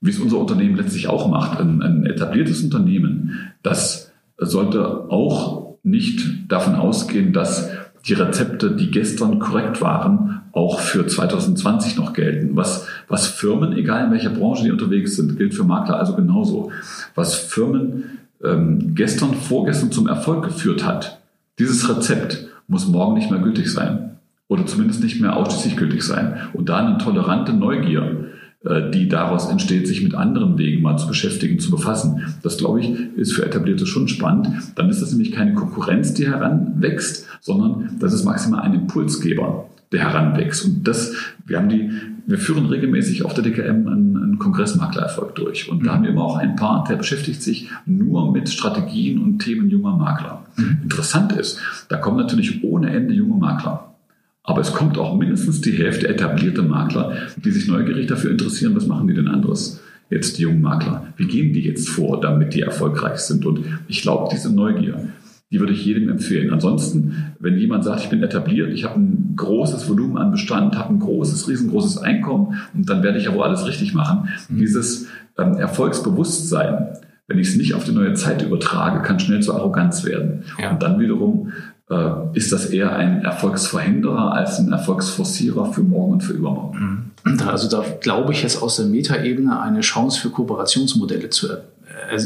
wie 0.00 0.10
es 0.10 0.18
unser 0.18 0.38
Unternehmen 0.38 0.76
letztlich 0.76 1.08
auch 1.08 1.28
macht, 1.28 1.58
ein, 1.60 1.82
ein 1.82 2.04
etabliertes 2.04 2.62
Unternehmen, 2.62 3.52
das 3.62 4.12
sollte 4.36 5.10
auch 5.10 5.76
nicht 5.82 6.50
davon 6.52 6.74
ausgehen, 6.74 7.32
dass 7.32 7.70
die 8.06 8.12
Rezepte, 8.12 8.72
die 8.72 8.90
gestern 8.90 9.38
korrekt 9.38 9.80
waren, 9.80 10.42
auch 10.52 10.80
für 10.80 11.06
2020 11.06 11.96
noch 11.96 12.12
gelten. 12.12 12.54
Was, 12.54 12.86
was 13.08 13.26
Firmen, 13.26 13.72
egal 13.72 14.06
in 14.06 14.12
welcher 14.12 14.30
Branche 14.30 14.64
die 14.64 14.70
unterwegs 14.70 15.16
sind, 15.16 15.38
gilt 15.38 15.54
für 15.54 15.64
Makler 15.64 15.98
also 15.98 16.14
genauso. 16.14 16.70
Was 17.14 17.34
Firmen 17.34 18.18
ähm, 18.42 18.94
gestern, 18.94 19.34
vorgestern 19.34 19.90
zum 19.90 20.06
Erfolg 20.06 20.44
geführt 20.44 20.84
hat, 20.84 21.18
dieses 21.58 21.88
Rezept 21.88 22.48
muss 22.66 22.88
morgen 22.88 23.14
nicht 23.14 23.30
mehr 23.30 23.40
gültig 23.40 23.72
sein 23.72 24.16
oder 24.48 24.66
zumindest 24.66 25.02
nicht 25.02 25.20
mehr 25.20 25.36
ausschließlich 25.36 25.76
gültig 25.76 26.02
sein. 26.02 26.36
Und 26.52 26.68
da 26.68 26.78
eine 26.78 26.98
tolerante 26.98 27.52
Neugier, 27.52 28.30
äh, 28.64 28.90
die 28.90 29.08
daraus 29.08 29.48
entsteht, 29.48 29.86
sich 29.86 30.02
mit 30.02 30.14
anderen 30.14 30.58
Wegen 30.58 30.82
mal 30.82 30.96
zu 30.96 31.06
beschäftigen, 31.06 31.58
zu 31.58 31.70
befassen. 31.70 32.34
Das, 32.42 32.58
glaube 32.58 32.80
ich, 32.80 32.90
ist 33.16 33.32
für 33.32 33.44
Etablierte 33.44 33.86
schon 33.86 34.08
spannend. 34.08 34.48
Dann 34.76 34.90
ist 34.90 35.00
das 35.00 35.12
nämlich 35.12 35.32
keine 35.32 35.54
Konkurrenz, 35.54 36.14
die 36.14 36.26
heranwächst, 36.26 37.26
sondern 37.40 37.96
das 38.00 38.12
ist 38.12 38.24
maximal 38.24 38.62
ein 38.62 38.74
Impulsgeber, 38.74 39.68
der 39.92 40.00
heranwächst. 40.00 40.64
Und 40.64 40.88
das, 40.88 41.14
wir 41.46 41.58
haben 41.58 41.68
die, 41.68 41.90
wir 42.26 42.38
führen 42.38 42.66
regelmäßig 42.66 43.24
auf 43.24 43.34
der 43.34 43.44
DKM 43.44 43.86
einen, 43.86 44.16
einen 44.16 44.38
Kongressmaklererfolg 44.38 45.34
durch. 45.34 45.70
Und 45.70 45.84
da 45.84 45.94
haben 45.94 46.04
wir 46.04 46.10
immer 46.10 46.24
auch 46.24 46.36
einen 46.36 46.56
Part, 46.56 46.88
der 46.88 46.96
beschäftigt 46.96 47.42
sich 47.42 47.68
nur 47.84 48.32
mit 48.32 48.48
Strategien 48.48 49.22
und 49.22 49.40
Themen 49.40 49.68
junger 49.68 49.96
Makler. 49.96 50.46
Mhm. 50.56 50.78
Interessant 50.84 51.32
ist, 51.32 51.60
da 51.88 51.96
kommen 51.98 52.16
natürlich 52.16 52.64
ohne 52.64 52.90
Ende 52.90 53.14
junge 53.14 53.36
Makler. 53.36 53.94
Aber 54.42 54.60
es 54.60 54.72
kommt 54.72 54.98
auch 54.98 55.16
mindestens 55.16 55.60
die 55.60 55.72
Hälfte 55.72 56.08
etablierte 56.08 56.62
Makler, 56.62 57.16
die 57.36 57.50
sich 57.50 57.66
neugierig 57.66 58.06
dafür 58.06 58.30
interessieren, 58.30 58.76
was 58.76 58.86
machen 58.86 59.08
die 59.08 59.14
denn 59.14 59.28
anderes? 59.28 59.80
Jetzt 60.10 60.38
die 60.38 60.42
jungen 60.42 60.60
Makler. 60.60 61.08
Wie 61.16 61.26
gehen 61.26 61.52
die 61.54 61.62
jetzt 61.62 61.88
vor, 61.88 62.20
damit 62.20 62.54
die 62.54 62.60
erfolgreich 62.60 63.18
sind? 63.18 63.46
Und 63.46 63.64
ich 63.88 64.02
glaube, 64.02 64.28
diese 64.30 64.54
Neugier, 64.54 65.08
die 65.54 65.60
würde 65.60 65.72
ich 65.72 65.84
jedem 65.84 66.08
empfehlen. 66.08 66.52
Ansonsten, 66.52 67.36
wenn 67.38 67.56
jemand 67.56 67.84
sagt, 67.84 68.00
ich 68.00 68.08
bin 68.08 68.24
etabliert, 68.24 68.72
ich 68.72 68.82
habe 68.82 68.98
ein 68.98 69.34
großes 69.36 69.88
Volumen 69.88 70.18
an 70.18 70.32
Bestand, 70.32 70.76
habe 70.76 70.92
ein 70.92 70.98
großes, 70.98 71.48
riesengroßes 71.48 71.98
Einkommen 71.98 72.60
und 72.74 72.90
dann 72.90 73.04
werde 73.04 73.18
ich 73.18 73.26
ja 73.26 73.34
wohl 73.34 73.44
alles 73.44 73.64
richtig 73.64 73.94
machen. 73.94 74.30
Mhm. 74.48 74.58
Dieses 74.58 75.06
ähm, 75.38 75.56
Erfolgsbewusstsein, 75.56 76.96
wenn 77.28 77.38
ich 77.38 77.50
es 77.50 77.56
nicht 77.56 77.74
auf 77.74 77.84
die 77.84 77.92
neue 77.92 78.14
Zeit 78.14 78.42
übertrage, 78.42 79.00
kann 79.02 79.20
schnell 79.20 79.42
zur 79.42 79.54
Arroganz 79.54 80.04
werden. 80.04 80.42
Ja. 80.60 80.72
Und 80.72 80.82
dann 80.82 80.98
wiederum 80.98 81.52
äh, 81.88 82.10
ist 82.32 82.50
das 82.50 82.66
eher 82.66 82.96
ein 82.96 83.22
Erfolgsverhinderer 83.22 84.32
als 84.32 84.58
ein 84.58 84.72
Erfolgsforcierer 84.72 85.72
für 85.72 85.84
morgen 85.84 86.14
und 86.14 86.22
für 86.24 86.32
übermorgen. 86.32 87.12
Mhm. 87.24 87.40
Also 87.46 87.68
da 87.68 87.84
glaube 88.00 88.32
ich 88.32 88.42
jetzt 88.42 88.60
aus 88.60 88.74
der 88.74 88.86
Metaebene 88.86 89.62
eine 89.62 89.82
Chance 89.82 90.20
für 90.20 90.30
Kooperationsmodelle 90.30 91.30
zu 91.30 91.46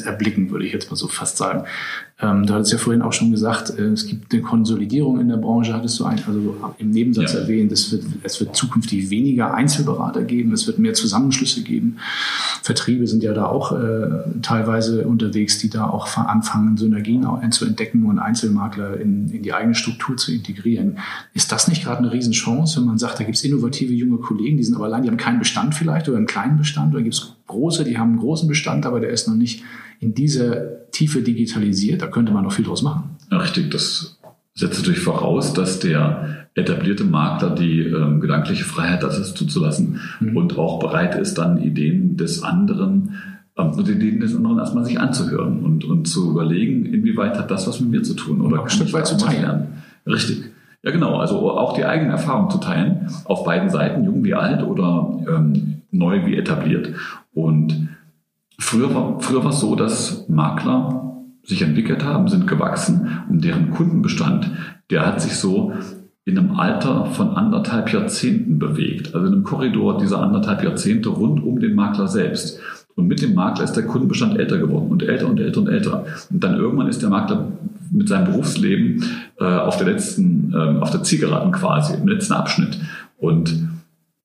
erblicken, 0.04 0.50
würde 0.50 0.64
ich 0.64 0.72
jetzt 0.72 0.90
mal 0.90 0.96
so 0.96 1.08
fast 1.08 1.36
sagen. 1.36 1.64
Ähm, 2.20 2.46
du 2.46 2.54
hattest 2.54 2.72
ja 2.72 2.78
vorhin 2.78 3.02
auch 3.02 3.12
schon 3.12 3.30
gesagt, 3.30 3.78
äh, 3.78 3.82
es 3.82 4.06
gibt 4.06 4.32
eine 4.32 4.42
Konsolidierung 4.42 5.20
in 5.20 5.28
der 5.28 5.36
Branche, 5.36 5.72
hattest 5.72 6.00
du 6.00 6.04
ein, 6.04 6.18
also 6.26 6.56
im 6.78 6.90
Nebensatz 6.90 7.34
ja. 7.34 7.40
erwähnt. 7.40 7.70
Es 7.70 7.92
wird, 7.92 8.04
es 8.24 8.40
wird 8.40 8.56
zukünftig 8.56 9.10
weniger 9.10 9.54
Einzelberater 9.54 10.24
geben, 10.24 10.52
es 10.52 10.66
wird 10.66 10.80
mehr 10.80 10.94
Zusammenschlüsse 10.94 11.62
geben. 11.62 11.98
Vertriebe 12.64 13.06
sind 13.06 13.22
ja 13.22 13.34
da 13.34 13.46
auch 13.46 13.70
äh, 13.70 14.08
teilweise 14.42 15.06
unterwegs, 15.06 15.58
die 15.58 15.70
da 15.70 15.88
auch 15.88 16.16
anfangen, 16.16 16.76
Synergien 16.76 17.26
zu 17.50 17.64
entdecken 17.64 18.04
und 18.04 18.18
Einzelmakler 18.18 18.98
in, 18.98 19.28
in 19.30 19.42
die 19.42 19.52
eigene 19.52 19.76
Struktur 19.76 20.16
zu 20.16 20.32
integrieren. 20.32 20.98
Ist 21.34 21.52
das 21.52 21.68
nicht 21.68 21.84
gerade 21.84 21.98
eine 21.98 22.12
Riesenchance, 22.12 22.80
wenn 22.80 22.86
man 22.86 22.98
sagt, 22.98 23.20
da 23.20 23.24
gibt 23.24 23.36
es 23.36 23.44
innovative 23.44 23.92
junge 23.92 24.18
Kollegen, 24.18 24.56
die 24.56 24.64
sind 24.64 24.74
aber 24.74 24.86
allein, 24.86 25.02
die 25.02 25.08
haben 25.08 25.16
keinen 25.16 25.38
Bestand 25.38 25.74
vielleicht 25.74 26.08
oder 26.08 26.16
einen 26.16 26.26
kleinen 26.26 26.58
Bestand, 26.58 26.94
oder 26.94 27.02
gibt 27.02 27.14
es 27.14 27.36
große, 27.46 27.84
die 27.84 27.96
haben 27.96 28.10
einen 28.10 28.18
großen 28.20 28.48
Bestand, 28.48 28.86
aber 28.86 29.00
der 29.00 29.10
ist 29.10 29.28
noch 29.28 29.34
nicht 29.34 29.62
in 30.00 30.14
dieser 30.14 30.90
Tiefe 30.90 31.22
digitalisiert. 31.22 32.02
Da 32.02 32.06
könnte 32.06 32.32
man 32.32 32.44
noch 32.44 32.52
viel 32.52 32.64
draus 32.64 32.82
machen. 32.82 33.16
Ja, 33.30 33.38
richtig. 33.38 33.70
Das 33.70 34.18
setzt 34.54 34.78
natürlich 34.78 35.00
voraus, 35.00 35.52
dass 35.52 35.78
der 35.78 36.46
etablierte 36.54 37.04
Makler 37.04 37.50
die 37.50 37.82
ähm, 37.82 38.20
gedankliche 38.20 38.64
Freiheit 38.64 39.02
hat, 39.02 39.10
das 39.10 39.34
zuzulassen 39.34 40.00
mhm. 40.20 40.36
und 40.36 40.58
auch 40.58 40.80
bereit 40.80 41.14
ist, 41.14 41.38
dann 41.38 41.62
Ideen 41.62 42.16
des 42.16 42.42
anderen 42.42 43.14
ähm, 43.56 43.70
und 43.70 43.88
Ideen 43.88 44.20
des 44.20 44.34
anderen 44.34 44.58
erstmal 44.58 44.84
sich 44.84 44.98
anzuhören 44.98 45.60
und, 45.64 45.84
und 45.84 46.08
zu 46.08 46.30
überlegen, 46.30 46.86
inwieweit 46.86 47.38
hat 47.38 47.50
das 47.50 47.68
was 47.68 47.80
mit 47.80 47.90
mir 47.90 48.02
zu 48.02 48.14
tun 48.14 48.40
oder 48.40 48.62
ein 48.62 48.68
Stück 48.68 48.92
weit 48.92 49.06
zu 49.06 49.16
teilen. 49.16 49.68
Richtig. 50.06 50.50
Ja, 50.82 50.90
genau. 50.90 51.16
Also 51.16 51.50
auch 51.50 51.74
die 51.74 51.84
eigene 51.84 52.12
Erfahrung 52.12 52.50
zu 52.50 52.58
teilen, 52.58 53.08
auf 53.24 53.44
beiden 53.44 53.68
Seiten, 53.68 54.04
jung 54.04 54.24
wie 54.24 54.34
alt 54.34 54.62
oder 54.62 55.18
ähm, 55.28 55.82
neu 55.90 56.24
wie 56.26 56.36
etabliert. 56.36 56.94
Und 57.34 57.88
Früher 58.60 58.94
war, 58.94 59.20
früher 59.20 59.44
war 59.44 59.50
es 59.50 59.60
so, 59.60 59.74
dass 59.74 60.28
Makler 60.28 61.24
sich 61.44 61.62
entwickelt 61.62 62.04
haben, 62.04 62.28
sind 62.28 62.46
gewachsen 62.46 63.22
und 63.28 63.44
deren 63.44 63.70
Kundenbestand, 63.70 64.50
der 64.90 65.06
hat 65.06 65.22
sich 65.22 65.36
so 65.36 65.72
in 66.24 66.38
einem 66.38 66.56
Alter 66.56 67.06
von 67.06 67.30
anderthalb 67.30 67.90
Jahrzehnten 67.90 68.58
bewegt. 68.58 69.14
Also 69.14 69.28
in 69.28 69.32
einem 69.32 69.44
Korridor 69.44 69.96
dieser 69.96 70.20
anderthalb 70.20 70.62
Jahrzehnte 70.62 71.08
rund 71.08 71.42
um 71.42 71.58
den 71.58 71.74
Makler 71.74 72.06
selbst. 72.06 72.60
Und 72.96 73.06
mit 73.06 73.22
dem 73.22 73.34
Makler 73.34 73.64
ist 73.64 73.74
der 73.74 73.86
Kundenbestand 73.86 74.36
älter 74.36 74.58
geworden 74.58 74.90
und 74.90 75.02
älter 75.02 75.28
und 75.28 75.40
älter 75.40 75.60
und 75.60 75.68
älter. 75.68 76.04
Und 76.30 76.44
dann 76.44 76.56
irgendwann 76.56 76.88
ist 76.88 77.00
der 77.00 77.08
Makler 77.08 77.52
mit 77.90 78.08
seinem 78.08 78.26
Berufsleben 78.26 79.04
äh, 79.38 79.44
auf 79.44 79.78
der 79.78 79.86
letzten, 79.86 80.52
äh, 80.52 80.80
auf 80.80 80.90
der 80.90 81.02
Zielgeraden 81.02 81.52
quasi, 81.52 81.94
im 81.94 82.08
letzten 82.08 82.34
Abschnitt. 82.34 82.78
Und 83.16 83.68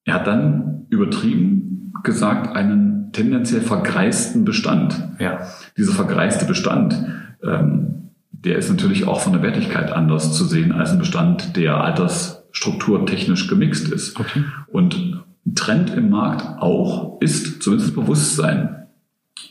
er 0.04 0.16
hat 0.16 0.28
dann 0.28 0.88
übertrieben 0.90 1.94
gesagt, 2.04 2.54
einen 2.54 2.93
tendenziell 3.14 3.62
vergreisten 3.62 4.44
Bestand. 4.44 5.02
Ja. 5.20 5.48
Dieser 5.78 5.94
vergreiste 5.94 6.46
Bestand, 6.46 7.06
ähm, 7.44 8.10
der 8.32 8.58
ist 8.58 8.70
natürlich 8.70 9.08
auch 9.08 9.22
von 9.22 9.34
der 9.34 9.42
Wertigkeit 9.42 9.92
anders 9.92 10.34
zu 10.34 10.44
sehen 10.46 10.74
als 10.74 10.92
ein 10.92 11.00
Bestand, 11.00 11.56
der 11.56 11.78
altersstrukturtechnisch 11.78 13.48
gemixt 13.48 13.88
ist. 13.90 14.20
Okay. 14.20 14.44
Und 14.68 15.24
Trend 15.56 15.92
im 15.92 16.10
Markt 16.10 16.62
auch 16.62 17.22
ist 17.22 17.62
zumindest 17.62 17.90
das 17.90 18.04
Bewusstsein, 18.04 18.88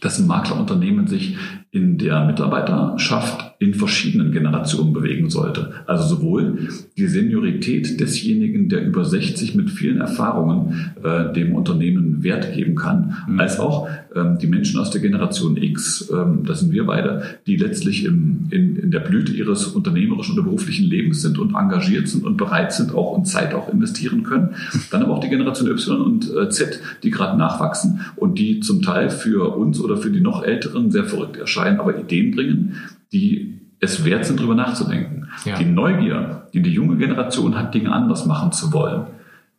dass 0.00 0.18
ein 0.18 0.26
Maklerunternehmen 0.26 1.06
sich 1.06 1.36
in 1.70 1.96
der 1.98 2.24
Mitarbeiterschaft 2.24 3.51
in 3.62 3.74
verschiedenen 3.74 4.32
Generationen 4.32 4.92
bewegen 4.92 5.30
sollte. 5.30 5.72
Also 5.86 6.16
sowohl 6.16 6.68
die 6.98 7.06
Seniorität 7.06 7.98
desjenigen, 7.98 8.68
der 8.68 8.84
über 8.84 9.04
60 9.04 9.54
mit 9.54 9.70
vielen 9.70 10.00
Erfahrungen 10.00 10.92
äh, 11.02 11.32
dem 11.32 11.54
Unternehmen 11.54 12.22
Wert 12.22 12.52
geben 12.52 12.74
kann, 12.74 13.16
mhm. 13.26 13.40
als 13.40 13.58
auch 13.58 13.88
ähm, 14.14 14.38
die 14.40 14.46
Menschen 14.46 14.78
aus 14.78 14.90
der 14.90 15.00
Generation 15.00 15.56
X, 15.56 16.10
ähm, 16.12 16.44
das 16.44 16.60
sind 16.60 16.72
wir 16.72 16.84
beide, 16.86 17.22
die 17.46 17.56
letztlich 17.56 18.04
im, 18.04 18.48
in, 18.50 18.76
in 18.76 18.90
der 18.90 19.00
Blüte 19.00 19.32
ihres 19.32 19.66
unternehmerischen 19.66 20.34
oder 20.34 20.44
beruflichen 20.44 20.86
Lebens 20.86 21.22
sind 21.22 21.38
und 21.38 21.54
engagiert 21.54 22.08
sind 22.08 22.24
und 22.24 22.36
bereit 22.36 22.72
sind, 22.72 22.94
auch 22.94 23.12
und 23.12 23.26
Zeit 23.26 23.54
auch 23.54 23.72
investieren 23.72 24.24
können. 24.24 24.50
Dann 24.90 25.02
aber 25.02 25.14
auch 25.14 25.20
die 25.20 25.30
Generation 25.30 25.70
Y 25.70 26.00
und 26.02 26.34
äh, 26.34 26.50
Z, 26.50 26.80
die 27.02 27.10
gerade 27.10 27.38
nachwachsen 27.38 28.00
und 28.16 28.38
die 28.38 28.60
zum 28.60 28.82
Teil 28.82 29.08
für 29.08 29.56
uns 29.56 29.80
oder 29.80 29.96
für 29.96 30.10
die 30.10 30.20
noch 30.20 30.42
Älteren 30.42 30.90
sehr 30.90 31.04
verrückt 31.04 31.36
erscheinen 31.36 31.52
erscheinen, 31.52 31.80
aber 31.80 31.98
Ideen 31.98 32.30
bringen, 32.32 32.74
die 33.12 33.60
es 33.80 34.04
wert 34.04 34.24
sind, 34.24 34.38
darüber 34.38 34.54
nachzudenken. 34.54 35.28
Ja. 35.44 35.58
Die 35.58 35.64
Neugier, 35.64 36.46
die 36.54 36.62
die 36.62 36.72
junge 36.72 36.96
Generation 36.96 37.56
hat, 37.56 37.74
Dinge 37.74 37.92
anders 37.92 38.26
machen 38.26 38.52
zu 38.52 38.72
wollen, 38.72 39.06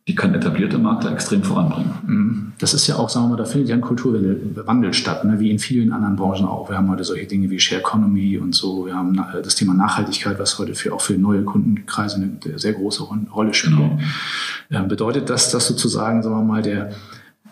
die 0.06 0.14
kann 0.14 0.34
etablierte 0.34 0.76
Makler 0.76 1.12
extrem 1.12 1.42
voranbringen. 1.42 1.90
Mhm. 2.06 2.52
Das 2.58 2.74
ist 2.74 2.86
ja 2.86 2.96
auch, 2.96 3.08
sagen 3.08 3.26
wir 3.26 3.30
mal, 3.30 3.36
da 3.36 3.46
findet 3.46 3.70
ja 3.70 3.74
ein 3.74 3.80
Kulturwandel 3.80 4.92
statt, 4.92 5.24
ne? 5.24 5.40
wie 5.40 5.50
in 5.50 5.58
vielen 5.58 5.92
anderen 5.92 6.16
Branchen 6.16 6.46
auch. 6.46 6.68
Wir 6.68 6.76
haben 6.76 6.90
heute 6.90 7.04
solche 7.04 7.26
Dinge 7.26 7.48
wie 7.48 7.58
Share 7.58 7.80
Economy 7.80 8.36
und 8.38 8.54
so. 8.54 8.86
Wir 8.86 8.94
haben 8.94 9.16
das 9.42 9.54
Thema 9.54 9.72
Nachhaltigkeit, 9.72 10.38
was 10.38 10.58
heute 10.58 10.74
für, 10.74 10.92
auch 10.92 11.00
für 11.00 11.14
neue 11.14 11.42
Kundenkreise 11.42 12.16
eine 12.16 12.58
sehr 12.58 12.74
große 12.74 13.02
Rolle 13.34 13.54
spielt. 13.54 13.76
Genau. 13.76 13.98
Ähm, 14.70 14.88
bedeutet 14.88 15.30
das, 15.30 15.50
dass 15.50 15.66
sozusagen, 15.66 16.22
sagen 16.22 16.36
wir 16.36 16.44
mal, 16.44 16.62
der, 16.62 16.92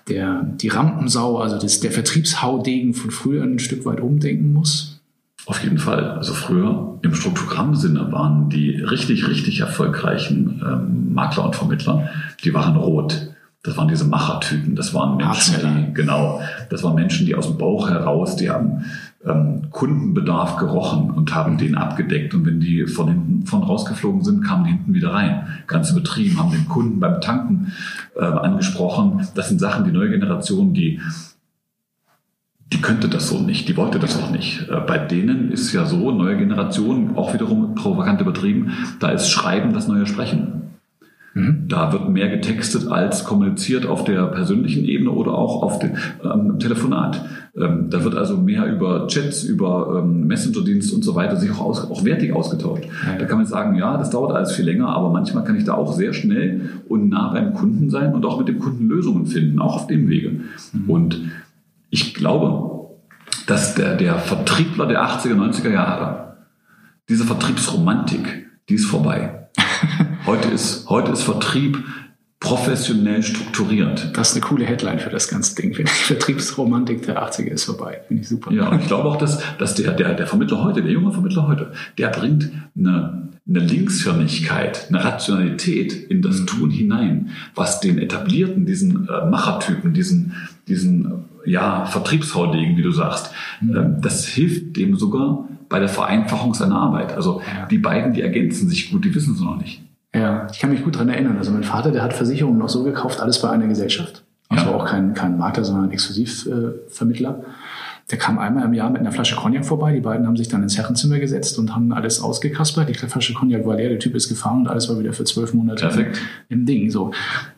der, 0.08 0.42
die 0.42 0.68
Rampensau, 0.68 1.38
also 1.38 1.58
das, 1.58 1.80
der 1.80 1.90
Vertriebshaudegen 1.90 2.92
von 2.92 3.10
früher 3.10 3.44
ein 3.44 3.58
Stück 3.58 3.86
weit 3.86 4.00
umdenken 4.00 4.52
muss? 4.52 5.01
Auf 5.46 5.62
jeden 5.62 5.78
Fall. 5.78 6.10
Also 6.12 6.34
früher 6.34 6.98
im 7.02 7.14
Struktogramm-Sinne 7.14 8.12
waren 8.12 8.48
die 8.48 8.76
richtig, 8.76 9.28
richtig 9.28 9.60
erfolgreichen 9.60 10.62
ähm, 10.64 11.14
Makler 11.14 11.46
und 11.46 11.56
Vermittler, 11.56 12.10
die 12.44 12.54
waren 12.54 12.76
rot. 12.76 13.28
Das 13.64 13.76
waren 13.76 13.88
diese 13.88 14.04
Machertypen. 14.04 14.74
Das 14.74 14.92
waren 14.92 15.16
Menschen, 15.16 15.54
die, 15.60 15.94
genau, 15.94 16.40
das 16.68 16.82
waren 16.82 16.96
Menschen, 16.96 17.26
die 17.26 17.34
aus 17.36 17.46
dem 17.46 17.58
Bauch 17.58 17.88
heraus, 17.88 18.34
die 18.34 18.50
haben 18.50 18.84
ähm, 19.24 19.68
Kundenbedarf 19.70 20.56
gerochen 20.56 21.10
und 21.10 21.32
haben 21.32 21.58
den 21.58 21.76
abgedeckt. 21.76 22.34
Und 22.34 22.44
wenn 22.44 22.58
die 22.58 22.86
von 22.86 23.08
hinten 23.08 23.46
von 23.46 23.62
rausgeflogen 23.62 24.24
sind, 24.24 24.44
kamen 24.44 24.64
die 24.64 24.70
hinten 24.70 24.94
wieder 24.94 25.12
rein. 25.12 25.46
Ganz 25.68 25.90
übertrieben, 25.90 26.38
haben 26.38 26.50
den 26.50 26.68
Kunden 26.68 26.98
beim 26.98 27.20
Tanken 27.20 27.72
äh, 28.16 28.24
angesprochen. 28.24 29.28
Das 29.36 29.48
sind 29.48 29.60
Sachen, 29.60 29.84
die 29.84 29.92
neue 29.92 30.10
Generation, 30.10 30.74
die 30.74 31.00
die 32.72 32.80
könnte 32.80 33.08
das 33.08 33.28
so 33.28 33.38
nicht, 33.38 33.68
die 33.68 33.76
wollte 33.76 33.98
das 33.98 34.20
auch 34.20 34.30
nicht. 34.30 34.68
Äh, 34.68 34.80
bei 34.86 34.98
denen 34.98 35.52
ist 35.52 35.72
ja 35.72 35.84
so, 35.84 36.10
neue 36.10 36.36
Generation, 36.36 37.16
auch 37.16 37.34
wiederum 37.34 37.74
provokant 37.74 38.20
übertrieben, 38.20 38.72
da 38.98 39.10
ist 39.10 39.28
Schreiben 39.28 39.72
das 39.72 39.88
neue 39.88 40.06
Sprechen. 40.06 40.62
Mhm. 41.34 41.64
Da 41.68 41.92
wird 41.92 42.10
mehr 42.10 42.28
getextet 42.28 42.88
als 42.88 43.24
kommuniziert 43.24 43.86
auf 43.86 44.04
der 44.04 44.26
persönlichen 44.26 44.84
Ebene 44.84 45.10
oder 45.10 45.32
auch 45.32 45.62
auf 45.62 45.78
dem 45.78 45.92
ähm, 46.22 46.58
Telefonat. 46.58 47.24
Ähm, 47.56 47.88
da 47.88 48.04
wird 48.04 48.14
also 48.14 48.36
mehr 48.36 48.66
über 48.66 49.06
Chats, 49.06 49.42
über 49.42 50.02
ähm, 50.02 50.26
Messenger-Dienst 50.26 50.92
und 50.92 51.02
so 51.02 51.14
weiter 51.14 51.36
sich 51.36 51.50
auch, 51.50 51.60
aus, 51.60 51.90
auch 51.90 52.04
wertig 52.04 52.34
ausgetauscht. 52.34 52.84
Ja. 52.84 53.18
Da 53.18 53.24
kann 53.24 53.38
man 53.38 53.46
sagen, 53.46 53.76
ja, 53.76 53.96
das 53.96 54.10
dauert 54.10 54.32
alles 54.32 54.52
viel 54.52 54.64
länger, 54.64 54.88
aber 54.88 55.10
manchmal 55.10 55.44
kann 55.44 55.56
ich 55.56 55.64
da 55.64 55.74
auch 55.74 55.92
sehr 55.92 56.12
schnell 56.12 56.70
und 56.88 57.08
nah 57.08 57.32
beim 57.32 57.54
Kunden 57.54 57.88
sein 57.88 58.14
und 58.14 58.26
auch 58.26 58.38
mit 58.38 58.48
dem 58.48 58.58
Kunden 58.58 58.88
Lösungen 58.88 59.26
finden, 59.26 59.58
auch 59.58 59.76
auf 59.76 59.86
dem 59.86 60.08
Wege. 60.08 60.40
Mhm. 60.72 60.90
Und 60.90 61.20
ich 61.92 62.14
glaube, 62.14 62.96
dass 63.46 63.74
der, 63.74 63.96
der 63.96 64.18
Vertriebler 64.18 64.86
der 64.86 65.04
80er, 65.04 65.34
90er 65.34 65.70
Jahre, 65.70 66.38
diese 67.08 67.24
Vertriebsromantik, 67.24 68.48
die 68.68 68.74
ist 68.74 68.86
vorbei. 68.86 69.48
Heute 70.26 70.48
ist, 70.48 70.88
heute 70.88 71.10
ist 71.10 71.22
Vertrieb 71.22 71.84
professionell 72.38 73.22
strukturiert. 73.22 74.16
Das 74.16 74.30
ist 74.30 74.36
eine 74.36 74.42
coole 74.42 74.64
Headline 74.64 75.00
für 75.00 75.10
das 75.10 75.28
ganze 75.28 75.56
Ding. 75.56 75.72
Die 75.72 75.84
Vertriebsromantik 75.84 77.02
der 77.02 77.22
80er 77.22 77.48
ist 77.48 77.64
vorbei. 77.64 78.00
Finde 78.06 78.22
ich 78.22 78.28
super. 78.28 78.52
Ja, 78.52 78.68
und 78.68 78.80
ich 78.80 78.86
glaube 78.86 79.08
auch, 79.08 79.16
dass, 79.16 79.42
dass 79.58 79.74
der, 79.74 79.92
der, 79.92 80.14
der 80.14 80.26
Vermittler 80.26 80.62
heute, 80.62 80.80
der 80.82 80.92
junge 80.92 81.12
Vermittler 81.12 81.48
heute, 81.48 81.72
der 81.98 82.08
bringt 82.08 82.50
eine, 82.76 83.28
eine 83.48 83.58
Linkshirnigkeit, 83.58 84.86
eine 84.88 85.04
Rationalität 85.04 85.92
in 85.92 86.22
das 86.22 86.40
mhm. 86.40 86.46
Tun 86.46 86.70
hinein, 86.70 87.30
was 87.54 87.80
den 87.80 87.98
etablierten, 87.98 88.64
diesen 88.64 89.08
äh, 89.08 89.26
Machertypen, 89.28 89.92
diesen, 89.92 90.34
diesen 90.68 91.24
ja, 91.44 91.86
Vertriebshaudegen, 91.86 92.76
wie 92.76 92.82
du 92.82 92.92
sagst, 92.92 93.30
mhm. 93.60 93.76
äh, 93.76 94.00
das 94.00 94.26
hilft 94.26 94.76
dem 94.76 94.96
sogar 94.96 95.48
bei 95.68 95.78
der 95.80 95.88
Vereinfachung 95.88 96.54
seiner 96.54 96.76
Arbeit. 96.76 97.14
Also 97.14 97.40
ja. 97.40 97.66
die 97.66 97.78
beiden, 97.78 98.12
die 98.12 98.22
ergänzen 98.22 98.68
sich 98.68 98.90
gut, 98.90 99.04
die 99.04 99.14
wissen 99.14 99.34
es 99.34 99.40
noch 99.40 99.56
nicht. 99.56 99.82
Ja, 100.14 100.46
ich 100.52 100.58
kann 100.58 100.70
mich 100.70 100.84
gut 100.84 100.98
dran 100.98 101.08
erinnern. 101.08 101.38
Also 101.38 101.50
mein 101.50 101.64
Vater, 101.64 101.90
der 101.90 102.02
hat 102.02 102.12
Versicherungen 102.12 102.58
noch 102.58 102.68
so 102.68 102.84
gekauft, 102.84 103.20
alles 103.20 103.40
bei 103.40 103.48
einer 103.50 103.66
Gesellschaft. 103.66 104.22
Also 104.50 104.66
ja. 104.66 104.74
auch 104.74 104.84
kein, 104.84 105.14
kein 105.14 105.38
Makler, 105.38 105.64
sondern 105.64 105.86
ein 105.86 105.90
Exklusivvermittler. 105.92 107.42
Der 108.10 108.18
kam 108.18 108.38
einmal 108.38 108.66
im 108.66 108.74
Jahr 108.74 108.90
mit 108.90 109.00
einer 109.00 109.12
Flasche 109.12 109.36
Cognac 109.36 109.64
vorbei. 109.64 109.94
Die 109.94 110.00
beiden 110.00 110.26
haben 110.26 110.36
sich 110.36 110.48
dann 110.48 110.62
ins 110.62 110.76
Herrenzimmer 110.76 111.18
gesetzt 111.18 111.58
und 111.58 111.74
haben 111.74 111.92
alles 111.92 112.20
ausgekaspert. 112.20 112.90
Die 112.90 112.94
Flasche 112.94 113.32
Cognac 113.32 113.64
war 113.64 113.76
leer, 113.76 113.88
der 113.88 113.98
Typ 113.98 114.14
ist 114.14 114.28
gefahren 114.28 114.60
und 114.60 114.68
alles 114.68 114.90
war 114.90 114.98
wieder 114.98 115.14
für 115.14 115.24
zwölf 115.24 115.54
Monate 115.54 115.86
Perfekt. 115.86 116.20
im 116.50 116.66
Ding. 116.66 116.90
So. 116.90 117.12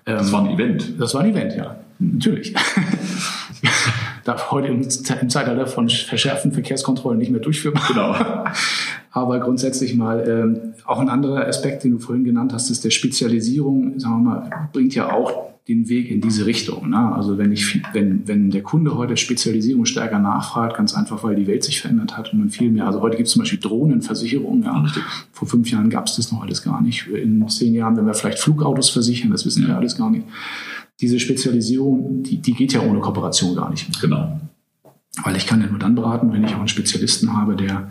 das 0.04 0.30
war 0.30 0.44
ein 0.44 0.50
Event. 0.50 1.00
Das 1.00 1.14
war 1.14 1.22
ein 1.22 1.32
Event, 1.32 1.56
ja. 1.56 1.74
Natürlich. 1.98 2.54
Darf 4.24 4.50
heute 4.50 4.68
im, 4.68 4.80
im 4.82 5.30
Zeitalter 5.30 5.66
von 5.66 5.88
verschärften 5.88 6.52
Verkehrskontrollen 6.52 7.18
nicht 7.18 7.30
mehr 7.30 7.40
durchführbar. 7.40 7.82
Genau. 7.88 8.14
Aber 9.10 9.38
grundsätzlich 9.40 9.94
mal, 9.94 10.24
ähm, 10.28 10.74
auch 10.86 10.98
ein 10.98 11.08
anderer 11.08 11.46
Aspekt, 11.46 11.84
den 11.84 11.92
du 11.92 11.98
vorhin 11.98 12.24
genannt 12.24 12.52
hast, 12.52 12.70
ist 12.70 12.84
der 12.84 12.90
Spezialisierung, 12.90 13.98
sagen 14.00 14.24
wir 14.24 14.30
mal, 14.30 14.68
bringt 14.72 14.94
ja 14.94 15.12
auch 15.12 15.54
den 15.68 15.88
Weg 15.88 16.10
in 16.10 16.20
diese 16.20 16.44
Richtung. 16.44 16.90
Ne? 16.90 17.14
Also 17.14 17.38
wenn 17.38 17.50
ich, 17.50 17.80
wenn, 17.94 18.28
wenn 18.28 18.50
der 18.50 18.62
Kunde 18.62 18.98
heute 18.98 19.16
Spezialisierung 19.16 19.86
stärker 19.86 20.18
nachfragt, 20.18 20.76
ganz 20.76 20.94
einfach, 20.94 21.24
weil 21.24 21.36
die 21.36 21.46
Welt 21.46 21.64
sich 21.64 21.80
verändert 21.80 22.18
hat 22.18 22.32
und 22.32 22.40
man 22.40 22.50
viel 22.50 22.70
mehr, 22.70 22.86
also 22.86 23.00
heute 23.00 23.16
gibt 23.16 23.28
es 23.28 23.32
zum 23.32 23.40
Beispiel 23.40 23.60
Drohnenversicherungen, 23.60 24.64
ja. 24.64 24.84
Vor 25.32 25.48
fünf 25.48 25.70
Jahren 25.70 25.88
gab 25.88 26.06
es 26.06 26.16
das 26.16 26.30
noch 26.32 26.42
alles 26.42 26.62
gar 26.62 26.82
nicht. 26.82 27.06
In 27.06 27.48
zehn 27.48 27.74
Jahren, 27.74 27.96
wenn 27.96 28.04
wir 28.04 28.14
vielleicht 28.14 28.40
Flugautos 28.40 28.90
versichern, 28.90 29.30
das 29.30 29.46
wissen 29.46 29.62
ja. 29.62 29.68
wir 29.68 29.76
alles 29.78 29.96
gar 29.96 30.10
nicht. 30.10 30.24
Diese 31.00 31.18
Spezialisierung, 31.18 32.22
die, 32.22 32.38
die 32.38 32.52
geht 32.52 32.72
ja 32.72 32.80
ohne 32.80 33.00
Kooperation 33.00 33.56
gar 33.56 33.70
nicht 33.70 33.88
mehr. 33.88 33.98
Genau. 34.00 34.40
Weil 35.22 35.36
ich 35.36 35.46
kann 35.46 35.60
ja 35.60 35.66
nur 35.66 35.78
dann 35.78 35.94
beraten, 35.94 36.32
wenn 36.32 36.44
ich 36.44 36.54
auch 36.54 36.58
einen 36.58 36.68
Spezialisten 36.68 37.36
habe, 37.36 37.56
der 37.56 37.90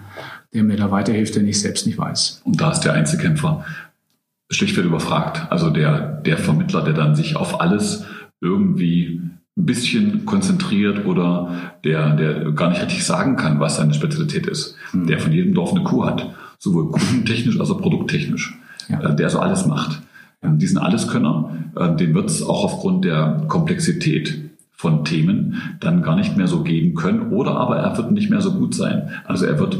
der 0.53 0.63
mir 0.63 0.77
da 0.77 0.91
weiterhilft, 0.91 1.35
den 1.35 1.47
ich 1.47 1.59
selbst 1.59 1.85
nicht 1.85 1.97
weiß. 1.97 2.41
Und 2.45 2.61
da 2.61 2.71
ist 2.71 2.81
der 2.81 2.93
Einzelkämpfer 2.93 3.65
schlichtweg 4.49 4.85
überfragt. 4.85 5.51
Also 5.51 5.69
der, 5.69 6.21
der 6.21 6.37
Vermittler, 6.37 6.83
der 6.83 6.93
dann 6.93 7.15
sich 7.15 7.35
auf 7.35 7.59
alles 7.59 8.05
irgendwie 8.39 9.21
ein 9.55 9.65
bisschen 9.65 10.25
konzentriert 10.25 11.05
oder 11.05 11.73
der, 11.83 12.15
der 12.15 12.51
gar 12.51 12.69
nicht 12.69 12.81
richtig 12.81 13.03
sagen 13.03 13.35
kann, 13.35 13.59
was 13.59 13.77
seine 13.77 13.93
Spezialität 13.93 14.47
ist. 14.47 14.75
Mhm. 14.91 15.07
Der 15.07 15.19
von 15.19 15.31
jedem 15.31 15.53
Dorf 15.53 15.71
eine 15.71 15.83
Kuh 15.83 16.05
hat. 16.05 16.33
Sowohl 16.59 16.91
kundentechnisch 16.91 17.59
als 17.59 17.71
auch 17.71 17.81
produkttechnisch. 17.81 18.57
Ja. 18.89 19.01
Äh, 19.01 19.15
der 19.15 19.29
so 19.29 19.39
alles 19.39 19.65
macht. 19.65 20.01
Ähm, 20.43 20.57
diesen 20.59 20.77
Alleskönner, 20.77 21.51
äh, 21.75 21.95
den 21.95 22.13
wird 22.13 22.29
es 22.29 22.43
auch 22.43 22.65
aufgrund 22.65 23.05
der 23.05 23.45
Komplexität 23.47 24.41
von 24.71 25.05
Themen 25.05 25.77
dann 25.79 26.01
gar 26.01 26.15
nicht 26.15 26.35
mehr 26.35 26.47
so 26.47 26.61
geben 26.63 26.95
können 26.95 27.31
oder 27.31 27.51
aber 27.51 27.77
er 27.77 27.95
wird 27.97 28.11
nicht 28.11 28.29
mehr 28.29 28.41
so 28.41 28.53
gut 28.53 28.75
sein. 28.75 29.09
Also 29.25 29.45
er 29.45 29.57
wird 29.57 29.79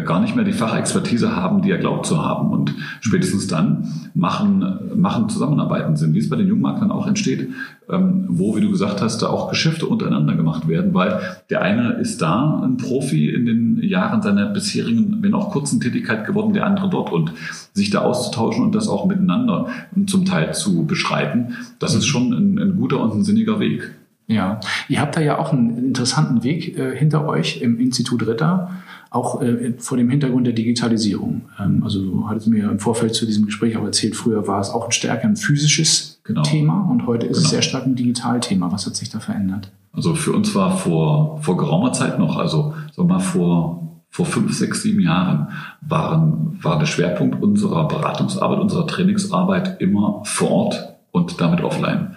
gar 0.00 0.20
nicht 0.20 0.34
mehr 0.34 0.44
die 0.44 0.52
Fachexpertise 0.52 1.36
haben, 1.36 1.62
die 1.62 1.70
er 1.70 1.78
glaubt 1.78 2.06
zu 2.06 2.24
haben. 2.24 2.50
Und 2.50 2.74
spätestens 3.00 3.46
dann 3.46 4.10
machen, 4.14 4.90
machen 4.96 5.28
Zusammenarbeiten 5.28 5.96
Sinn, 5.96 6.14
wie 6.14 6.18
es 6.18 6.28
bei 6.28 6.36
den 6.36 6.48
Jungmaklern 6.48 6.90
auch 6.90 7.06
entsteht, 7.06 7.50
ähm, 7.88 8.24
wo, 8.28 8.56
wie 8.56 8.60
du 8.60 8.70
gesagt 8.70 9.00
hast, 9.02 9.22
da 9.22 9.28
auch 9.28 9.50
Geschäfte 9.50 9.86
untereinander 9.86 10.34
gemacht 10.34 10.66
werden, 10.66 10.94
weil 10.94 11.20
der 11.48 11.62
eine 11.62 11.92
ist 11.92 12.20
da 12.22 12.60
ein 12.64 12.76
Profi 12.76 13.28
in 13.28 13.46
den 13.46 13.82
Jahren 13.82 14.20
seiner 14.22 14.46
bisherigen, 14.46 15.18
wenn 15.20 15.34
auch 15.34 15.50
kurzen 15.50 15.80
Tätigkeit 15.80 16.26
geworden, 16.26 16.54
der 16.54 16.66
andere 16.66 16.90
dort 16.90 17.12
und 17.12 17.32
sich 17.72 17.90
da 17.90 18.00
auszutauschen 18.00 18.64
und 18.64 18.74
das 18.74 18.88
auch 18.88 19.06
miteinander 19.06 19.68
zum 20.06 20.24
Teil 20.24 20.54
zu 20.54 20.86
beschreiten, 20.86 21.54
das 21.78 21.94
ist 21.94 22.06
schon 22.06 22.32
ein, 22.32 22.58
ein 22.58 22.76
guter 22.76 23.00
und 23.00 23.14
ein 23.14 23.24
sinniger 23.24 23.60
Weg. 23.60 23.94
Ja, 24.26 24.58
ihr 24.88 25.00
habt 25.00 25.16
da 25.16 25.20
ja 25.20 25.38
auch 25.38 25.52
einen 25.52 25.76
interessanten 25.76 26.42
Weg 26.42 26.78
äh, 26.78 26.96
hinter 26.96 27.28
euch 27.28 27.60
im 27.60 27.78
Institut 27.78 28.26
Ritter 28.26 28.70
auch 29.14 29.40
äh, 29.40 29.74
vor 29.78 29.96
dem 29.96 30.10
Hintergrund 30.10 30.46
der 30.46 30.54
Digitalisierung. 30.54 31.42
Ähm, 31.58 31.82
also 31.84 32.02
du 32.02 32.28
hattest 32.28 32.48
mir 32.48 32.70
im 32.70 32.80
Vorfeld 32.80 33.14
zu 33.14 33.26
diesem 33.26 33.46
Gespräch 33.46 33.76
auch 33.76 33.84
erzählt, 33.84 34.16
früher 34.16 34.46
war 34.48 34.60
es 34.60 34.70
auch 34.70 34.86
ein 34.86 34.92
stärker 34.92 35.28
ein 35.28 35.36
physisches 35.36 36.20
genau. 36.24 36.42
Thema 36.42 36.88
und 36.90 37.06
heute 37.06 37.26
ist 37.26 37.36
genau. 37.36 37.44
es 37.44 37.50
sehr 37.50 37.62
stark 37.62 37.86
ein 37.86 37.94
Digitalthema. 37.94 38.72
Was 38.72 38.86
hat 38.86 38.96
sich 38.96 39.10
da 39.10 39.20
verändert? 39.20 39.70
Also 39.92 40.14
für 40.14 40.32
uns 40.32 40.54
war 40.56 40.76
vor, 40.76 41.40
vor 41.42 41.56
geraumer 41.56 41.92
Zeit 41.92 42.18
noch, 42.18 42.36
also 42.36 42.74
sagen 42.92 43.08
wir 43.08 43.14
mal 43.14 43.20
vor, 43.20 44.02
vor 44.10 44.26
fünf, 44.26 44.52
sechs, 44.52 44.82
sieben 44.82 45.00
Jahren, 45.00 45.48
waren, 45.80 46.58
war 46.60 46.78
der 46.78 46.86
Schwerpunkt 46.86 47.40
unserer 47.40 47.86
Beratungsarbeit, 47.86 48.58
unserer 48.58 48.86
Trainingsarbeit 48.86 49.80
immer 49.80 50.22
vor 50.24 50.50
Ort 50.50 50.93
und 51.14 51.40
damit 51.40 51.62
offline. 51.62 52.16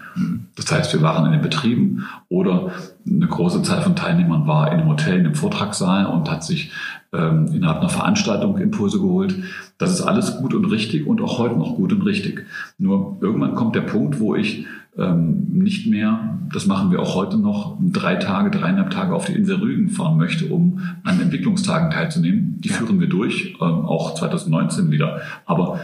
Das 0.56 0.72
heißt, 0.72 0.92
wir 0.92 1.04
waren 1.04 1.28
in 1.28 1.32
den 1.34 1.44
Betrieben 1.44 2.08
oder 2.30 2.72
eine 3.06 3.28
große 3.28 3.62
Zahl 3.62 3.84
von 3.84 3.96
Teilnehmern 3.96 4.48
war 4.48 4.72
in 4.72 4.80
einem 4.80 4.90
Hotel, 4.90 5.20
in 5.20 5.26
einem 5.28 5.36
Vortragssaal 5.36 6.08
und 6.08 6.32
hat 6.32 6.44
sich 6.44 6.72
ähm, 7.14 7.46
innerhalb 7.54 7.78
einer 7.82 7.90
Veranstaltung 7.90 8.58
Impulse 8.58 8.98
geholt. 8.98 9.36
Das 9.78 9.92
ist 9.92 10.02
alles 10.02 10.38
gut 10.38 10.56
und 10.56 10.66
richtig 10.66 11.06
und 11.06 11.22
auch 11.22 11.38
heute 11.38 11.56
noch 11.56 11.76
gut 11.76 11.94
und 11.94 12.02
richtig. 12.02 12.48
Nur 12.80 13.18
irgendwann 13.22 13.54
kommt 13.54 13.76
der 13.76 13.82
Punkt, 13.82 14.20
wo 14.20 14.34
ich 14.34 14.66
ähm, 14.98 15.46
nicht 15.52 15.86
mehr, 15.86 16.40
das 16.52 16.66
machen 16.66 16.90
wir 16.90 17.00
auch 17.00 17.14
heute 17.14 17.38
noch, 17.38 17.78
drei 17.80 18.16
Tage, 18.16 18.50
dreieinhalb 18.50 18.90
Tage 18.90 19.14
auf 19.14 19.26
die 19.26 19.34
Insel 19.34 19.58
Rügen 19.58 19.90
fahren 19.90 20.18
möchte, 20.18 20.48
um 20.48 20.80
an 21.04 21.22
Entwicklungstagen 21.22 21.92
teilzunehmen. 21.92 22.60
Die 22.62 22.70
ja. 22.70 22.74
führen 22.74 23.00
wir 23.00 23.08
durch, 23.08 23.58
ähm, 23.62 23.86
auch 23.86 24.16
2019 24.16 24.90
wieder. 24.90 25.22
Aber 25.46 25.82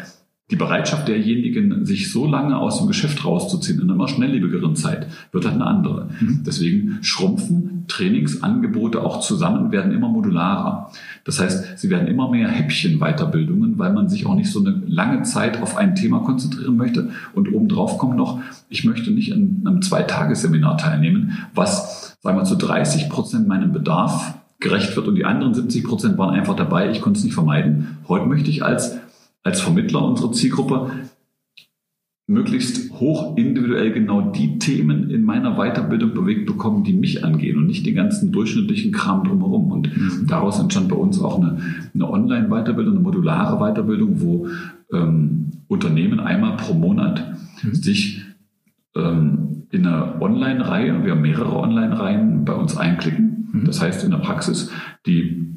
die 0.53 0.57
Bereitschaft 0.57 1.07
derjenigen, 1.07 1.83
sich 1.83 2.11
so 2.11 2.27
lange 2.27 2.59
aus 2.59 2.77
dem 2.77 2.85
Geschäft 2.85 3.25
rauszuziehen 3.25 3.79
in 3.79 3.85
einer 3.85 3.95
immer 3.95 4.07
schnelllebigeren 4.07 4.75
Zeit, 4.75 5.07
wird 5.31 5.45
halt 5.45 5.55
eine 5.55 5.65
andere. 5.65 6.09
Mhm. 6.19 6.43
Deswegen 6.45 6.99
schrumpfen 7.01 7.85
Trainingsangebote 7.87 9.01
auch 9.01 9.19
zusammen, 9.21 9.71
werden 9.71 9.91
immer 9.91 10.09
modularer. 10.09 10.91
Das 11.23 11.39
heißt, 11.39 11.79
sie 11.79 11.89
werden 11.89 12.07
immer 12.07 12.29
mehr 12.29 12.49
Häppchen 12.49 12.99
Weiterbildungen, 12.99 13.79
weil 13.79 13.93
man 13.93 14.09
sich 14.09 14.27
auch 14.27 14.35
nicht 14.35 14.51
so 14.51 14.59
eine 14.59 14.79
lange 14.85 15.23
Zeit 15.23 15.59
auf 15.59 15.75
ein 15.75 15.95
Thema 15.95 16.19
konzentrieren 16.19 16.77
möchte. 16.77 17.09
Und 17.33 17.51
obendrauf 17.51 17.97
kommt 17.97 18.15
noch, 18.15 18.39
ich 18.69 18.85
möchte 18.85 19.09
nicht 19.09 19.33
an 19.33 19.63
einem 19.65 19.81
Zweitagesseminar 19.81 20.77
teilnehmen, 20.77 21.31
was, 21.55 22.15
sagen 22.21 22.37
wir, 22.37 22.43
zu 22.43 22.57
30 22.57 23.09
Prozent 23.09 23.47
meinem 23.47 23.73
Bedarf 23.73 24.35
gerecht 24.59 24.95
wird 24.95 25.07
und 25.07 25.15
die 25.15 25.25
anderen 25.25 25.55
70 25.55 25.83
Prozent 25.83 26.17
waren 26.19 26.29
einfach 26.29 26.55
dabei, 26.55 26.91
ich 26.91 27.01
konnte 27.01 27.17
es 27.17 27.23
nicht 27.23 27.33
vermeiden. 27.33 27.97
Heute 28.07 28.27
möchte 28.27 28.51
ich 28.51 28.63
als 28.63 28.99
als 29.43 29.61
Vermittler 29.61 30.05
unserer 30.05 30.31
Zielgruppe 30.31 30.91
möglichst 32.25 32.91
hoch 32.93 33.35
individuell 33.35 33.91
genau 33.91 34.21
die 34.31 34.57
Themen 34.57 35.09
in 35.09 35.23
meiner 35.23 35.55
Weiterbildung 35.57 36.13
bewegt 36.13 36.45
bekommen, 36.45 36.83
die 36.83 36.93
mich 36.93 37.23
angehen 37.23 37.57
und 37.57 37.67
nicht 37.67 37.85
den 37.85 37.95
ganzen 37.95 38.31
durchschnittlichen 38.31 38.93
Kram 38.93 39.25
drumherum. 39.25 39.71
Und 39.71 39.95
mhm. 39.95 40.27
daraus 40.27 40.59
entstand 40.59 40.87
bei 40.87 40.95
uns 40.95 41.21
auch 41.21 41.37
eine, 41.37 41.57
eine 41.93 42.09
Online-Weiterbildung, 42.09 42.95
eine 42.95 43.03
modulare 43.03 43.59
Weiterbildung, 43.59 44.21
wo 44.21 44.47
ähm, 44.93 45.51
Unternehmen 45.67 46.21
einmal 46.21 46.55
pro 46.55 46.73
Monat 46.73 47.35
mhm. 47.61 47.73
sich 47.73 48.23
ähm, 48.95 49.63
in 49.71 49.85
einer 49.85 50.21
Online-Reihe, 50.21 51.03
wir 51.03 51.11
haben 51.11 51.21
mehrere 51.21 51.57
Online-Reihen 51.57 52.45
bei 52.45 52.53
uns 52.53 52.77
einklicken. 52.77 53.49
Mhm. 53.51 53.65
Das 53.65 53.81
heißt 53.81 54.05
in 54.05 54.11
der 54.11 54.19
Praxis, 54.19 54.71
die 55.05 55.53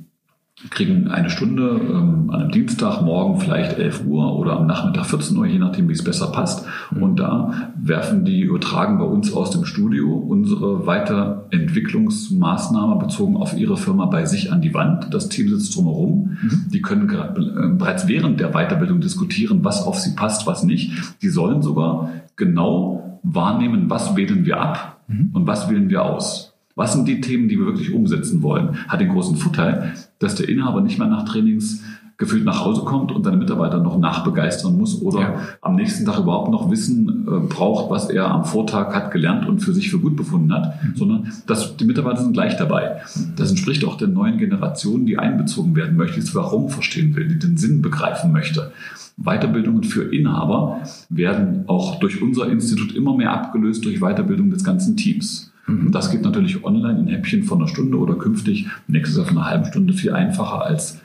kriegen 0.71 1.09
eine 1.09 1.29
Stunde 1.29 1.79
ähm, 1.79 2.31
an 2.31 2.41
einem 2.41 2.51
Dienstag, 2.51 3.03
morgen 3.03 3.39
vielleicht 3.41 3.79
11 3.79 4.07
Uhr 4.07 4.35
oder 4.37 4.59
am 4.59 4.67
Nachmittag 4.67 5.05
14 5.05 5.37
Uhr, 5.37 5.45
je 5.47 5.59
nachdem, 5.59 5.87
wie 5.89 5.93
es 5.93 6.03
besser 6.03 6.33
passt. 6.33 6.65
Mhm. 6.91 7.03
Und 7.03 7.17
da 7.17 7.73
werfen 7.79 8.25
die, 8.25 8.41
übertragen 8.41 8.97
bei 8.97 9.05
uns 9.05 9.35
aus 9.35 9.51
dem 9.51 9.67
Studio 9.67 10.15
unsere 10.15 10.87
Weiterentwicklungsmaßnahme 10.87 12.97
bezogen 12.97 13.37
auf 13.37 13.55
ihre 13.55 13.77
Firma 13.77 14.07
bei 14.07 14.25
sich 14.25 14.51
an 14.51 14.63
die 14.63 14.73
Wand. 14.73 15.13
Das 15.13 15.29
Team 15.29 15.51
sitzt 15.51 15.77
drumherum. 15.77 16.39
Mhm. 16.41 16.71
Die 16.73 16.81
können 16.81 17.11
äh, 17.11 17.75
bereits 17.77 18.09
während 18.09 18.41
der 18.41 18.53
Weiterbildung 18.53 19.01
diskutieren, 19.01 19.63
was 19.63 19.83
auf 19.83 19.99
sie 19.99 20.15
passt, 20.15 20.47
was 20.47 20.63
nicht. 20.63 20.93
Die 21.21 21.29
sollen 21.29 21.61
sogar 21.61 22.13
genau 22.37 23.21
wahrnehmen, 23.23 23.91
was 23.91 24.17
wählen 24.17 24.47
wir 24.47 24.59
ab 24.59 25.03
mhm. 25.07 25.33
und 25.35 25.47
was 25.47 25.69
wählen 25.69 25.91
wir 25.91 26.03
aus. 26.03 26.55
Was 26.77 26.93
sind 26.93 27.09
die 27.09 27.23
Themen, 27.23 27.49
die 27.49 27.59
wir 27.59 27.67
wirklich 27.67 27.93
umsetzen 27.93 28.43
wollen? 28.43 28.77
Hat 28.89 29.01
den 29.01 29.09
großen 29.09 29.37
Vorteil, 29.37 29.95
dass 30.19 30.35
der 30.35 30.49
Inhaber 30.49 30.81
nicht 30.81 30.99
mehr 30.99 31.09
nach 31.09 31.25
Trainings 31.25 31.83
gefühlt 32.19 32.45
nach 32.45 32.65
Hause 32.65 32.83
kommt 32.83 33.13
und 33.13 33.25
seine 33.25 33.37
Mitarbeiter 33.37 33.79
noch 33.79 33.99
nachbegeistern 33.99 34.77
muss 34.77 35.03
oder 35.03 35.21
ja. 35.21 35.35
am 35.61 35.77
nächsten 35.77 36.07
Tag 36.07 36.19
überhaupt 36.19 36.51
noch 36.51 36.71
Wissen 36.71 37.27
äh, 37.29 37.47
braucht, 37.47 37.91
was 37.91 38.09
er 38.09 38.31
am 38.31 38.47
Vortag 38.47 38.95
hat 38.95 39.11
gelernt 39.11 39.47
und 39.47 39.61
für 39.61 39.75
sich 39.75 39.91
für 39.91 39.99
gut 39.99 40.17
befunden 40.17 40.53
hat, 40.53 40.83
mhm. 40.83 40.97
sondern 40.97 41.33
dass 41.47 41.77
die 41.77 41.85
Mitarbeiter 41.85 42.23
sind 42.23 42.33
gleich 42.33 42.57
dabei. 42.57 43.03
Das 43.37 43.51
entspricht 43.51 43.85
auch 43.85 43.99
der 43.99 44.09
neuen 44.09 44.39
Generation, 44.39 45.05
die 45.05 45.19
einbezogen 45.19 45.77
werden 45.77 45.97
möchte, 45.99 46.15
die 46.15 46.25
das 46.25 46.35
Warum 46.35 46.71
verstehen 46.71 47.15
will, 47.17 47.29
die 47.29 47.39
den 47.39 47.59
Sinn 47.59 47.83
begreifen 47.83 48.33
möchte. 48.33 48.73
Weiterbildungen 49.19 49.85
für 49.85 50.05
Inhaber 50.05 50.81
werden 51.11 51.65
auch 51.67 51.99
durch 52.01 52.23
unser 52.23 52.49
Institut 52.49 52.95
immer 52.95 53.15
mehr 53.15 53.33
abgelöst 53.33 53.85
durch 53.85 54.01
Weiterbildung 54.01 54.51
des 54.51 54.65
ganzen 54.65 54.97
Teams. 54.97 55.53
Und 55.67 55.93
das 55.93 56.11
geht 56.11 56.23
natürlich 56.23 56.65
online 56.65 57.01
in 57.01 57.07
Häppchen 57.09 57.43
von 57.43 57.59
einer 57.59 57.69
Stunde 57.69 57.99
oder 57.99 58.15
künftig 58.15 58.67
nächstes 58.87 59.19
Jahr 59.19 59.27
von 59.27 59.39
einer 59.39 59.51
halben 59.51 59.65
Stunde 59.65 59.93
viel 59.93 60.13
einfacher 60.13 60.63
als 60.63 61.01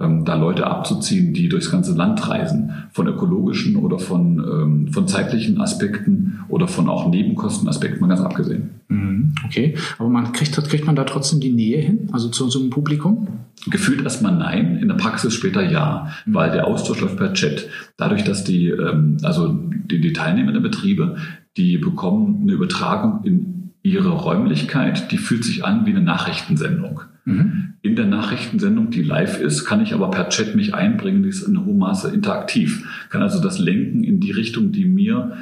ähm, 0.00 0.24
da 0.24 0.34
Leute 0.36 0.66
abzuziehen, 0.66 1.34
die 1.34 1.48
durchs 1.48 1.70
ganze 1.70 1.92
Land 1.92 2.28
reisen, 2.28 2.72
von 2.92 3.08
ökologischen 3.08 3.76
oder 3.76 3.98
von, 3.98 4.38
ähm, 4.38 4.92
von 4.92 5.08
zeitlichen 5.08 5.60
Aspekten 5.60 6.40
oder 6.48 6.68
von 6.68 6.88
auch 6.88 7.10
Nebenkostenaspekten 7.10 8.00
mal 8.00 8.08
ganz 8.08 8.20
abgesehen. 8.20 8.70
Mhm, 8.88 9.34
okay, 9.44 9.76
aber 9.98 10.08
man 10.08 10.32
kriegt, 10.32 10.54
kriegt 10.68 10.86
man 10.86 10.94
da 10.94 11.04
trotzdem 11.04 11.40
die 11.40 11.50
Nähe 11.50 11.80
hin, 11.80 12.08
also 12.12 12.28
zu 12.28 12.44
unserem 12.44 12.70
Publikum? 12.70 13.26
Gefühlt 13.70 14.02
erstmal 14.02 14.36
nein, 14.36 14.76
in 14.76 14.88
der 14.88 14.94
Praxis 14.94 15.34
später 15.34 15.68
ja, 15.68 16.10
mhm. 16.24 16.34
weil 16.34 16.52
der 16.52 16.66
Austausch 16.66 17.00
läuft 17.00 17.16
per 17.16 17.32
Chat. 17.32 17.66
Dadurch, 17.96 18.22
dass 18.22 18.44
die, 18.44 18.68
ähm, 18.68 19.16
also 19.22 19.48
die, 19.48 20.00
die 20.00 20.12
teilnehmenden 20.12 20.62
Betriebe, 20.62 21.16
die 21.56 21.76
bekommen 21.76 22.42
eine 22.42 22.52
Übertragung 22.52 23.24
in 23.24 23.57
ihre 23.88 24.10
Räumlichkeit, 24.10 25.10
die 25.12 25.18
fühlt 25.18 25.44
sich 25.44 25.64
an 25.64 25.86
wie 25.86 25.90
eine 25.90 26.00
Nachrichtensendung. 26.00 27.02
Mhm. 27.24 27.74
In 27.82 27.96
der 27.96 28.06
Nachrichtensendung, 28.06 28.90
die 28.90 29.02
live 29.02 29.40
ist, 29.40 29.64
kann 29.64 29.82
ich 29.82 29.94
aber 29.94 30.10
per 30.10 30.28
Chat 30.28 30.56
mich 30.56 30.74
einbringen, 30.74 31.22
die 31.22 31.28
ist 31.28 31.42
in 31.42 31.64
hohem 31.64 31.78
Maße 31.78 32.10
interaktiv. 32.10 32.86
Kann 33.10 33.22
also 33.22 33.40
das 33.40 33.58
lenken 33.58 34.02
in 34.02 34.20
die 34.20 34.32
Richtung, 34.32 34.72
die 34.72 34.84
mir 34.84 35.36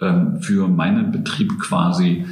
ähm, 0.00 0.40
für 0.40 0.68
meinen 0.68 1.12
Betrieb 1.12 1.58
quasi 1.58 2.24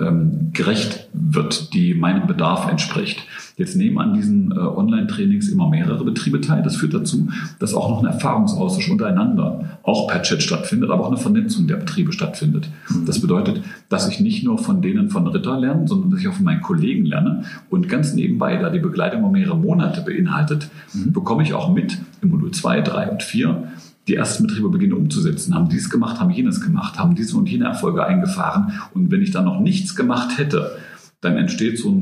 ähm, 0.00 0.50
gerecht 0.52 1.08
wird, 1.12 1.72
die 1.74 1.94
meinem 1.94 2.26
Bedarf 2.26 2.68
entspricht. 2.68 3.22
Jetzt 3.56 3.74
nehmen 3.74 3.98
an 3.98 4.14
diesen 4.14 4.52
äh, 4.52 4.54
Online-Trainings 4.54 5.48
immer 5.48 5.68
mehrere 5.68 6.04
Betriebe 6.04 6.40
teil. 6.40 6.62
Das 6.62 6.76
führt 6.76 6.94
dazu, 6.94 7.28
dass 7.58 7.74
auch 7.74 7.90
noch 7.90 8.00
ein 8.00 8.06
Erfahrungsaustausch 8.06 8.88
untereinander 8.88 9.78
auch 9.82 10.06
per 10.06 10.22
Chat 10.22 10.42
stattfindet, 10.42 10.90
aber 10.90 11.04
auch 11.04 11.08
eine 11.08 11.16
Vernetzung 11.16 11.66
der 11.66 11.76
Betriebe 11.76 12.12
stattfindet. 12.12 12.68
Mhm. 12.88 13.06
Das 13.06 13.20
bedeutet, 13.20 13.62
dass 13.88 14.08
ich 14.08 14.20
nicht 14.20 14.44
nur 14.44 14.58
von 14.58 14.80
denen 14.80 15.10
von 15.10 15.26
Ritter 15.26 15.58
lerne, 15.58 15.88
sondern 15.88 16.10
dass 16.10 16.20
ich 16.20 16.28
auch 16.28 16.34
von 16.34 16.44
meinen 16.44 16.62
Kollegen 16.62 17.04
lerne. 17.04 17.44
Und 17.68 17.88
ganz 17.88 18.14
nebenbei, 18.14 18.56
da 18.56 18.70
die 18.70 18.78
Begleitung 18.78 19.24
um 19.24 19.32
mehrere 19.32 19.56
Monate 19.56 20.02
beinhaltet, 20.02 20.68
mhm. 20.94 21.12
bekomme 21.12 21.42
ich 21.42 21.52
auch 21.52 21.72
mit 21.72 21.98
im 22.22 22.30
Modul 22.30 22.52
2, 22.52 22.80
3 22.82 23.10
und 23.10 23.22
4, 23.24 23.68
die 24.08 24.14
ersten 24.14 24.46
Betriebe 24.46 24.70
beginnen 24.70 24.94
umzusetzen, 24.94 25.54
haben 25.54 25.68
dies 25.68 25.90
gemacht, 25.90 26.18
haben 26.18 26.30
jenes 26.30 26.60
gemacht, 26.60 26.98
haben 26.98 27.14
diese 27.14 27.36
und 27.36 27.48
jene 27.48 27.66
Erfolge 27.66 28.04
eingefahren. 28.04 28.72
Und 28.94 29.10
wenn 29.10 29.22
ich 29.22 29.30
dann 29.30 29.44
noch 29.44 29.60
nichts 29.60 29.94
gemacht 29.94 30.38
hätte, 30.38 30.72
dann 31.20 31.36
entsteht 31.36 31.78
so 31.78 31.94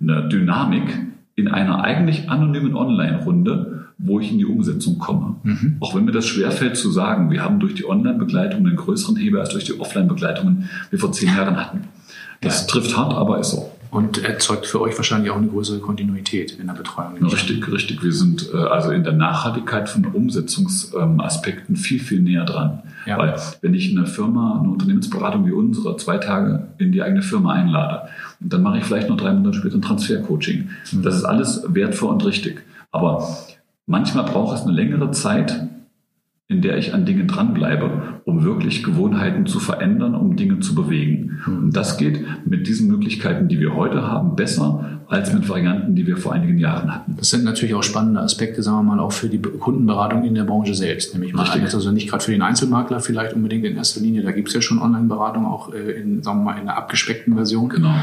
eine 0.00 0.28
Dynamik 0.28 0.98
in 1.34 1.48
einer 1.48 1.82
eigentlich 1.82 2.28
anonymen 2.28 2.74
Online-Runde, 2.74 3.86
wo 3.98 4.18
ich 4.18 4.32
in 4.32 4.38
die 4.38 4.44
Umsetzung 4.44 4.98
komme. 4.98 5.36
Mhm. 5.44 5.76
Auch 5.80 5.94
wenn 5.94 6.04
mir 6.04 6.12
das 6.12 6.26
schwerfällt 6.26 6.76
zu 6.76 6.90
sagen, 6.90 7.30
wir 7.30 7.42
haben 7.42 7.60
durch 7.60 7.74
die 7.74 7.88
Online-Begleitung 7.88 8.66
einen 8.66 8.76
größeren 8.76 9.16
Hebel 9.16 9.40
als 9.40 9.50
durch 9.50 9.64
die 9.64 9.78
Offline-Begleitungen, 9.78 10.68
die 10.88 10.92
wir 10.92 10.98
vor 10.98 11.12
zehn 11.12 11.28
Jahren 11.28 11.56
hatten. 11.56 11.80
Das 12.40 12.62
ja. 12.62 12.66
trifft 12.66 12.96
hart, 12.96 13.14
aber 13.14 13.38
ist 13.38 13.50
so. 13.50 13.70
Und 13.92 14.24
erzeugt 14.24 14.64
für 14.64 14.80
euch 14.80 14.96
wahrscheinlich 14.96 15.30
auch 15.30 15.36
eine 15.36 15.48
größere 15.48 15.78
Kontinuität 15.80 16.52
in 16.52 16.66
der 16.66 16.72
Betreuung. 16.72 17.22
Richtig, 17.22 17.70
richtig. 17.70 18.02
Wir 18.02 18.14
sind 18.14 18.48
äh, 18.50 18.56
also 18.56 18.90
in 18.90 19.04
der 19.04 19.12
Nachhaltigkeit 19.12 19.86
von 19.86 20.06
Umsetzungsaspekten 20.06 21.76
viel, 21.76 22.00
viel 22.00 22.22
näher 22.22 22.46
dran. 22.46 22.82
Ja. 23.04 23.18
Weil 23.18 23.34
wenn 23.60 23.74
ich 23.74 23.94
eine 23.94 24.06
Firma, 24.06 24.60
eine 24.60 24.70
Unternehmensberatung 24.70 25.44
wie 25.44 25.52
unsere 25.52 25.94
zwei 25.98 26.16
Tage 26.16 26.68
in 26.78 26.90
die 26.90 27.02
eigene 27.02 27.20
Firma 27.20 27.52
einlade 27.52 28.08
und 28.40 28.50
dann 28.50 28.62
mache 28.62 28.78
ich 28.78 28.84
vielleicht 28.84 29.10
noch 29.10 29.18
drei 29.18 29.34
Monate 29.34 29.58
später 29.58 29.74
ein 29.74 29.82
Transfercoaching. 29.82 30.70
Mhm. 30.92 31.02
Das 31.02 31.14
ist 31.14 31.24
alles 31.24 31.62
wertvoll 31.68 32.12
und 32.12 32.24
richtig. 32.24 32.62
Aber 32.92 33.28
manchmal 33.84 34.24
braucht 34.24 34.56
es 34.56 34.62
eine 34.62 34.72
längere 34.72 35.10
Zeit, 35.10 35.68
in 36.52 36.60
der 36.60 36.76
ich 36.76 36.92
an 36.92 37.06
Dingen 37.06 37.26
dranbleibe, 37.26 38.20
um 38.24 38.44
wirklich 38.44 38.82
Gewohnheiten 38.82 39.46
zu 39.46 39.58
verändern, 39.58 40.14
um 40.14 40.36
Dinge 40.36 40.60
zu 40.60 40.74
bewegen. 40.74 41.40
Hm. 41.44 41.58
Und 41.58 41.76
das 41.76 41.96
geht 41.96 42.20
mit 42.46 42.68
diesen 42.68 42.88
Möglichkeiten, 42.88 43.48
die 43.48 43.58
wir 43.58 43.74
heute 43.74 44.02
haben, 44.02 44.36
besser 44.36 45.02
als 45.12 45.32
mit 45.32 45.48
Varianten, 45.48 45.94
die 45.94 46.06
wir 46.06 46.16
vor 46.16 46.32
einigen 46.32 46.58
Jahren 46.58 46.92
hatten. 46.92 47.16
Das 47.16 47.28
sind 47.30 47.44
natürlich 47.44 47.74
auch 47.74 47.82
spannende 47.82 48.20
Aspekte, 48.20 48.62
sagen 48.62 48.78
wir 48.78 48.94
mal, 48.94 49.00
auch 49.00 49.12
für 49.12 49.28
die 49.28 49.40
Kundenberatung 49.40 50.24
in 50.24 50.34
der 50.34 50.44
Branche 50.44 50.74
selbst. 50.74 51.12
Nämlich 51.12 51.34
mal 51.34 51.42
Richtig. 51.42 51.74
also 51.74 51.90
nicht 51.90 52.08
gerade 52.08 52.24
für 52.24 52.32
den 52.32 52.40
Einzelmakler 52.40 53.00
vielleicht 53.00 53.34
unbedingt 53.34 53.64
in 53.64 53.76
erster 53.76 54.00
Linie, 54.00 54.22
da 54.22 54.32
gibt 54.32 54.48
es 54.48 54.54
ja 54.54 54.62
schon 54.62 54.78
Online-Beratung 54.78 55.44
auch 55.46 55.72
äh, 55.72 56.00
in, 56.00 56.22
sagen 56.22 56.38
wir 56.38 56.44
mal, 56.44 56.52
in 56.54 56.62
einer 56.62 56.76
abgespeckten 56.76 57.34
Version. 57.34 57.68
Genau. 57.68 57.94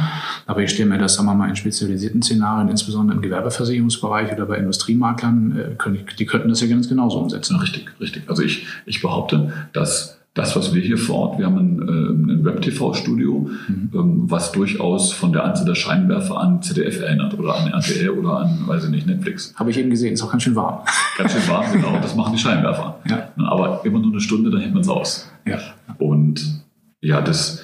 Aber 0.45 0.61
ich 0.61 0.69
stelle 0.69 0.89
mir 0.89 0.99
das, 0.99 1.15
sagen 1.15 1.27
wir 1.27 1.33
mal, 1.33 1.49
in 1.49 1.55
spezialisierten 1.55 2.21
Szenarien, 2.21 2.69
insbesondere 2.69 3.15
im 3.17 3.23
Gewerbeversicherungsbereich 3.23 4.31
oder 4.31 4.45
bei 4.45 4.57
Industriemaklern, 4.57 5.57
äh, 5.57 5.75
können, 5.77 5.99
die 6.17 6.25
könnten 6.25 6.49
das 6.49 6.61
ja 6.61 6.67
ganz 6.67 6.87
genauso 6.87 7.19
umsetzen. 7.19 7.55
Richtig, 7.57 7.87
richtig. 7.99 8.23
Also 8.27 8.38
ich, 8.41 8.67
ich 8.85 9.01
behaupte, 9.01 9.51
dass 9.73 10.19
das, 10.35 10.55
was 10.55 10.73
wir 10.73 10.81
hier 10.81 10.97
vor 10.97 11.15
Ort, 11.15 11.39
wir 11.39 11.45
haben 11.47 11.57
ein, 11.57 11.81
äh, 11.81 12.33
ein 12.33 12.45
Web-TV-Studio, 12.45 13.49
mhm. 13.67 13.91
ähm, 13.93 14.23
was 14.31 14.51
durchaus 14.51 15.11
von 15.11 15.33
der 15.33 15.43
Anzahl 15.43 15.65
der 15.65 15.75
Scheinwerfer 15.75 16.37
an 16.37 16.61
ZDF 16.61 17.01
erinnert 17.01 17.37
oder 17.37 17.55
an 17.55 17.67
RTL 17.71 18.11
oder 18.11 18.39
an, 18.39 18.63
weiß 18.65 18.85
ich 18.85 18.89
nicht, 18.91 19.07
Netflix. 19.07 19.53
Habe 19.55 19.71
ich 19.71 19.77
eben 19.77 19.89
gesehen, 19.89 20.13
ist 20.13 20.21
auch 20.21 20.31
ganz 20.31 20.43
schön 20.43 20.55
warm. 20.55 20.85
Ganz 21.17 21.33
schön 21.33 21.47
warm, 21.47 21.65
genau, 21.73 21.99
das 22.01 22.15
machen 22.15 22.33
die 22.33 22.39
Scheinwerfer. 22.39 22.99
Ja. 23.09 23.29
Aber 23.37 23.81
immer 23.83 23.99
nur 23.99 24.11
eine 24.11 24.21
Stunde, 24.21 24.49
dann 24.49 24.61
hält 24.61 24.73
man 24.73 24.81
es 24.81 24.89
aus. 24.89 25.29
Ja. 25.45 25.57
Und 25.97 26.63
ja, 27.01 27.21
das 27.21 27.63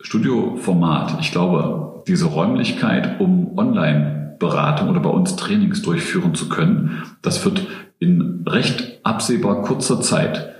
Studioformat, 0.00 1.18
ich 1.20 1.32
glaube, 1.32 2.04
diese 2.06 2.26
Räumlichkeit, 2.26 3.18
um 3.20 3.58
Online-Beratung 3.58 4.88
oder 4.88 5.00
bei 5.00 5.10
uns 5.10 5.34
Trainings 5.36 5.82
durchführen 5.82 6.34
zu 6.34 6.48
können, 6.48 7.02
das 7.22 7.44
wird 7.44 7.66
in 7.98 8.44
recht 8.46 9.00
absehbar 9.02 9.62
kurzer 9.62 10.00
Zeit 10.00 10.54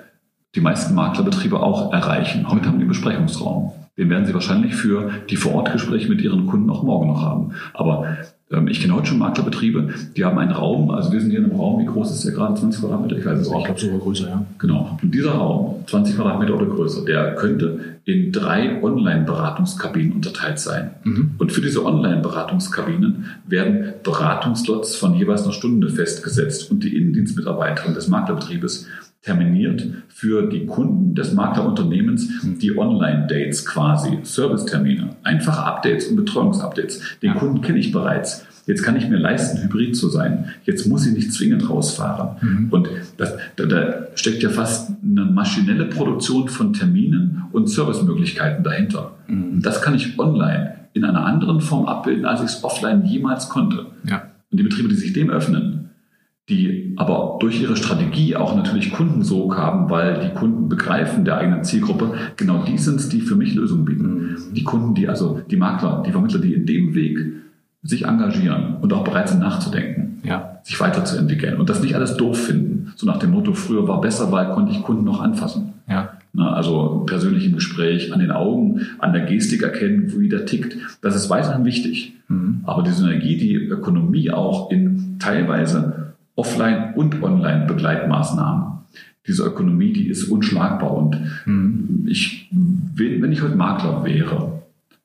die 0.54 0.60
meisten 0.60 0.94
Maklerbetriebe 0.94 1.60
auch 1.60 1.92
erreichen. 1.92 2.50
Heute 2.50 2.66
haben 2.66 2.78
die 2.78 2.86
Besprechungsraum. 2.86 3.72
Den 3.98 4.10
werden 4.10 4.26
Sie 4.26 4.34
wahrscheinlich 4.34 4.74
für 4.74 5.10
die 5.28 5.36
Vorortgespräche 5.36 6.08
mit 6.08 6.20
Ihren 6.20 6.46
Kunden 6.46 6.70
auch 6.70 6.82
morgen 6.82 7.08
noch 7.08 7.22
haben. 7.22 7.52
Aber 7.74 8.16
ich 8.68 8.80
kenne 8.80 8.94
heute 8.94 9.08
schon 9.08 9.18
Maklerbetriebe, 9.18 9.88
die 10.16 10.24
haben 10.24 10.38
einen 10.38 10.52
Raum, 10.52 10.90
also 10.90 11.10
wir 11.10 11.20
sind 11.20 11.30
hier 11.30 11.40
in 11.40 11.46
einem 11.46 11.56
Raum, 11.58 11.80
wie 11.80 11.86
groß 11.86 12.12
ist 12.12 12.24
der 12.24 12.32
gerade? 12.32 12.54
20 12.54 12.80
Quadratmeter? 12.80 13.18
Ich 13.18 13.26
weiß 13.26 13.40
es 13.40 13.48
nicht. 13.48 13.58
Ich 13.58 13.64
glaube 13.64 13.80
sogar 13.80 13.98
größer, 13.98 14.28
ja. 14.28 14.46
Genau. 14.58 14.98
Und 15.02 15.12
dieser 15.12 15.32
Raum, 15.32 15.82
20 15.86 16.14
Quadratmeter 16.14 16.54
oder 16.54 16.66
größer, 16.66 17.04
der 17.04 17.34
könnte 17.34 17.80
in 18.04 18.30
drei 18.30 18.80
Online-Beratungskabinen 18.84 20.12
unterteilt 20.12 20.60
sein. 20.60 20.90
Mhm. 21.02 21.32
Und 21.38 21.50
für 21.50 21.60
diese 21.60 21.84
Online-Beratungskabinen 21.84 23.24
werden 23.48 23.94
Beratungslots 24.04 24.94
von 24.94 25.14
jeweils 25.14 25.42
einer 25.42 25.52
Stunde 25.52 25.88
festgesetzt 25.90 26.70
und 26.70 26.84
die 26.84 26.96
Innendienstmitarbeiterin 26.96 27.94
des 27.94 28.06
Maklerbetriebes 28.06 28.86
terminiert 29.26 29.84
für 30.08 30.48
die 30.48 30.66
Kunden 30.66 31.16
des 31.16 31.32
Maklerunternehmens 31.34 32.28
die 32.60 32.78
Online-Dates 32.78 33.66
quasi, 33.66 34.20
Servicetermine, 34.22 35.16
einfache 35.24 35.64
Updates 35.64 36.06
und 36.06 36.16
Betreuungsupdates. 36.16 37.18
Den 37.22 37.30
ja. 37.30 37.34
Kunden 37.34 37.60
kenne 37.60 37.80
ich 37.80 37.90
bereits. 37.90 38.46
Jetzt 38.66 38.82
kann 38.82 38.96
ich 38.96 39.08
mir 39.08 39.18
leisten, 39.18 39.62
hybrid 39.62 39.96
zu 39.96 40.08
sein. 40.08 40.46
Jetzt 40.64 40.86
muss 40.86 41.06
ich 41.06 41.12
nicht 41.12 41.32
zwingend 41.32 41.68
rausfahren. 41.68 42.36
Mhm. 42.40 42.68
Und 42.70 42.88
das, 43.16 43.34
da, 43.56 43.66
da, 43.66 44.06
steckt 44.14 44.42
ja 44.42 44.48
fast 44.48 44.92
eine 45.02 45.24
maschinelle 45.24 45.86
Produktion 45.86 46.48
von 46.48 46.72
Terminen 46.72 47.42
und 47.52 47.68
Servicemöglichkeiten 47.68 48.62
dahinter. 48.64 49.16
Mhm. 49.26 49.60
Das 49.60 49.82
kann 49.82 49.94
ich 49.94 50.18
online 50.18 50.74
in 50.94 51.04
einer 51.04 51.26
anderen 51.26 51.60
Form 51.60 51.86
abbilden, 51.86 52.24
als 52.24 52.40
ich 52.40 52.46
es 52.46 52.64
offline 52.64 53.04
jemals 53.04 53.48
konnte. 53.48 53.86
Ja. 54.08 54.30
Und 54.50 54.58
die 54.58 54.64
Betriebe, 54.64 54.88
die 54.88 54.94
sich 54.94 55.12
dem 55.12 55.30
öffnen, 55.30 55.85
die 56.48 56.94
aber 56.96 57.38
durch 57.40 57.60
ihre 57.60 57.76
Strategie 57.76 58.36
auch 58.36 58.54
natürlich 58.54 58.92
Kundensog 58.92 59.56
haben, 59.56 59.90
weil 59.90 60.20
die 60.20 60.34
Kunden 60.34 60.68
begreifen 60.68 61.24
der 61.24 61.38
eigenen 61.38 61.64
Zielgruppe, 61.64 62.14
genau 62.36 62.64
die 62.64 62.78
sind 62.78 63.00
es, 63.00 63.08
die 63.08 63.20
für 63.20 63.34
mich 63.34 63.54
Lösungen 63.54 63.84
bieten. 63.84 64.36
Die 64.52 64.62
Kunden, 64.62 64.94
die 64.94 65.08
also 65.08 65.40
die 65.50 65.56
Makler, 65.56 66.04
die 66.06 66.12
Vermittler, 66.12 66.38
die 66.38 66.54
in 66.54 66.66
dem 66.66 66.94
Weg 66.94 67.18
sich 67.82 68.04
engagieren 68.04 68.76
und 68.80 68.92
auch 68.92 69.04
bereit 69.04 69.28
sind 69.28 69.40
nachzudenken. 69.40 70.20
sich 70.62 70.80
weiterzuentwickeln 70.80 71.58
und 71.58 71.68
das 71.68 71.82
nicht 71.82 71.94
alles 71.94 72.16
doof 72.16 72.46
finden. 72.46 72.92
So 72.96 73.06
nach 73.06 73.18
dem 73.18 73.30
Motto, 73.30 73.52
früher 73.52 73.86
war 73.86 74.00
besser, 74.00 74.32
weil 74.32 74.50
konnte 74.50 74.72
ich 74.72 74.82
Kunden 74.82 75.04
noch 75.04 75.20
anfassen. 75.20 75.74
Ja. 75.88 76.10
Na, 76.32 76.52
also 76.52 77.04
persönlich 77.06 77.46
im 77.46 77.54
Gespräch, 77.54 78.12
an 78.12 78.18
den 78.18 78.30
Augen, 78.30 78.82
an 78.98 79.12
der 79.12 79.22
Gestik 79.22 79.62
erkennen, 79.62 80.12
wie 80.18 80.28
der 80.28 80.44
tickt. 80.44 80.76
Das 81.00 81.14
ist 81.14 81.30
weiterhin 81.30 81.64
wichtig. 81.64 82.14
Mhm. 82.28 82.60
Aber 82.64 82.82
die 82.82 82.90
Synergie, 82.90 83.36
die 83.36 83.54
Ökonomie 83.54 84.30
auch 84.30 84.70
in 84.70 85.16
teilweise 85.18 86.05
Offline- 86.36 86.94
und 86.94 87.22
Online-Begleitmaßnahmen. 87.22 88.78
Diese 89.26 89.44
Ökonomie, 89.44 89.92
die 89.92 90.06
ist 90.08 90.24
unschlagbar. 90.28 90.92
Und 90.94 91.18
Mhm. 91.46 92.06
ich, 92.06 92.48
wenn 92.94 93.32
ich 93.32 93.42
heute 93.42 93.56
Makler 93.56 94.04
wäre, 94.04 94.52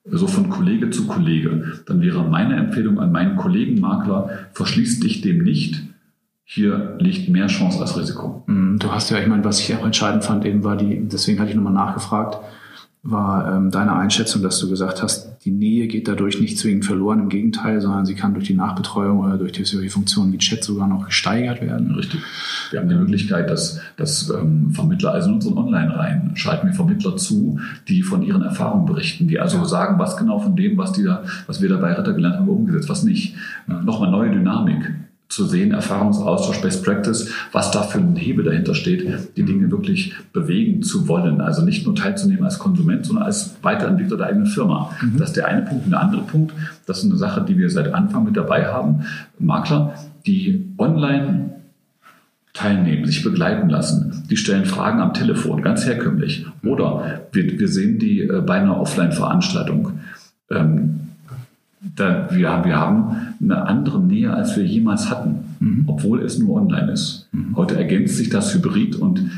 so 0.06 0.28
von 0.28 0.50
Kollege 0.50 0.90
zu 0.90 1.08
Kollege, 1.08 1.80
dann 1.88 2.02
wäre 2.02 2.24
meine 2.24 2.56
Empfehlung 2.56 3.00
an 3.00 3.12
meinen 3.12 3.36
Kollegen 3.36 3.80
Makler, 3.80 4.30
verschließ 4.54 5.00
dich 5.00 5.22
dem 5.22 5.44
nicht. 5.44 5.82
Hier 6.44 6.98
liegt 7.00 7.30
mehr 7.30 7.48
Chance 7.48 7.80
als 7.80 7.98
Risiko. 7.98 8.44
Mhm. 8.48 8.78
Du 8.80 8.92
hast 8.92 9.10
ja, 9.10 9.20
ich 9.20 9.28
meine, 9.28 9.44
was 9.46 9.60
ich 9.60 9.74
auch 9.76 9.86
entscheidend 9.86 10.24
fand, 10.24 10.44
eben 10.46 10.64
war 10.64 10.76
die, 10.76 11.08
deswegen 11.08 11.40
hatte 11.40 11.50
ich 11.52 11.56
nochmal 11.56 11.74
nachgefragt, 11.74 12.38
war 13.04 13.56
ähm, 13.56 13.72
deine 13.72 13.96
Einschätzung, 13.96 14.44
dass 14.44 14.60
du 14.60 14.70
gesagt 14.70 15.02
hast, 15.02 15.31
die 15.44 15.52
Nähe 15.52 15.88
geht 15.88 16.08
dadurch 16.08 16.40
nicht 16.40 16.60
zwingend 16.60 16.86
verloren, 16.86 17.20
im 17.20 17.30
Gegenteil, 17.30 17.82
sondern 17.82 18.06
sie 18.06 18.14
kann 18.14 18.36
durch 18.36 18.46
die 18.46 18.54
Nachbetreuung 18.54 19.22
oder 19.22 19.38
durch 19.38 19.54
die 19.54 19.90
Funktionen 19.90 20.32
wie 20.34 20.38
Chat 20.38 20.64
sogar 20.64 20.88
noch 20.88 21.08
gesteigert 21.08 21.62
werden. 21.62 21.96
Richtig. 21.96 22.22
Wir 22.70 22.80
haben 22.80 22.90
die 22.90 22.96
Möglichkeit, 22.96 23.50
dass, 23.50 23.80
dass 23.98 24.30
ähm, 24.30 24.70
Vermittler, 24.72 25.14
also 25.14 25.30
in 25.30 25.36
unseren 25.36 25.58
Online-Reihen, 25.58 26.36
schalten 26.36 26.68
wir 26.68 26.76
Vermittler 26.76 27.18
zu, 27.18 27.60
die 27.88 28.04
von 28.04 28.22
ihren 28.22 28.44
Erfahrungen 28.44 28.86
berichten, 28.86 29.28
die 29.28 29.40
also 29.40 29.66
sagen, 29.66 29.98
was 29.98 30.16
genau 30.16 30.40
von 30.40 30.56
dem, 30.56 30.78
was, 30.78 30.92
die 30.92 31.04
da, 31.04 31.24
was 31.48 31.60
wir 31.60 31.70
da 31.70 31.78
bei 31.78 31.92
Ritter 31.92 32.14
gelernt 32.14 32.36
haben, 32.36 32.48
umgesetzt, 32.48 32.90
was 32.90 33.04
nicht. 33.04 33.36
Äh, 33.68 33.84
Nochmal 33.84 34.12
neue 34.12 34.30
Dynamik 34.30 34.94
zu 35.32 35.46
sehen, 35.46 35.72
Erfahrungsaustausch, 35.72 36.62
Best 36.62 36.84
Practice, 36.84 37.32
was 37.52 37.72
da 37.72 37.84
für 37.84 38.00
ein 38.00 38.16
Hebel 38.16 38.44
dahinter 38.44 38.76
steht, 38.76 39.08
die 39.38 39.44
Dinge 39.44 39.72
wirklich 39.72 40.14
bewegen 40.34 40.84
zu 40.84 41.08
wollen. 41.08 41.40
Also 41.42 41.64
nicht 41.64 41.86
nur 41.86 41.96
teilzunehmen 41.96 42.44
als 42.44 42.60
Konsument, 42.60 43.06
sondern 43.06 43.26
als 43.26 43.56
Weiterentwickler 43.62 44.18
der 44.18 44.28
eigenen 44.28 44.48
Firma. 44.48 44.96
Das 45.18 45.30
ist 45.30 45.38
der 45.38 45.48
eine 45.48 45.62
Punkt. 45.62 45.86
Und 45.86 45.92
der 45.92 46.02
andere 46.02 46.22
Punkt, 46.24 46.54
das 46.86 47.00
ist 47.00 47.06
eine 47.06 47.16
Sache, 47.16 47.46
die 47.48 47.58
wir 47.58 47.70
seit 47.70 47.94
Anfang 47.94 48.26
mit 48.26 48.36
dabei 48.36 48.66
haben, 48.66 49.06
Makler, 49.40 49.96
die 50.26 50.66
online 50.78 51.52
teilnehmen, 52.54 53.06
sich 53.06 53.24
begleiten 53.24 53.70
lassen. 53.70 54.24
Die 54.30 54.38
stellen 54.38 54.66
Fragen 54.66 55.00
am 55.00 55.14
Telefon, 55.14 55.62
ganz 55.62 55.86
herkömmlich. 55.86 56.46
Oder 56.64 57.22
wir, 57.32 57.60
wir 57.60 57.68
sehen 57.70 58.00
die 58.00 58.22
äh, 58.22 58.42
bei 58.42 58.56
einer 58.56 58.80
Offline-Veranstaltung. 58.80 60.00
Ähm, 60.50 61.01
da, 61.96 62.28
wir, 62.32 62.62
wir 62.64 62.80
haben 62.80 63.36
eine 63.42 63.66
andere 63.66 64.00
Nähe, 64.00 64.34
als 64.34 64.56
wir 64.56 64.66
jemals 64.66 65.10
hatten, 65.10 65.84
obwohl 65.88 66.22
es 66.22 66.38
nur 66.38 66.56
online 66.62 66.92
ist. 66.92 67.30
Heute 67.56 67.76
ergänzt 67.76 68.18
sich 68.18 68.30
das 68.30 68.54
Hybrid 68.54 68.96
und 68.96 69.30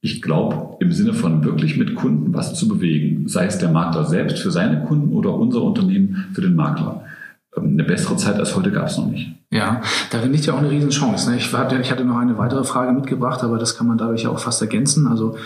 ich 0.00 0.22
glaube, 0.22 0.76
im 0.80 0.92
Sinne 0.92 1.14
von 1.14 1.44
wirklich 1.44 1.76
mit 1.76 1.94
Kunden 1.94 2.34
was 2.34 2.54
zu 2.54 2.68
bewegen, 2.68 3.28
sei 3.28 3.46
es 3.46 3.58
der 3.58 3.70
Makler 3.70 4.04
selbst 4.04 4.38
für 4.38 4.50
seine 4.50 4.82
Kunden 4.84 5.12
oder 5.12 5.34
unser 5.34 5.62
Unternehmen 5.62 6.26
für 6.32 6.42
den 6.42 6.54
Makler. 6.54 7.05
Ähm, 7.56 7.70
Eine 7.72 7.84
bessere 7.84 8.16
Zeit 8.16 8.36
als 8.38 8.54
heute 8.56 8.70
gab 8.70 8.86
es 8.88 8.96
noch 8.98 9.06
nicht. 9.06 9.32
Ja, 9.50 9.80
darin 10.10 10.32
liegt 10.32 10.44
ja 10.46 10.54
auch 10.54 10.58
eine 10.58 10.70
Riesenchance. 10.70 11.30
Ne? 11.30 11.36
Ich, 11.36 11.52
hatte, 11.52 11.78
ich 11.80 11.90
hatte 11.92 12.04
noch 12.04 12.16
eine 12.18 12.36
weitere 12.36 12.64
Frage 12.64 12.92
mitgebracht, 12.92 13.42
aber 13.44 13.58
das 13.58 13.76
kann 13.76 13.86
man 13.86 13.96
dadurch 13.96 14.24
ja 14.24 14.30
auch 14.30 14.40
fast 14.40 14.60
ergänzen. 14.60 15.06
Also 15.06 15.36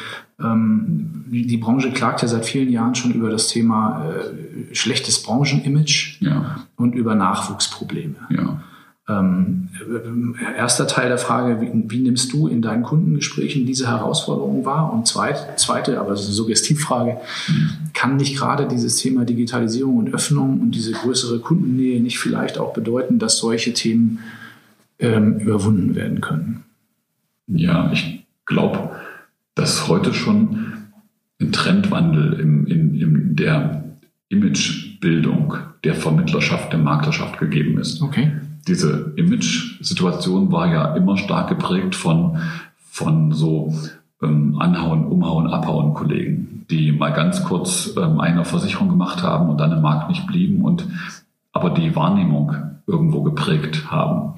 ähm, 0.42 1.24
die 1.30 1.46
die 1.46 1.58
Branche 1.58 1.90
klagt 1.92 2.22
ja 2.22 2.28
seit 2.28 2.46
vielen 2.46 2.70
Jahren 2.70 2.94
schon 2.94 3.12
über 3.12 3.30
das 3.30 3.48
Thema 3.48 4.04
äh, 4.06 4.74
schlechtes 4.74 5.22
Branchenimage 5.22 6.16
Ja, 6.20 6.56
und 6.76 6.94
über 6.94 7.14
Nachwuchsprobleme. 7.14 8.14
ja. 8.30 8.62
Ähm, 9.10 9.68
äh, 9.80 10.58
erster 10.58 10.86
Teil 10.86 11.08
der 11.08 11.18
Frage, 11.18 11.60
wie, 11.60 11.70
wie 11.90 12.00
nimmst 12.00 12.32
du 12.32 12.46
in 12.46 12.62
deinen 12.62 12.82
Kundengesprächen 12.82 13.66
diese 13.66 13.88
Herausforderung 13.88 14.64
wahr? 14.64 14.92
Und 14.92 15.08
zweit, 15.08 15.58
zweite, 15.58 15.98
aber 15.98 16.10
das 16.10 16.20
ist 16.20 16.26
eine 16.26 16.34
Suggestivfrage, 16.34 17.16
kann 17.92 18.16
nicht 18.16 18.36
gerade 18.36 18.68
dieses 18.68 18.96
Thema 18.96 19.24
Digitalisierung 19.24 19.96
und 19.96 20.14
Öffnung 20.14 20.60
und 20.60 20.72
diese 20.72 20.92
größere 20.92 21.40
Kundennähe 21.40 22.00
nicht 22.00 22.18
vielleicht 22.18 22.58
auch 22.58 22.72
bedeuten, 22.72 23.18
dass 23.18 23.38
solche 23.38 23.72
Themen 23.72 24.20
ähm, 24.98 25.38
überwunden 25.38 25.94
werden 25.94 26.20
können? 26.20 26.64
Ja, 27.48 27.90
ich 27.92 28.24
glaube, 28.46 28.90
dass 29.54 29.88
heute 29.88 30.14
schon 30.14 30.72
ein 31.40 31.52
Trendwandel 31.52 32.38
im, 32.38 32.66
in, 32.66 32.94
in 32.94 33.36
der 33.36 33.84
Imagebildung 34.28 35.56
der 35.82 35.94
Vermittlerschaft, 35.94 36.72
der 36.72 36.78
Maklerschaft 36.78 37.38
gegeben 37.38 37.78
ist. 37.78 38.02
Okay. 38.02 38.30
Diese 38.66 39.12
Image-Situation 39.16 40.52
war 40.52 40.66
ja 40.72 40.94
immer 40.94 41.16
stark 41.16 41.48
geprägt 41.48 41.94
von, 41.94 42.38
von 42.90 43.32
so 43.32 43.74
ähm, 44.22 44.56
Anhauen, 44.58 45.06
Umhauen, 45.06 45.46
Abhauen 45.48 45.94
Kollegen, 45.94 46.66
die 46.70 46.92
mal 46.92 47.12
ganz 47.12 47.44
kurz 47.44 47.94
ähm, 47.96 48.20
eine 48.20 48.44
Versicherung 48.44 48.88
gemacht 48.88 49.22
haben 49.22 49.48
und 49.48 49.58
dann 49.58 49.72
im 49.72 49.82
Markt 49.82 50.08
nicht 50.08 50.26
blieben 50.26 50.62
und 50.62 50.86
aber 51.52 51.70
die 51.70 51.96
Wahrnehmung 51.96 52.54
irgendwo 52.86 53.22
geprägt 53.22 53.90
haben. 53.90 54.34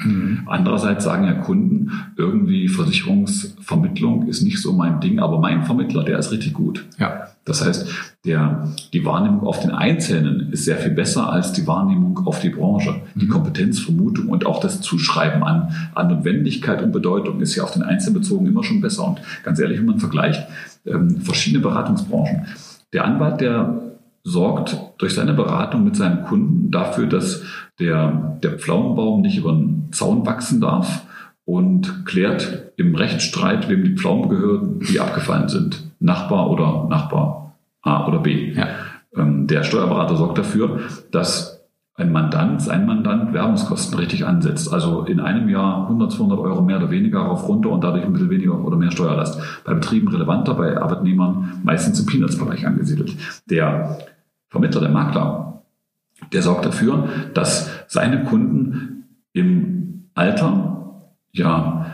Andererseits 0.46 1.04
sagen 1.04 1.26
ja 1.26 1.34
Kunden, 1.34 1.90
irgendwie 2.16 2.68
Versicherungsvermittlung 2.68 4.28
ist 4.28 4.42
nicht 4.42 4.60
so 4.60 4.72
mein 4.72 5.00
Ding, 5.00 5.18
aber 5.18 5.38
mein 5.38 5.64
Vermittler, 5.64 6.04
der 6.04 6.18
ist 6.18 6.32
richtig 6.32 6.52
gut. 6.52 6.86
Ja. 6.98 7.28
Das 7.44 7.64
heißt, 7.64 7.88
der, 8.24 8.68
die 8.92 9.04
Wahrnehmung 9.04 9.46
auf 9.46 9.60
den 9.60 9.72
Einzelnen 9.72 10.52
ist 10.52 10.64
sehr 10.64 10.76
viel 10.76 10.92
besser 10.92 11.32
als 11.32 11.52
die 11.52 11.66
Wahrnehmung 11.66 12.24
auf 12.24 12.40
die 12.40 12.50
Branche. 12.50 13.02
Die 13.16 13.26
Kompetenzvermutung 13.26 14.28
und 14.28 14.46
auch 14.46 14.60
das 14.60 14.80
Zuschreiben 14.80 15.42
an, 15.42 15.74
an 15.94 16.08
Notwendigkeit 16.08 16.82
und 16.82 16.92
Bedeutung 16.92 17.40
ist 17.40 17.56
ja 17.56 17.64
auf 17.64 17.72
den 17.72 17.82
Einzelnen 17.82 18.20
bezogen 18.20 18.46
immer 18.46 18.62
schon 18.62 18.80
besser. 18.80 19.08
Und 19.08 19.20
ganz 19.42 19.58
ehrlich, 19.58 19.78
wenn 19.78 19.86
man 19.86 19.98
vergleicht 19.98 20.46
ähm, 20.86 21.20
verschiedene 21.20 21.62
Beratungsbranchen, 21.62 22.46
der 22.92 23.04
Anwalt, 23.04 23.40
der 23.40 23.92
sorgt 24.24 24.76
durch 24.98 25.14
seine 25.14 25.34
Beratung 25.34 25.82
mit 25.82 25.96
seinem 25.96 26.24
Kunden 26.24 26.70
dafür, 26.70 27.06
dass 27.06 27.42
der, 27.80 28.38
der 28.42 28.58
Pflaumenbaum 28.58 29.20
nicht 29.20 29.38
über 29.38 29.52
den 29.52 29.88
Zaun 29.90 30.24
wachsen 30.26 30.60
darf 30.60 31.06
und 31.44 32.06
klärt 32.06 32.72
im 32.76 32.94
Rechtsstreit, 32.94 33.68
wem 33.68 33.82
die 33.82 33.96
Pflaumen 33.96 34.28
gehören, 34.28 34.80
die 34.80 35.00
abgefallen 35.00 35.48
sind. 35.48 35.91
Nachbar 36.02 36.50
oder 36.50 36.86
Nachbar 36.88 37.56
A 37.82 38.06
oder 38.06 38.18
B. 38.18 38.52
Ja. 38.52 38.66
Ähm, 39.16 39.46
der 39.46 39.62
Steuerberater 39.62 40.16
sorgt 40.16 40.38
dafür, 40.38 40.80
dass 41.10 41.62
ein 41.94 42.10
Mandant, 42.10 42.62
sein 42.62 42.86
Mandant 42.86 43.32
Werbungskosten 43.34 43.98
richtig 43.98 44.24
ansetzt. 44.26 44.72
Also 44.72 45.04
in 45.04 45.20
einem 45.20 45.48
Jahr 45.48 45.82
100, 45.82 46.12
200 46.12 46.38
Euro 46.38 46.62
mehr 46.62 46.78
oder 46.78 46.90
weniger 46.90 47.20
rauf 47.20 47.46
runter 47.46 47.70
und 47.70 47.84
dadurch 47.84 48.04
ein 48.04 48.12
bisschen 48.12 48.30
weniger 48.30 48.58
oder 48.64 48.76
mehr 48.76 48.90
Steuerlast. 48.90 49.40
Bei 49.64 49.74
Betrieben 49.74 50.08
relevanter, 50.08 50.54
bei 50.54 50.80
Arbeitnehmern 50.80 51.60
meistens 51.64 52.00
im 52.00 52.06
Peanuts-Bereich 52.06 52.66
angesiedelt. 52.66 53.14
Der 53.50 53.98
Vermittler, 54.48 54.80
der 54.80 54.90
Makler, 54.90 55.62
der 56.32 56.42
sorgt 56.42 56.64
dafür, 56.64 57.08
dass 57.34 57.70
seine 57.88 58.24
Kunden 58.24 59.04
im 59.32 60.04
Alter 60.14 61.02
ja 61.32 61.86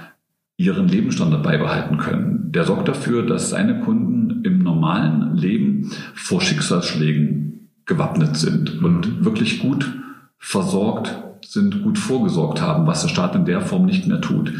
ihren 0.58 0.88
Lebensstandard 0.88 1.44
beibehalten 1.44 1.96
können. 1.96 2.50
Der 2.52 2.64
sorgt 2.64 2.88
dafür, 2.88 3.24
dass 3.24 3.48
seine 3.48 3.80
Kunden 3.80 4.42
im 4.44 4.58
normalen 4.58 5.36
Leben 5.36 5.92
vor 6.14 6.40
Schicksalsschlägen 6.40 7.70
gewappnet 7.86 8.36
sind 8.36 8.82
und 8.82 9.24
wirklich 9.24 9.60
gut 9.60 9.90
versorgt 10.36 11.16
sind, 11.46 11.82
gut 11.82 11.96
vorgesorgt 11.96 12.60
haben, 12.60 12.86
was 12.86 13.02
der 13.02 13.08
Staat 13.08 13.36
in 13.36 13.44
der 13.44 13.60
Form 13.60 13.86
nicht 13.86 14.06
mehr 14.08 14.20
tut. 14.20 14.52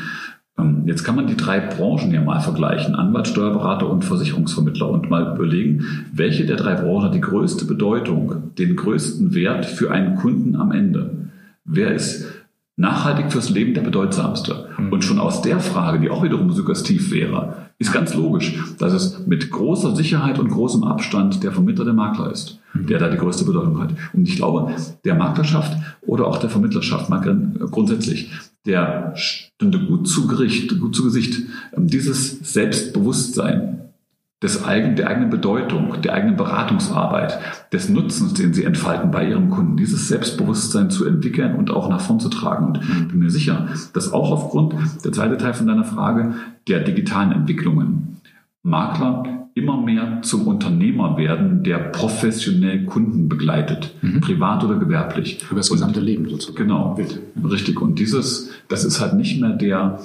Ähm, 0.57 0.85
Jetzt 0.87 1.03
kann 1.03 1.17
man 1.17 1.27
die 1.27 1.37
drei 1.37 1.59
Branchen 1.59 2.13
ja 2.13 2.23
mal 2.23 2.41
vergleichen, 2.41 2.95
Anwalt, 2.95 3.27
Steuerberater 3.27 3.91
und 3.91 4.05
Versicherungsvermittler 4.05 4.89
und 4.89 5.11
mal 5.11 5.35
überlegen, 5.35 6.07
welche 6.13 6.47
der 6.47 6.57
drei 6.57 6.75
Branchen 6.75 7.07
hat 7.07 7.15
die 7.15 7.21
größte 7.21 7.65
Bedeutung, 7.65 8.55
den 8.57 8.77
größten 8.77 9.35
Wert 9.35 9.67
für 9.67 9.91
einen 9.91 10.15
Kunden 10.15 10.55
am 10.55 10.71
Ende. 10.71 11.31
Wer 11.65 11.93
ist 11.93 12.27
nachhaltig 12.79 13.31
fürs 13.31 13.51
Leben 13.51 13.75
der 13.75 13.83
bedeutsamste? 13.83 14.69
Und 14.91 15.05
schon 15.05 15.19
aus 15.19 15.43
der 15.43 15.61
Frage, 15.61 16.01
die 16.01 16.09
auch 16.09 16.23
wiederum 16.23 16.51
suggestiv 16.53 17.13
wäre, 17.13 17.69
ist 17.79 17.93
ganz 17.93 18.15
logisch, 18.15 18.59
dass 18.79 18.93
es 18.93 19.27
mit 19.27 19.51
großer 19.51 19.95
Sicherheit 19.95 20.39
und 20.39 20.49
großem 20.49 20.83
Abstand 20.85 21.45
der 21.45 21.53
Vermittler 21.53 21.85
der 21.85 21.95
Makler 21.95 22.33
ist, 22.33 22.59
der 22.75 22.99
da 22.99 23.09
die 23.09 23.19
größte 23.19 23.45
Bedeutung 23.45 23.81
hat. 23.81 23.95
Und 24.13 24.29
ich 24.29 24.37
glaube, 24.37 24.75
der 25.05 25.15
Maklerschaft 25.15 25.77
oder 26.03 26.27
auch 26.27 26.39
der 26.39 26.51
Vermittlerschaft 26.51 27.09
mag 27.09 27.29
grundsätzlich, 27.71 28.31
der 28.67 29.13
stünde 29.17 29.87
gut 29.87 30.09
zu 30.09 30.27
Gericht, 30.27 30.79
gut 30.79 30.95
zu 30.95 31.05
Gesicht, 31.05 31.43
ähm, 31.77 31.87
dieses 31.87 32.53
Selbstbewusstsein 32.53 33.78
des 34.43 34.65
eigenen, 34.65 34.95
der 34.95 35.09
eigenen 35.09 35.31
Bedeutung, 35.31 36.01
der 36.03 36.15
eigenen 36.15 36.37
Beratungsarbeit, 36.37 37.39
des 37.73 37.89
Nutzens, 37.89 38.35
den 38.35 38.55
sie 38.55 38.65
entfalten 38.65 39.11
bei 39.11 39.29
ihrem 39.29 39.51
Kunden, 39.51 39.77
dieses 39.77 40.07
Selbstbewusstsein 40.07 40.91
zu 40.91 41.07
entwickeln 41.07 41.57
und 41.57 41.71
auch 41.73 41.89
nach 41.89 42.01
vorn 42.01 42.21
zu 42.21 42.29
tragen. 42.29 42.67
Und 42.67 43.09
bin 43.09 43.19
mir 43.19 43.31
sicher, 43.31 43.69
dass 43.95 44.13
auch 44.13 44.31
aufgrund, 44.31 44.75
der 45.05 45.13
zweite 45.13 45.39
Teil 45.39 45.55
von 45.55 45.67
deiner 45.67 45.85
Frage, 45.85 46.35
der 46.69 46.81
digitalen 46.81 47.33
Entwicklungen, 47.33 48.21
Makler 48.63 49.49
immer 49.55 49.81
mehr 49.81 50.21
zum 50.23 50.47
Unternehmer 50.47 51.17
werden, 51.17 51.65
der 51.65 51.79
professionell 51.79 52.85
Kunden 52.85 53.29
begleitet, 53.29 53.95
mhm. 54.03 54.21
privat 54.21 54.63
oder 54.63 54.77
gewerblich. 54.77 55.45
Über 55.51 55.59
das 55.59 55.71
gesamte 55.71 56.01
Leben 56.01 56.29
sozusagen. 56.29 56.57
Genau, 56.57 56.99
richtig. 57.45 57.81
Und 57.81 57.99
dieses, 57.99 58.51
das 58.69 58.85
ist 58.85 59.01
halt 59.01 59.15
nicht 59.15 59.41
mehr 59.41 59.51
der 59.51 59.99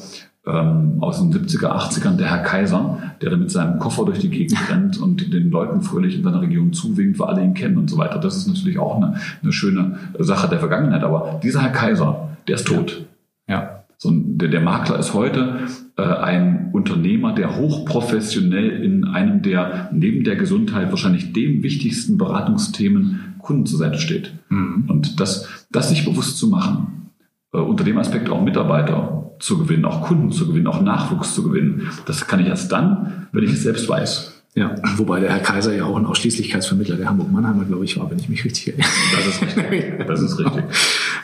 ähm, 0.45 0.97
aus 0.99 1.19
den 1.19 1.33
70er, 1.33 1.71
80ern, 1.71 2.17
der 2.17 2.29
Herr 2.29 2.43
Kaiser, 2.43 3.15
der 3.21 3.29
da 3.29 3.37
mit 3.37 3.49
seinem 3.49 3.79
Koffer 3.79 4.05
durch 4.05 4.19
die 4.19 4.29
Gegend 4.29 4.57
rennt 4.69 4.99
und 4.99 5.33
den 5.33 5.51
Leuten 5.51 5.81
fröhlich 5.81 6.15
in 6.15 6.23
seiner 6.23 6.41
Region 6.41 6.73
zuwinkt, 6.73 7.19
weil 7.19 7.29
alle 7.29 7.43
ihn 7.43 7.53
kennen 7.53 7.77
und 7.77 7.89
so 7.89 7.97
weiter. 7.97 8.19
Das 8.19 8.35
ist 8.35 8.47
natürlich 8.47 8.77
auch 8.77 8.97
eine, 8.97 9.15
eine 9.41 9.53
schöne 9.53 9.97
Sache 10.19 10.49
der 10.49 10.59
Vergangenheit. 10.59 11.03
Aber 11.03 11.39
dieser 11.41 11.61
Herr 11.61 11.71
Kaiser, 11.71 12.37
der 12.47 12.55
ist 12.55 12.67
tot. 12.67 13.05
Ja. 13.47 13.83
So, 13.97 14.11
der, 14.11 14.49
der 14.49 14.59
Makler 14.59 14.99
ist 14.99 15.13
heute 15.13 15.59
äh, 15.95 16.01
ein 16.01 16.71
Unternehmer, 16.73 17.33
der 17.33 17.55
hochprofessionell 17.55 18.83
in 18.83 19.05
einem 19.05 19.41
der 19.41 19.89
neben 19.93 20.25
der 20.25 20.35
Gesundheit 20.35 20.89
wahrscheinlich 20.89 21.31
dem 21.31 21.63
wichtigsten 21.63 22.17
Beratungsthemen 22.17 23.35
Kunden 23.39 23.65
zur 23.65 23.79
Seite 23.79 23.99
steht. 23.99 24.33
Mhm. 24.49 24.85
Und 24.89 25.21
das, 25.21 25.65
das 25.71 25.87
sich 25.87 26.03
bewusst 26.03 26.37
zu 26.37 26.49
machen, 26.49 27.11
äh, 27.53 27.59
unter 27.59 27.85
dem 27.85 27.97
Aspekt 27.97 28.29
auch 28.29 28.41
Mitarbeiter 28.41 29.22
zu 29.43 29.57
gewinnen, 29.57 29.83
auch 29.83 30.03
Kunden 30.03 30.31
zu 30.31 30.47
gewinnen, 30.47 30.67
auch 30.67 30.81
Nachwuchs 30.81 31.35
zu 31.35 31.43
gewinnen, 31.43 31.89
das 32.05 32.27
kann 32.27 32.39
ich 32.39 32.47
erst 32.47 32.71
dann, 32.71 33.27
wenn 33.33 33.43
ich 33.43 33.51
es 33.51 33.63
selbst 33.63 33.89
weiß. 33.89 34.31
Ja, 34.55 34.75
wobei 34.97 35.19
der 35.19 35.31
Herr 35.31 35.39
Kaiser 35.39 35.75
ja 35.75 35.83
auch 35.83 35.97
ein 35.97 36.05
Ausschließlichkeitsvermittler 36.05 36.95
der 36.95 37.09
Hamburg-Mannheimer, 37.09 37.65
glaube 37.65 37.83
ich, 37.83 37.99
war, 37.99 38.09
wenn 38.09 38.19
ich 38.19 38.29
mich 38.29 38.45
richtig 38.45 38.67
erinnere. 38.67 38.87
Das 39.15 39.27
ist 39.27 39.41
richtig. 39.41 40.07
Das 40.07 40.21
ist 40.21 40.39
richtig. 40.39 40.63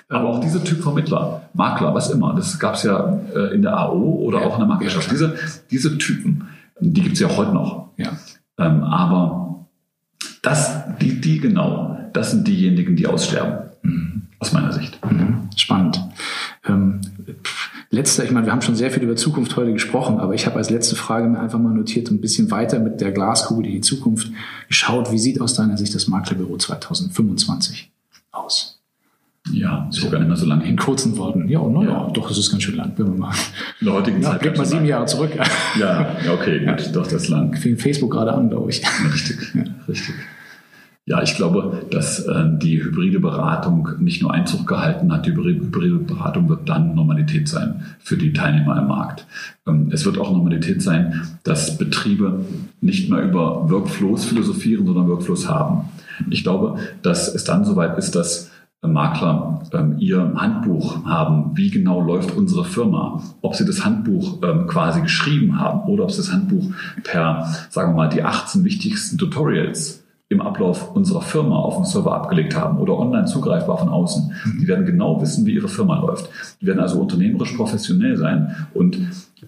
Aber 0.10 0.30
auch 0.30 0.40
diese 0.42 0.64
Typ 0.64 0.82
Vermittler, 0.82 1.44
Makler, 1.54 1.94
was 1.94 2.10
immer, 2.10 2.34
das 2.36 2.60
gab 2.60 2.74
es 2.74 2.84
ja 2.84 3.20
äh, 3.34 3.54
in 3.54 3.62
der 3.62 3.78
AO 3.78 4.16
oder 4.24 4.42
ja, 4.42 4.48
auch 4.48 4.56
in 4.56 4.60
der 4.60 4.68
Maklerschaft. 4.68 5.08
Ja, 5.08 5.14
diese, 5.14 5.36
diese 5.70 5.98
Typen, 5.98 6.48
die 6.80 7.02
gibt 7.02 7.14
es 7.14 7.22
ja 7.22 7.28
auch 7.28 7.38
heute 7.38 7.54
noch. 7.54 7.92
Ja. 7.98 8.18
Ähm, 8.58 8.84
aber 8.84 9.68
das, 10.42 10.82
die, 11.00 11.22
die 11.22 11.40
genau, 11.40 11.98
das 12.12 12.32
sind 12.32 12.48
diejenigen, 12.48 12.96
die 12.96 13.08
aussterben. 13.08 13.70
Mhm. 13.84 14.19
Aus 14.40 14.54
meiner 14.54 14.72
Sicht. 14.72 14.98
Mhm. 15.06 15.50
Spannend. 15.56 16.02
Ähm, 16.66 17.02
letzter, 17.90 18.24
ich 18.24 18.32
meine, 18.32 18.46
wir 18.46 18.54
haben 18.54 18.62
schon 18.62 18.76
sehr 18.76 18.90
viel 18.90 19.04
über 19.04 19.16
Zukunft 19.16 19.56
heute 19.58 19.74
gesprochen, 19.74 20.20
aber 20.20 20.34
ich 20.34 20.46
habe 20.46 20.56
als 20.56 20.70
letzte 20.70 20.96
Frage 20.96 21.28
mir 21.28 21.40
einfach 21.40 21.60
mal 21.60 21.74
notiert, 21.74 22.10
ein 22.10 22.22
bisschen 22.22 22.50
weiter 22.50 22.80
mit 22.80 23.02
der 23.02 23.12
Glaskugel 23.12 23.66
in 23.66 23.72
die 23.74 23.82
Zukunft 23.82 24.32
geschaut. 24.68 25.12
Wie 25.12 25.20
sieht 25.20 25.42
aus 25.42 25.56
deiner 25.56 25.78
Sicht 25.78 25.94
das 25.94 26.08
Maklerbüro 26.08 26.58
2025 26.58 27.92
aus? 28.32 28.80
Ja, 29.52 29.88
ist 29.90 30.00
so, 30.00 30.10
gar 30.10 30.20
nicht 30.20 30.28
mehr 30.28 30.38
so 30.38 30.46
lange 30.46 30.66
In 30.66 30.78
kurzen 30.78 31.18
Worten. 31.18 31.48
Ja, 31.50 31.62
naja, 31.68 31.90
ja. 31.90 32.10
doch, 32.12 32.28
das 32.28 32.38
ist 32.38 32.52
ganz 32.52 32.64
schön 32.64 32.76
lang, 32.76 32.94
wenn 32.98 33.08
wir 33.08 33.18
mal. 33.18 33.34
In 33.80 33.88
der 33.88 33.96
heutigen 33.96 34.22
ja, 34.22 34.32
Zeit. 34.32 34.42
Blick 34.42 34.58
mal 34.58 34.66
sieben 34.66 34.86
Jahre 34.86 35.06
zurück. 35.06 35.32
Ja, 35.80 36.16
ja 36.24 36.34
okay, 36.34 36.60
gut, 36.60 36.82
ja. 36.82 36.92
doch, 36.92 37.04
das 37.04 37.24
ist 37.24 37.30
lang. 37.30 37.56
Fing 37.56 37.78
Facebook 37.78 38.12
gerade 38.12 38.34
an, 38.34 38.50
glaube 38.50 38.70
ich. 38.70 38.84
Richtig, 39.14 39.56
ja. 39.56 39.64
richtig. 39.88 40.16
Ja, 41.10 41.24
ich 41.24 41.36
glaube, 41.36 41.88
dass 41.89 42.20
äh, 42.20 42.43
die 42.60 42.84
hybride 42.84 43.20
Beratung 43.20 43.89
nicht 43.97 44.22
nur 44.22 44.32
Einzug 44.32 44.68
gehalten 44.68 45.12
hat. 45.12 45.26
Die 45.26 45.32
hybride 45.32 45.95
Beratung 45.95 46.47
wird 46.49 46.70
dann 46.70 46.93
Normalität 46.93 47.47
sein 47.47 47.84
für 47.97 48.16
die 48.16 48.32
Teilnehmer 48.32 48.78
im 48.78 48.89
Markt. 48.89 49.26
Ähm, 49.66 49.89
es 49.91 50.05
wird 50.05 50.20
auch 50.20 50.32
Normalität 50.32 50.84
sein, 50.84 51.20
dass 51.43 51.80
Betriebe 51.80 52.45
nicht 52.80 53.10
mehr 53.10 53.24
über 53.24 53.72
Workflows 53.72 54.26
philosophieren, 54.26 54.86
sondern 54.86 55.10
Workflows 55.10 55.49
haben. 55.49 55.89
Ich 56.30 56.43
glaube, 56.43 56.78
dass 57.01 57.34
es 57.34 57.43
dann 57.43 57.66
soweit 57.66 57.97
ist, 57.97 58.16
dass 58.16 58.51
Makler 58.84 59.64
ähm, 59.74 59.95
ihr 59.97 60.34
Handbuch 60.36 61.05
haben, 61.05 61.57
wie 61.57 61.72
genau 61.72 62.01
läuft 62.01 62.38
unsere 62.38 62.66
Firma, 62.66 63.24
ob 63.41 63.55
sie 63.55 63.66
das 63.66 63.84
Handbuch 63.84 64.43
ähm, 64.43 64.68
quasi 64.68 65.01
geschrieben 65.01 65.60
haben 65.60 65.89
oder 65.89 66.03
ob 66.03 66.12
sie 66.12 66.18
das 66.18 66.32
Handbuch 66.32 66.66
per, 67.03 67.47
sagen 67.72 67.93
wir 67.93 67.97
mal, 67.97 68.10
die 68.10 68.22
18 68.22 68.64
wichtigsten 68.64 69.18
Tutorials 69.18 69.99
im 70.30 70.42
Ablauf 70.42 70.96
unserer 70.96 71.24
Firma 71.24 71.56
auf 71.58 71.76
dem 71.76 71.86
Server 71.86 72.14
abgelegt 72.14 72.56
haben 72.56 72.78
oder 72.78 72.98
online 72.98 73.26
zugreifbar 73.26 73.80
von 73.80 73.90
außen. 73.90 74.32
Die 74.62 74.68
werden 74.68 74.86
genau 74.86 75.20
wissen, 75.22 75.46
wie 75.48 75.56
ihre 75.56 75.68
Firma 75.68 76.00
läuft. 76.00 76.30
Die 76.62 76.68
werden 76.68 76.80
also 76.80 77.00
unternehmerisch 77.02 77.54
professionell 77.54 78.16
sein 78.16 78.56
und 78.76 79.00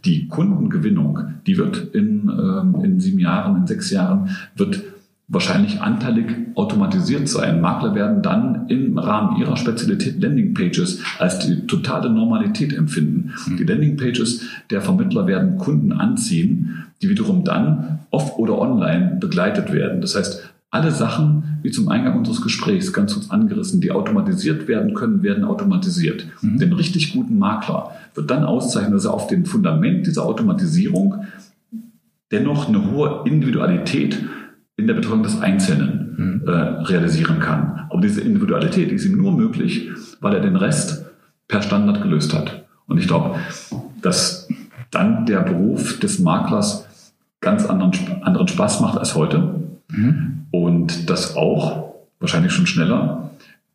die 0.05 0.27
Kundengewinnung, 0.27 1.19
die 1.45 1.57
wird 1.57 1.93
in, 1.93 2.29
ähm, 2.29 2.83
in 2.83 2.99
sieben 2.99 3.19
Jahren, 3.19 3.57
in 3.57 3.67
sechs 3.67 3.91
Jahren, 3.91 4.29
wird 4.55 4.81
wahrscheinlich 5.27 5.79
anteilig 5.81 6.25
automatisiert 6.55 7.29
sein. 7.29 7.61
Makler 7.61 7.95
werden 7.95 8.21
dann 8.21 8.67
im 8.67 8.97
Rahmen 8.97 9.39
ihrer 9.39 9.55
Spezialität 9.55 10.21
Landingpages 10.21 11.01
als 11.19 11.39
die 11.39 11.67
totale 11.67 12.09
Normalität 12.09 12.73
empfinden. 12.73 13.33
Die 13.57 13.63
Landingpages 13.63 14.41
der 14.71 14.81
Vermittler 14.81 15.27
werden 15.27 15.57
Kunden 15.57 15.93
anziehen, 15.93 16.85
die 17.01 17.07
wiederum 17.07 17.45
dann 17.45 17.99
off 18.09 18.37
oder 18.37 18.59
online 18.59 19.17
begleitet 19.21 19.71
werden. 19.71 20.01
Das 20.01 20.15
heißt, 20.15 20.51
alle 20.71 20.91
Sachen, 20.91 21.59
wie 21.63 21.69
zum 21.69 21.89
Eingang 21.89 22.17
unseres 22.17 22.41
Gesprächs 22.41 22.93
ganz 22.93 23.13
kurz 23.13 23.29
angerissen, 23.29 23.81
die 23.81 23.91
automatisiert 23.91 24.69
werden 24.69 24.93
können, 24.93 25.21
werden 25.21 25.43
automatisiert. 25.43 26.25
Mhm. 26.41 26.57
Den 26.59 26.73
richtig 26.73 27.13
guten 27.13 27.37
Makler 27.37 27.91
wird 28.15 28.31
dann 28.31 28.45
auszeichnen, 28.45 28.93
dass 28.93 29.05
er 29.05 29.13
auf 29.13 29.27
dem 29.27 29.45
Fundament 29.45 30.07
dieser 30.07 30.25
Automatisierung 30.25 31.25
dennoch 32.31 32.69
eine 32.69 32.89
hohe 32.89 33.23
Individualität 33.25 34.17
in 34.77 34.87
der 34.87 34.93
Betreuung 34.93 35.23
des 35.23 35.41
Einzelnen 35.41 36.15
mhm. 36.17 36.47
äh, 36.47 36.51
realisieren 36.51 37.39
kann. 37.39 37.87
Aber 37.89 37.99
diese 37.99 38.21
Individualität 38.21 38.93
ist 38.93 39.05
ihm 39.05 39.17
nur 39.17 39.33
möglich, 39.33 39.89
weil 40.21 40.33
er 40.33 40.41
den 40.41 40.55
Rest 40.55 41.05
per 41.49 41.61
Standard 41.61 42.01
gelöst 42.01 42.33
hat. 42.33 42.63
Und 42.87 42.97
ich 42.97 43.07
glaube, 43.07 43.35
dass 44.01 44.47
dann 44.89 45.25
der 45.25 45.41
Beruf 45.41 45.99
des 45.99 46.19
Maklers 46.19 46.87
ganz 47.41 47.65
anderen, 47.65 48.23
anderen 48.23 48.47
Spaß 48.47 48.79
macht 48.79 48.97
als 48.97 49.15
heute. 49.15 49.55
Mhm. 49.91 50.45
Und 50.51 51.09
dass 51.09 51.35
auch, 51.35 51.93
wahrscheinlich 52.19 52.51
schon 52.51 52.67
schneller, 52.67 53.31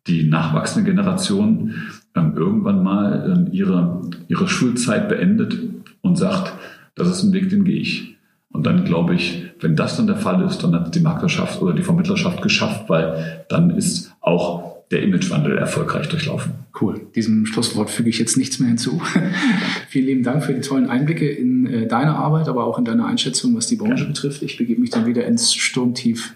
die 0.07 0.23
nachwachsende 0.23 0.89
Generation 0.89 1.73
ähm, 2.15 2.33
irgendwann 2.35 2.83
mal 2.83 3.31
ähm, 3.31 3.49
ihre, 3.51 4.01
ihre 4.27 4.47
Schulzeit 4.47 5.09
beendet 5.09 5.57
und 6.01 6.17
sagt, 6.17 6.53
das 6.95 7.09
ist 7.09 7.23
ein 7.23 7.33
Weg, 7.33 7.49
den 7.49 7.63
gehe 7.63 7.79
ich. 7.79 8.15
Und 8.51 8.65
dann 8.65 8.85
glaube 8.85 9.13
ich, 9.13 9.51
wenn 9.59 9.75
das 9.75 9.97
dann 9.97 10.07
der 10.07 10.15
Fall 10.15 10.41
ist, 10.43 10.63
dann 10.63 10.73
hat 10.73 10.95
die 10.95 10.99
Maklerschaft 10.99 11.61
oder 11.61 11.73
die 11.73 11.83
Vermittlerschaft 11.83 12.41
geschafft, 12.41 12.89
weil 12.89 13.45
dann 13.49 13.71
ist 13.71 14.13
auch 14.21 14.66
der 14.91 15.03
Imagewandel 15.03 15.57
erfolgreich 15.57 16.07
durchlaufen. 16.07 16.53
Cool. 16.79 17.01
Diesem 17.15 17.45
Schlusswort 17.45 17.89
füge 17.89 18.09
ich 18.09 18.19
jetzt 18.19 18.37
nichts 18.37 18.59
mehr 18.59 18.69
hinzu. 18.69 19.01
Vielen 19.89 20.05
lieben 20.05 20.23
Dank 20.23 20.43
für 20.43 20.53
die 20.53 20.61
tollen 20.61 20.89
Einblicke 20.89 21.29
in 21.29 21.67
äh, 21.67 21.87
deine 21.87 22.15
Arbeit, 22.15 22.47
aber 22.47 22.65
auch 22.65 22.79
in 22.79 22.85
deine 22.85 23.05
Einschätzung, 23.05 23.55
was 23.55 23.67
die 23.67 23.75
Branche 23.75 24.03
ja. 24.03 24.09
betrifft. 24.09 24.41
Ich 24.43 24.57
begebe 24.57 24.79
mich 24.79 24.91
dann 24.91 25.05
wieder 25.05 25.25
ins 25.25 25.53
Sturmtief 25.53 26.35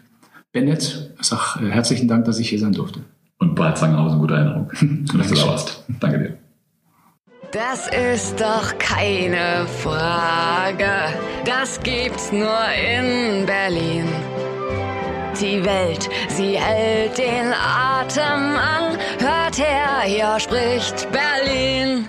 Bennett. 0.51 1.13
Ich 1.19 1.27
sage 1.27 1.65
äh, 1.65 1.69
herzlichen 1.69 2.07
Dank, 2.07 2.25
dass 2.25 2.39
ich 2.39 2.49
hier 2.49 2.59
sein 2.59 2.73
durfte. 2.73 3.01
Und 3.37 3.55
bald 3.55 3.77
Zangenhausen, 3.77 4.19
gute 4.19 4.33
Erinnerung. 4.33 4.69
dass 5.17 5.29
du 5.29 5.35
da 5.35 5.47
warst. 5.47 5.83
Danke 5.99 6.19
dir. 6.19 6.37
Das 7.51 7.89
ist 7.89 8.39
doch 8.39 8.77
keine 8.77 9.65
Frage. 9.67 10.87
Das 11.45 11.81
gibt's 11.81 12.31
nur 12.31 12.47
in 12.47 13.45
Berlin. 13.45 14.05
Die 15.39 15.63
Welt, 15.63 16.09
sie 16.29 16.59
hält 16.59 17.17
den 17.17 17.53
Atem 17.53 18.55
an. 18.57 18.97
Hört 19.19 19.57
her, 19.57 20.01
hier 20.03 20.39
spricht 20.39 21.07
Berlin. 21.11 22.07